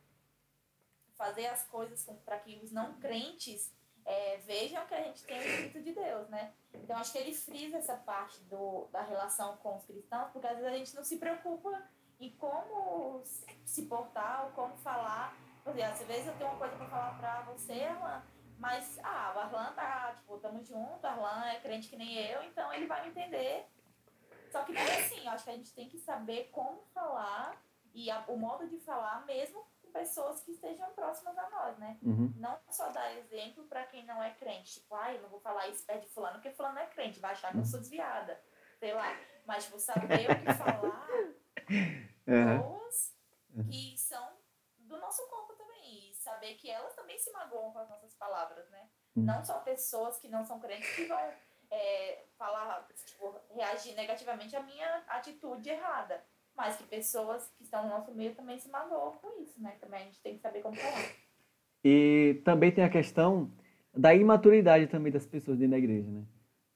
fazer 1.14 1.46
as 1.46 1.64
coisas 1.68 2.02
para 2.24 2.38
que 2.38 2.58
os 2.62 2.72
não 2.72 2.98
crentes 2.98 3.74
é, 4.04 4.38
vejam 4.38 4.86
que 4.86 4.94
a 4.94 5.02
gente 5.02 5.24
tem 5.24 5.38
o 5.38 5.42
Espírito 5.42 5.82
de 5.82 5.92
Deus, 5.92 6.28
né? 6.28 6.54
Então, 6.74 6.96
acho 6.96 7.12
que 7.12 7.18
ele 7.18 7.34
frisa 7.34 7.78
essa 7.78 7.96
parte 7.96 8.40
do, 8.44 8.86
da 8.86 9.02
relação 9.02 9.56
com 9.58 9.76
os 9.76 9.84
cristãos, 9.84 10.30
porque 10.32 10.46
às 10.46 10.56
vezes 10.56 10.72
a 10.72 10.76
gente 10.76 10.94
não 10.96 11.04
se 11.04 11.18
preocupa 11.18 11.82
em 12.18 12.30
como 12.36 13.22
se 13.64 13.82
portar 13.86 14.46
ou 14.46 14.52
como 14.52 14.76
falar 14.78 15.45
por 15.66 15.74
exemplo, 15.74 15.92
às 15.94 16.06
vezes 16.06 16.26
eu 16.28 16.34
tenho 16.36 16.50
uma 16.50 16.58
coisa 16.58 16.76
pra 16.76 16.86
falar 16.86 17.18
pra 17.18 17.40
você, 17.42 17.82
Arlan, 17.82 18.22
mas, 18.56 19.00
ah, 19.02 19.32
o 19.34 19.38
Arlan 19.40 19.72
tá, 19.72 20.14
tipo, 20.16 20.38
tamo 20.38 20.62
junto, 20.62 21.02
o 21.02 21.06
Arlan 21.08 21.44
é 21.48 21.58
crente 21.58 21.88
que 21.88 21.96
nem 21.96 22.16
eu, 22.30 22.40
então 22.44 22.72
ele 22.72 22.86
vai 22.86 23.02
me 23.02 23.08
entender. 23.08 23.66
Só 24.52 24.62
que 24.62 24.72
não 24.72 24.80
é 24.80 25.00
assim, 25.00 25.26
eu 25.26 25.32
acho 25.32 25.42
que 25.42 25.50
a 25.50 25.56
gente 25.56 25.74
tem 25.74 25.88
que 25.88 25.98
saber 25.98 26.50
como 26.52 26.84
falar 26.94 27.60
e 27.92 28.08
a, 28.12 28.24
o 28.28 28.36
modo 28.38 28.68
de 28.68 28.78
falar, 28.78 29.26
mesmo 29.26 29.66
com 29.82 29.90
pessoas 29.90 30.40
que 30.40 30.52
estejam 30.52 30.88
próximas 30.94 31.36
a 31.36 31.50
nós, 31.50 31.76
né? 31.78 31.98
Uhum. 32.00 32.32
Não 32.36 32.56
só 32.70 32.88
dar 32.90 33.12
exemplo 33.16 33.64
pra 33.64 33.84
quem 33.86 34.06
não 34.06 34.22
é 34.22 34.30
crente, 34.30 34.74
tipo, 34.74 34.94
ai, 34.94 35.16
eu 35.16 35.22
não 35.22 35.28
vou 35.30 35.40
falar 35.40 35.66
isso 35.66 35.84
perto 35.84 36.02
de 36.02 36.10
fulano, 36.14 36.34
porque 36.34 36.52
fulano 36.52 36.78
é 36.78 36.86
crente, 36.86 37.18
vai 37.18 37.32
achar 37.32 37.50
que 37.50 37.58
eu 37.58 37.64
sou 37.64 37.80
desviada, 37.80 38.40
sei 38.78 38.94
lá. 38.94 39.18
Mas, 39.44 39.64
tipo, 39.64 39.80
saber 39.80 40.30
o 40.30 40.38
que 40.40 40.54
falar, 40.54 41.08
Uhum. 42.28 42.58
boas 42.58 43.14
que 43.68 43.96
são 43.98 44.36
do 44.78 44.96
nosso 44.98 45.26
corpo 45.28 45.52
também. 45.54 46.10
E 46.10 46.14
saber 46.46 46.54
que 46.54 46.70
elas 46.70 46.94
também 46.94 47.18
se 47.18 47.30
magoam 47.32 47.72
com 47.72 47.78
as 47.80 47.88
nossas 47.88 48.14
palavras, 48.14 48.68
né? 48.70 48.88
Hum. 49.16 49.24
Não 49.24 49.44
só 49.44 49.58
pessoas 49.60 50.18
que 50.18 50.28
não 50.28 50.44
são 50.44 50.60
crentes 50.60 50.88
que 50.94 51.06
vão 51.06 51.18
é, 51.70 52.24
falar, 52.38 52.86
tipo, 53.04 53.34
reagir 53.54 53.94
negativamente 53.94 54.54
à 54.54 54.62
minha 54.62 55.02
atitude 55.08 55.68
errada. 55.68 56.22
Mas 56.56 56.76
que 56.76 56.84
pessoas 56.84 57.52
que 57.56 57.64
estão 57.64 57.82
no 57.82 57.90
nosso 57.90 58.14
meio 58.14 58.34
também 58.34 58.58
se 58.58 58.70
magoam 58.70 59.12
com 59.16 59.42
isso, 59.42 59.60
né? 59.62 59.76
Também 59.80 60.00
a 60.00 60.04
gente 60.04 60.20
tem 60.22 60.34
que 60.34 60.40
saber 60.40 60.62
como 60.62 60.74
falar. 60.74 61.10
E 61.84 62.40
também 62.44 62.72
tem 62.72 62.84
a 62.84 62.88
questão 62.88 63.50
da 63.94 64.14
imaturidade 64.14 64.86
também 64.86 65.12
das 65.12 65.26
pessoas 65.26 65.58
dentro 65.58 65.72
da 65.72 65.78
igreja, 65.78 66.10
né? 66.10 66.24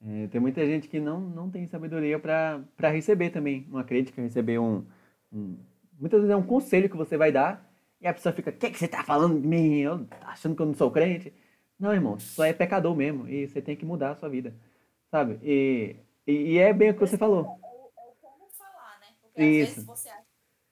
É, 0.03 0.29
tem 0.29 0.41
muita 0.41 0.65
gente 0.65 0.89
que 0.89 0.99
não, 0.99 1.21
não 1.21 1.51
tem 1.51 1.67
sabedoria 1.67 2.19
para 2.19 2.89
receber 2.89 3.31
também 3.31 3.67
uma 3.71 3.85
crítica, 3.85 4.23
receber 4.23 4.59
um, 4.59 4.87
um, 5.31 5.59
Muitas 5.99 6.21
vezes 6.21 6.33
é 6.33 6.37
um 6.37 6.47
conselho 6.47 6.89
que 6.89 6.97
você 6.97 7.19
vai 7.19 7.31
dar 7.31 7.70
e 8.01 8.07
a 8.09 8.15
pessoa 8.15 8.33
fica, 8.33 8.51
o 8.51 8.53
que, 8.53 8.67
é 8.67 8.71
que 8.71 8.79
você 8.79 8.87
está 8.87 9.05
falando 9.05 9.41
de 9.41 9.47
mim? 9.47 9.81
Eu, 9.81 10.07
achando 10.23 10.57
que 10.57 10.63
eu 10.63 10.67
não 10.67 10.75
sou 10.75 10.91
crente? 10.91 11.35
Não, 11.79 11.93
irmão, 11.93 12.19
só 12.19 12.45
é 12.45 12.53
pecador 12.53 12.95
mesmo 12.97 13.29
e 13.29 13.47
você 13.47 13.61
tem 13.61 13.77
que 13.77 13.85
mudar 13.85 14.13
a 14.13 14.17
sua 14.17 14.29
vida, 14.29 14.55
sabe? 15.11 15.39
E, 15.43 15.97
e, 16.27 16.33
e 16.53 16.59
é 16.59 16.73
bem 16.73 16.91
o 16.91 16.95
que 16.95 17.01
você 17.01 17.19
falou. 17.19 17.41
É 17.63 17.69
o 17.69 18.15
como 18.21 18.49
falar, 18.51 18.99
né? 19.01 19.09
Porque 19.21 19.43
Isso. 19.43 19.71
às 19.71 19.75
vezes 19.75 19.87
você, 19.87 20.11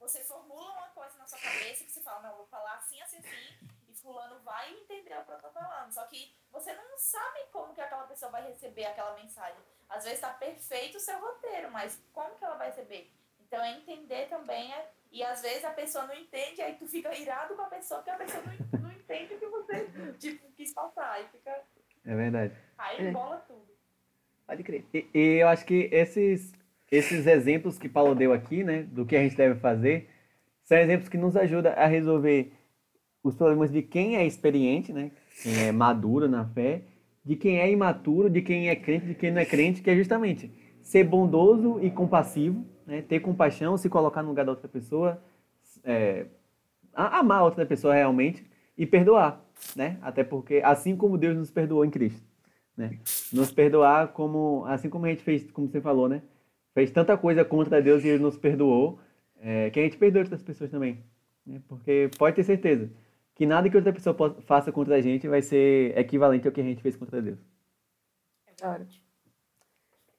você 0.01 0.25
formula 0.25 0.73
uma 0.73 0.89
coisa 0.89 1.19
na 1.19 1.27
sua 1.27 1.39
cabeça 1.39 1.85
que 1.85 1.93
você 1.93 2.01
fala, 2.01 2.23
não, 2.23 2.37
vou 2.37 2.47
falar 2.47 2.77
assim, 2.77 3.01
assim, 3.03 3.19
assim, 3.19 3.69
e 3.89 3.95
fulano 3.95 4.41
vai 4.45 4.73
entender 4.73 5.19
o 5.19 5.25
que 5.25 5.33
eu 5.33 5.39
tô 5.39 5.51
falando. 5.51 5.93
Só 5.93 6.05
que 6.07 6.35
você 6.51 6.73
não 6.73 6.99
sabe 6.99 7.41
como 7.53 7.75
que 7.75 7.81
aquela 7.81 8.05
pessoa 8.05 8.33
vai 8.33 8.47
receber 8.47 8.87
aquela 8.87 9.15
mensagem. 9.15 9.61
Às 9.89 10.05
vezes 10.05 10.21
tá 10.21 10.31
perfeito 10.31 10.97
o 10.97 11.01
seu 11.01 11.19
roteiro, 11.21 11.71
mas 11.71 12.03
como 12.13 12.35
que 12.37 12.45
ela 12.45 12.57
vai 12.57 12.69
receber? 12.69 13.11
Então 13.49 13.65
é 13.65 13.79
entender 13.79 14.27
também, 14.29 14.73
é, 14.73 14.87
e 15.11 15.23
às 15.23 15.41
vezes 15.41 15.65
a 15.65 15.71
pessoa 15.71 16.07
não 16.07 16.15
entende, 16.15 16.61
aí 16.61 16.75
tu 16.75 16.87
fica 16.87 17.17
irado 17.19 17.55
com 17.55 17.63
a 17.63 17.67
pessoa, 17.67 18.01
porque 18.01 18.11
a 18.11 18.17
pessoa 18.17 18.43
não, 18.45 18.81
não 18.83 18.93
entende 18.93 19.35
o 19.35 19.39
que 19.39 19.47
você 19.47 19.87
tipo, 20.19 20.53
quis 20.55 20.73
passar. 20.75 21.13
Aí 21.13 21.25
fica. 21.33 21.51
É 22.05 22.15
verdade. 22.15 22.53
Aí 22.77 23.07
É. 23.07 23.09
embola 23.09 23.39
tudo. 23.49 23.67
Pode 24.47 24.63
crer. 24.63 24.85
E, 24.93 25.07
e 25.15 25.21
eu 25.41 25.49
acho 25.49 25.65
que 25.65 25.89
esses, 25.91 26.53
esses 26.91 27.27
exemplos 27.27 27.79
que 27.79 27.89
Paulo 27.89 28.15
deu 28.15 28.33
aqui, 28.35 28.63
né, 28.63 28.83
do 28.83 29.07
que 29.07 29.17
a 29.17 29.23
gente 29.23 29.37
deve 29.37 29.59
fazer, 29.61 30.11
são 30.63 30.77
exemplos 30.77 31.09
que 31.09 31.17
nos 31.17 31.37
ajudam 31.37 31.73
a 31.73 31.87
resolver 31.87 32.53
os 33.23 33.35
problemas 33.35 33.71
de 33.73 33.83
quem 33.83 34.17
é 34.17 34.27
experiente, 34.27 34.93
né, 34.93 35.11
quem 35.43 35.67
é 35.67 35.73
maduro 35.73 36.29
na 36.29 36.47
fé, 36.47 36.83
de 37.25 37.35
quem 37.37 37.59
é 37.59 37.71
imaturo, 37.71 38.29
de 38.31 38.43
quem 38.43 38.69
é 38.69 38.77
crente, 38.77 39.07
de 39.07 39.15
quem 39.15 39.31
não 39.31 39.41
é 39.41 39.45
crente, 39.47 39.83
que 39.83 39.91
é 39.91 39.97
justamente 39.97 40.51
ser 40.83 41.05
bondoso 41.05 41.79
e 41.83 41.91
compassivo, 41.91 42.65
né? 42.89 43.03
ter 43.03 43.21
compaixão, 43.21 43.77
se 43.77 43.89
colocar 43.89 44.23
no 44.23 44.31
lugar 44.31 44.47
da 44.47 44.53
outra 44.53 44.67
pessoa, 44.67 45.23
é, 45.85 46.27
amar 46.95 47.41
a 47.41 47.45
outra 47.45 47.67
pessoa 47.67 47.95
realmente 47.95 48.45
e 48.77 48.87
perdoar, 48.87 49.45
né? 49.77 49.99
Até 50.01 50.25
porque 50.25 50.63
assim 50.65 50.97
como 50.97 51.19
Deus 51.19 51.37
nos 51.37 51.51
perdoou 51.51 51.85
em 51.85 51.91
Cristo, 51.91 52.27
né? 52.75 52.99
Nos 53.33 53.53
perdoar 53.53 54.09
como 54.09 54.65
assim 54.67 54.89
como 54.89 55.05
a 55.05 55.11
gente 55.11 55.23
fez, 55.23 55.51
como 55.53 55.69
você 55.69 55.81
falou, 55.81 56.09
né? 56.09 56.23
Fez 56.75 56.91
tanta 56.91 57.17
coisa 57.17 57.45
contra 57.45 57.83
Deus 57.83 58.03
e 58.05 58.09
Ele 58.09 58.23
nos 58.23 58.39
perdoou, 58.39 58.99
é, 59.41 59.69
que 59.71 59.79
a 59.79 59.83
gente 59.83 59.99
perdoe 59.99 60.23
outras 60.23 60.43
pessoas 60.43 60.71
também, 60.71 61.05
né? 61.47 61.61
Porque 61.69 62.11
pode 62.17 62.37
ter 62.37 62.43
certeza 62.45 62.91
que 63.35 63.47
nada 63.47 63.71
que 63.71 63.77
outra 63.77 63.93
pessoa 63.93 64.17
faça 64.47 64.73
contra 64.73 64.97
a 64.97 65.01
gente 65.01 65.29
vai 65.29 65.43
ser 65.43 65.97
equivalente 65.97 66.49
ao 66.49 66.53
que 66.53 66.61
a 66.61 66.65
gente 66.65 66.83
fez 66.83 66.97
contra 66.97 67.23
Deus. 67.23 67.39
É 68.47 68.51
verdade. 68.51 69.05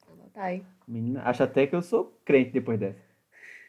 Anota 0.07 0.41
aí. 0.41 0.63
Menina, 0.89 1.21
acho 1.23 1.43
até 1.43 1.67
que 1.67 1.75
eu 1.75 1.83
sou 1.83 2.19
crente 2.25 2.49
depois 2.49 2.79
dessa. 2.79 2.99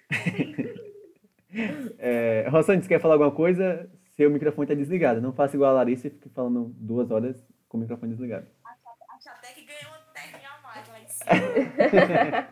é, 1.98 2.48
Rossane, 2.48 2.82
você 2.82 2.88
quer 2.88 2.98
falar 2.98 3.14
alguma 3.14 3.30
coisa? 3.30 3.90
Seu 4.16 4.30
microfone 4.30 4.64
está 4.64 4.74
desligado. 4.74 5.20
Não 5.20 5.30
faça 5.30 5.54
igual 5.54 5.70
a 5.70 5.74
Larissa 5.74 6.06
e 6.06 6.10
fique 6.10 6.30
falando 6.30 6.72
duas 6.78 7.10
horas 7.10 7.46
com 7.68 7.76
o 7.76 7.80
microfone 7.80 8.12
desligado. 8.12 8.46
Acho 8.64 9.28
até 9.28 9.52
que 9.52 9.66
ganhou 9.66 9.90
uma 9.90 9.98
terrinha 10.14 10.48
a 10.48 10.62
mais 10.62 10.88
lá 10.88 10.98
em 10.98 11.08
cima. 11.08 11.30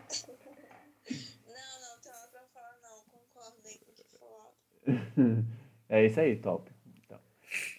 Não, 1.47 1.79
não, 1.81 1.99
tem 2.03 2.11
nada 2.11 2.27
pra 2.31 2.41
falar, 2.53 2.77
não. 2.83 3.03
Concordo 3.09 3.67
aí 3.67 3.77
com 3.79 3.91
o 3.91 3.95
que 3.95 4.03
falou. 4.19 4.53
É 5.89 6.05
isso 6.05 6.19
aí, 6.19 6.35
top. 6.35 6.71
Então, 7.03 7.17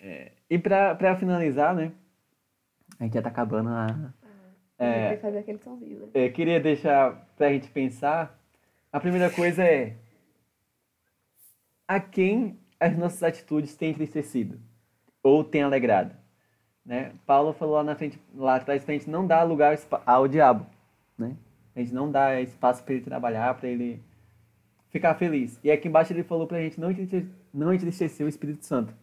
é, 0.00 0.32
e 0.50 0.58
pra, 0.58 0.96
pra 0.96 1.14
finalizar, 1.14 1.72
né? 1.72 1.92
A 2.98 3.04
gente 3.04 3.14
já 3.14 3.22
tá 3.22 3.28
acabando 3.28 3.68
a. 3.68 4.12
É. 4.80 5.16
Que 5.16 5.52
né? 6.06 6.26
Eu 6.26 6.32
queria 6.32 6.58
deixar 6.58 7.28
pra 7.36 7.52
gente 7.52 7.68
pensar. 7.68 8.36
A 8.90 8.98
primeira 8.98 9.30
coisa 9.30 9.62
é. 9.62 9.94
A 11.86 12.00
quem 12.00 12.58
as 12.78 12.96
nossas 12.96 13.22
atitudes 13.22 13.76
têm 13.76 13.90
entristecido? 13.90 14.58
Ou 15.22 15.44
têm 15.44 15.62
alegrado? 15.62 16.16
Né? 16.84 17.12
Paulo 17.26 17.52
falou 17.52 17.74
lá 17.74 17.84
na 17.84 17.94
frente, 17.94 18.18
lá 18.34 18.56
atrás, 18.56 18.82
pra 18.82 18.94
gente 18.94 19.10
não 19.10 19.26
dar 19.26 19.42
lugar 19.42 19.78
ao 20.06 20.26
diabo. 20.26 20.64
Né? 21.18 21.36
A 21.76 21.80
gente 21.80 21.92
não 21.92 22.10
dá 22.10 22.40
espaço 22.40 22.82
para 22.82 22.94
ele 22.94 23.04
trabalhar, 23.04 23.54
para 23.54 23.68
ele 23.68 24.02
ficar 24.88 25.14
feliz. 25.14 25.60
E 25.62 25.70
aqui 25.70 25.88
embaixo 25.88 26.12
ele 26.12 26.24
falou 26.24 26.46
pra 26.46 26.60
gente 26.60 26.80
não 26.80 26.90
entristecer, 26.90 27.28
não 27.52 27.74
entristecer 27.74 28.24
o 28.24 28.28
Espírito 28.28 28.64
Santo. 28.64 28.94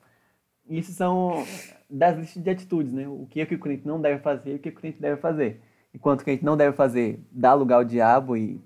E 0.67 0.79
isso 0.79 0.91
são 0.91 1.45
das 1.89 2.17
listas 2.17 2.43
de 2.43 2.49
atitudes, 2.49 2.91
né? 2.91 3.07
O 3.07 3.27
que 3.29 3.39
é 3.39 3.45
que 3.45 3.55
o 3.55 3.59
crente 3.59 3.87
não 3.87 4.01
deve 4.01 4.19
fazer 4.19 4.53
e 4.53 4.55
o 4.55 4.59
que, 4.59 4.69
é 4.69 4.71
que 4.71 4.77
o 4.77 4.81
crente 4.81 4.99
deve 4.99 5.21
fazer. 5.21 5.61
Enquanto 5.97 6.23
que 6.23 6.29
a 6.29 6.33
gente 6.33 6.45
não 6.45 6.55
deve 6.55 6.77
fazer, 6.77 7.19
dar 7.31 7.55
lugar 7.55 7.77
ao 7.77 7.83
diabo 7.83 8.37
e 8.37 8.61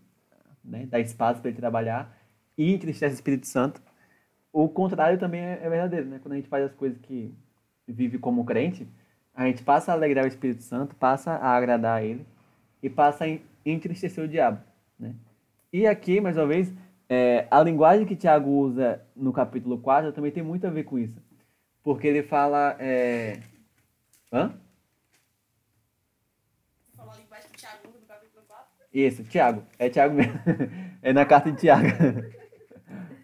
né, 0.61 0.85
dar 0.85 0.99
espaço 0.99 1.39
para 1.39 1.49
ele 1.49 1.57
trabalhar 1.57 2.13
e 2.57 2.73
entristece 2.73 3.15
o 3.15 3.15
Espírito 3.15 3.47
Santo. 3.47 3.81
O 4.51 4.67
contrário 4.67 5.17
também 5.17 5.39
é, 5.39 5.61
é 5.63 5.69
verdadeiro, 5.69 6.07
né? 6.07 6.19
Quando 6.21 6.33
a 6.33 6.35
gente 6.35 6.49
faz 6.49 6.65
as 6.65 6.73
coisas 6.73 6.99
que 6.99 7.33
vive 7.87 8.17
como 8.17 8.43
crente, 8.43 8.85
a 9.33 9.45
gente 9.45 9.63
passa 9.63 9.93
a 9.93 9.95
alegrar 9.95 10.25
o 10.25 10.27
Espírito 10.27 10.61
Santo, 10.61 10.93
passa 10.93 11.31
a 11.31 11.55
agradar 11.55 11.99
a 11.99 12.03
ele 12.03 12.25
e 12.83 12.89
passa 12.89 13.23
a 13.23 13.29
en- 13.29 13.41
entristecer 13.65 14.21
o 14.21 14.27
diabo, 14.27 14.61
né? 14.99 15.15
E 15.71 15.87
aqui, 15.87 16.19
mais 16.19 16.35
uma 16.35 16.47
vez, 16.47 16.69
é, 17.07 17.47
a 17.49 17.63
linguagem 17.63 18.05
que 18.05 18.13
Tiago 18.13 18.49
usa 18.49 19.01
no 19.15 19.31
capítulo 19.31 19.77
4 19.77 20.11
também 20.11 20.33
tem 20.33 20.43
muito 20.43 20.67
a 20.67 20.69
ver 20.69 20.83
com 20.83 20.99
isso. 20.99 21.17
Porque 21.81 22.07
ele 22.07 22.23
fala. 22.23 22.75
É... 22.77 23.39
Hã? 24.33 24.53
Você 26.83 26.97
falou 26.97 27.13
a 27.13 27.17
linguagem 27.17 27.49
que 27.49 27.55
o 27.55 27.59
Thiago 27.59 27.87
usa 27.87 27.99
no 27.99 28.05
capítulo 28.05 28.43
4? 28.45 28.80
Isso, 28.93 29.23
Tiago. 29.23 29.63
É 29.79 29.89
Tiago 29.89 30.15
mesmo. 30.15 30.33
é 31.01 31.13
na 31.13 31.25
carta 31.25 31.51
de 31.51 31.57
Tiago. 31.57 31.87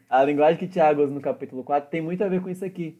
A 0.09 0.23
linguagem 0.23 0.57
que 0.57 0.67
Tiago 0.67 1.03
usa 1.03 1.13
no 1.13 1.19
capítulo 1.19 1.63
4 1.63 1.89
tem 1.89 2.01
muito 2.01 2.23
a 2.23 2.29
ver 2.29 2.41
com 2.41 2.49
isso 2.49 2.63
aqui. 2.63 2.97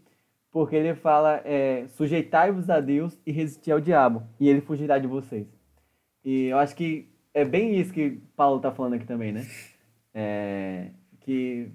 Porque 0.51 0.75
ele 0.75 0.95
fala: 0.95 1.41
é, 1.45 1.87
sujeitai-vos 1.87 2.69
a 2.69 2.79
Deus 2.79 3.17
e 3.25 3.31
resistir 3.31 3.71
ao 3.71 3.79
diabo, 3.79 4.23
e 4.39 4.49
ele 4.49 4.61
fugirá 4.61 4.97
de 4.97 5.07
vocês. 5.07 5.47
E 6.23 6.45
eu 6.47 6.57
acho 6.57 6.75
que 6.75 7.07
é 7.33 7.45
bem 7.45 7.79
isso 7.79 7.93
que 7.93 8.19
Paulo 8.35 8.59
tá 8.59 8.71
falando 8.71 8.95
aqui 8.95 9.05
também, 9.05 9.31
né? 9.31 9.45
É, 10.13 10.89
que, 11.21 11.69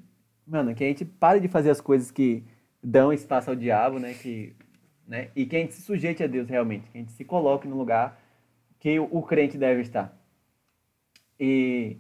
mano, 0.47 0.75
que 0.75 0.85
a 0.85 0.87
gente 0.87 1.05
pare 1.05 1.41
de 1.41 1.49
fazer 1.49 1.71
as 1.71 1.81
coisas 1.81 2.11
que 2.11 2.45
dão 2.83 3.13
espaço 3.13 3.51
ao 3.51 3.57
diabo, 3.57 3.99
né? 3.99 4.15
Que, 4.15 4.55
né? 5.07 5.31
E 5.37 5.47
que 5.47 5.57
a 5.57 5.61
gente 5.61 5.75
se 5.75 5.83
sujeite 5.83 6.23
a 6.23 6.27
Deus 6.27 6.49
realmente, 6.49 6.91
que 6.91 6.99
a 6.99 7.01
gente 7.01 7.13
se 7.13 7.25
coloque 7.25 7.69
no 7.69 7.77
lugar 7.77 8.21
que 8.81 8.99
o 8.99 9.23
crente 9.23 9.57
deve 9.57 9.83
estar. 9.83 10.13
E 11.39 11.97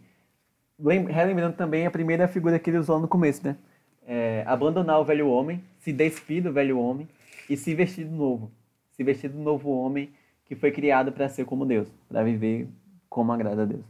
lem- 0.79 1.07
relembrando 1.07 1.57
também 1.57 1.87
a 1.87 1.91
primeira 1.91 2.29
figura 2.29 2.59
que 2.59 2.71
ele 2.71 2.79
usou 2.79 3.01
no 3.01 3.09
começo, 3.09 3.45
né? 3.47 3.57
É, 4.05 4.43
abandonar 4.47 5.01
o 5.01 5.05
velho 5.05 5.29
homem, 5.29 5.63
se 5.79 5.93
despir 5.93 6.43
do 6.43 6.53
velho 6.53 6.79
homem 6.79 7.09
e 7.49 7.57
se 7.57 7.75
vestir 7.75 8.05
do 8.05 8.17
novo. 8.17 8.51
Se 8.91 9.03
vestir 9.05 9.31
do 9.31 9.39
novo 9.39 9.71
homem 9.71 10.13
que 10.45 10.55
foi 10.57 10.71
criado 10.71 11.13
para 11.13 11.29
ser 11.29 11.45
como 11.45 11.65
Deus, 11.65 11.89
para 12.09 12.23
viver 12.23 12.69
como 13.09 13.33
agrada 13.33 13.63
a 13.63 13.67
Deus. 13.67 13.85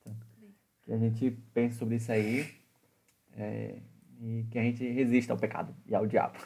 Então, 0.00 0.14
que 0.82 0.92
a 0.92 0.98
gente 0.98 1.30
pense 1.52 1.76
sobre 1.76 1.96
isso 1.96 2.12
aí 2.12 2.46
é, 3.36 3.76
e 4.20 4.44
que 4.50 4.58
a 4.58 4.62
gente 4.62 4.86
resista 4.88 5.32
ao 5.32 5.38
pecado 5.38 5.74
e 5.86 5.94
ao 5.94 6.06
diabo. 6.06 6.38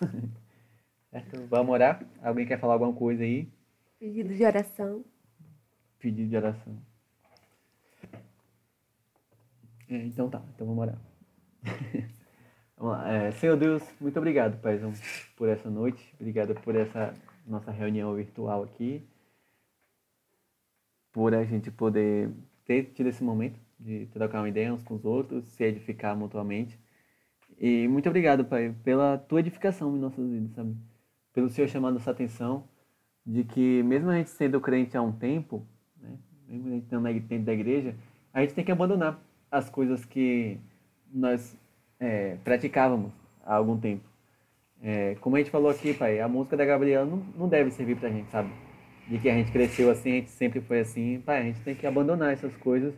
certo? 1.11 1.47
Vamos 1.49 1.73
orar? 1.73 2.05
Alguém 2.23 2.47
quer 2.47 2.59
falar 2.59 2.75
alguma 2.75 2.93
coisa 2.93 3.23
aí? 3.23 3.49
Pedido 3.99 4.35
de 4.35 4.45
oração. 4.45 5.05
Pedido 5.99 6.29
de 6.29 6.37
oração. 6.37 6.77
É, 9.89 9.97
então 9.97 10.29
tá, 10.31 10.43
então 10.55 10.67
vamos 10.67 10.83
orar. 10.83 10.99
vamos 12.77 12.93
lá. 12.93 13.13
É, 13.13 13.33
Senhor 13.33 13.57
Deus, 13.57 13.83
muito 14.01 14.17
obrigado, 14.19 14.61
Paizão, 14.61 14.93
por 15.37 15.49
essa 15.49 15.71
noite. 15.71 16.15
Obrigado 16.19 16.55
por 16.55 16.75
essa 16.75 17.15
nossa 17.47 17.71
reunião 17.71 18.15
virtual 18.15 18.63
aqui. 18.65 19.07
Por 21.13 21.35
a 21.35 21.45
gente 21.45 21.71
poder 21.71 22.31
ter 22.65 22.93
tido 22.95 23.09
esse 23.09 23.23
momento 23.23 23.59
de 23.79 24.07
trocar 24.07 24.41
uma 24.41 24.49
ideia 24.49 24.73
uns 24.73 24.83
com 24.83 24.95
os 24.95 25.05
outros, 25.05 25.45
se 25.49 25.65
edificar 25.65 26.17
mutuamente. 26.17 26.79
E 27.59 27.87
muito 27.89 28.09
obrigado, 28.09 28.45
Pai, 28.45 28.75
pela 28.83 29.19
tua 29.19 29.41
edificação 29.41 29.97
em 29.97 30.01
nossas 30.01 30.29
vidas, 30.29 30.53
sabe? 30.53 30.77
Pelo 31.33 31.49
Senhor 31.49 31.69
chamar 31.69 31.91
nossa 31.93 32.11
atenção 32.11 32.69
de 33.25 33.45
que 33.45 33.83
mesmo 33.83 34.11
a 34.11 34.17
gente 34.17 34.31
sendo 34.31 34.61
crente 34.61 34.97
há 34.97 35.03
um 35.03 35.13
tempo, 35.13 35.67
né, 35.97 36.19
mesmo 36.49 37.07
a 37.07 37.13
gente 37.13 37.27
dentro 37.27 37.47
da 37.47 37.53
igreja, 37.53 37.95
a 38.33 38.41
gente 38.41 38.55
tem 38.55 38.65
que 38.65 38.73
abandonar 38.73 39.21
as 39.51 39.69
coisas 39.71 40.05
que 40.05 40.59
nós 41.13 41.57
é, 42.01 42.37
praticávamos 42.43 43.13
há 43.45 43.55
algum 43.55 43.79
tempo. 43.79 44.03
É, 44.83 45.15
como 45.21 45.37
a 45.37 45.39
gente 45.39 45.51
falou 45.51 45.71
aqui, 45.71 45.95
pai, 45.95 46.21
a 46.21 46.29
música 46.29 46.57
da 46.57 46.65
Gabriela 46.65 47.07
não, 47.07 47.19
não 47.37 47.49
deve 47.49 47.71
servir 47.71 47.97
pra 47.97 48.09
gente, 48.09 48.31
sabe? 48.31 48.51
De 49.09 49.19
que 49.19 49.29
a 49.29 49.35
gente 49.35 49.53
cresceu 49.53 49.91
assim, 49.91 50.11
a 50.11 50.15
gente 50.17 50.31
sempre 50.31 50.61
foi 50.61 50.81
assim. 50.81 51.23
Pai, 51.25 51.41
a 51.41 51.43
gente 51.45 51.61
tem 51.61 51.75
que 51.75 51.87
abandonar 51.87 52.33
essas 52.33 52.55
coisas 52.57 52.95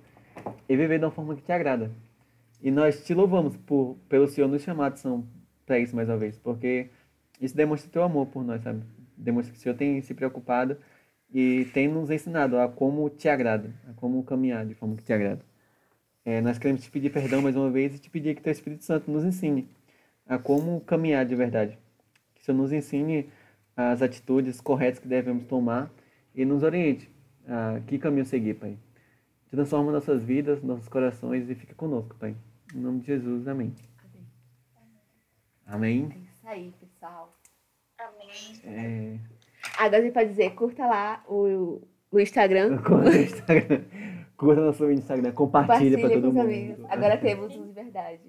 e 0.69 0.77
viver 0.77 0.99
de 0.99 1.05
uma 1.05 1.11
forma 1.11 1.37
que 1.37 1.43
te 1.43 1.53
agrada. 1.53 1.91
E 2.63 2.71
nós 2.71 3.05
te 3.05 3.15
louvamos 3.15 3.57
por, 3.57 3.97
pelo 4.09 4.27
Senhor 4.27 4.49
nos 4.49 4.63
chamar 4.63 4.91
de 4.91 5.01
São 5.01 5.27
para 5.65 5.79
isso 5.79 5.95
mais 5.95 6.09
uma 6.09 6.17
vez, 6.17 6.39
porque 6.39 6.89
isso 7.41 7.57
demonstra 7.57 7.91
teu 7.91 8.03
amor 8.03 8.27
por 8.27 8.45
nós, 8.45 8.63
sabe? 8.63 8.83
Demonstra 9.17 9.53
que 9.53 9.59
o 9.59 9.63
Senhor 9.63 9.75
tem 9.75 10.01
se 10.01 10.15
preocupado 10.15 10.77
e 11.33 11.67
tem 11.73 11.89
nos 11.89 12.11
ensinado 12.11 12.59
a 12.59 12.69
como 12.69 13.09
te 13.11 13.29
agrada, 13.29 13.73
a 13.89 13.93
como 13.95 14.23
caminhar 14.25 14.65
de 14.67 14.75
forma 14.75 14.97
que 14.97 15.05
te 15.05 15.13
agrada. 15.13 15.45
É, 16.25 16.41
nós 16.41 16.59
queremos 16.59 16.83
te 16.83 16.91
pedir 16.91 17.11
perdão 17.11 17.43
mais 17.43 17.57
uma 17.57 17.71
vez 17.71 17.95
e 17.95 17.99
te 17.99 18.11
pedir 18.11 18.35
que 18.35 18.43
teu 18.43 18.53
Espírito 18.53 18.85
Santo 18.85 19.11
nos 19.11 19.25
ensine 19.25 19.69
a 20.27 20.39
como 20.39 20.81
caminhar 20.81 21.25
de 21.25 21.35
verdade. 21.35 21.79
Que 22.35 22.43
o 22.43 22.45
Senhor 22.45 22.59
nos 22.59 22.73
ensine 22.73 23.31
as 23.77 24.03
atitudes 24.03 24.61
corretas 24.61 24.99
que 24.99 25.07
devemos 25.07 25.45
tomar 25.47 25.91
e 26.35 26.45
nos 26.45 26.63
oriente 26.63 27.11
a 27.47 27.81
que 27.87 27.99
caminho 27.99 28.27
seguir, 28.27 28.55
Pai. 28.55 28.77
Transforma 29.51 29.93
nossas 29.93 30.23
vidas, 30.23 30.63
nossos 30.63 30.89
corações 30.89 31.49
e 31.49 31.55
fica 31.55 31.75
conosco, 31.75 32.17
Pai. 32.17 32.35
Em 32.75 32.79
nome 32.79 33.01
de 33.01 33.07
Jesus, 33.07 33.47
amém. 33.47 33.75
Amém. 35.67 36.09
É 36.13 36.19
isso 36.19 36.49
aí, 36.49 36.75
pessoal. 36.81 37.33
Amém. 37.99 38.61
É... 38.65 39.36
Agora 39.79 39.99
a 39.99 40.03
gente 40.03 40.13
pode 40.15 40.29
dizer, 40.31 40.51
curta 40.55 40.87
lá 40.87 41.25
o, 41.29 41.81
o 42.11 42.21
Instagram. 42.21 42.79
Curta 42.83 43.11
o 43.11 43.17
Instagram. 43.17 43.83
Curta 44.37 44.61
nosso 44.61 44.91
Instagram, 44.91 45.33
compartilha 45.33 45.99
para 45.99 46.09
Compartilha 46.09 46.21
todo 46.21 46.23
com 46.23 46.29
os 46.29 46.35
mundo. 46.35 46.45
amigos. 46.45 46.85
Agora 46.91 47.17
temos 47.17 47.57
um 47.57 47.67
de 47.67 47.73
verdade. 47.73 48.21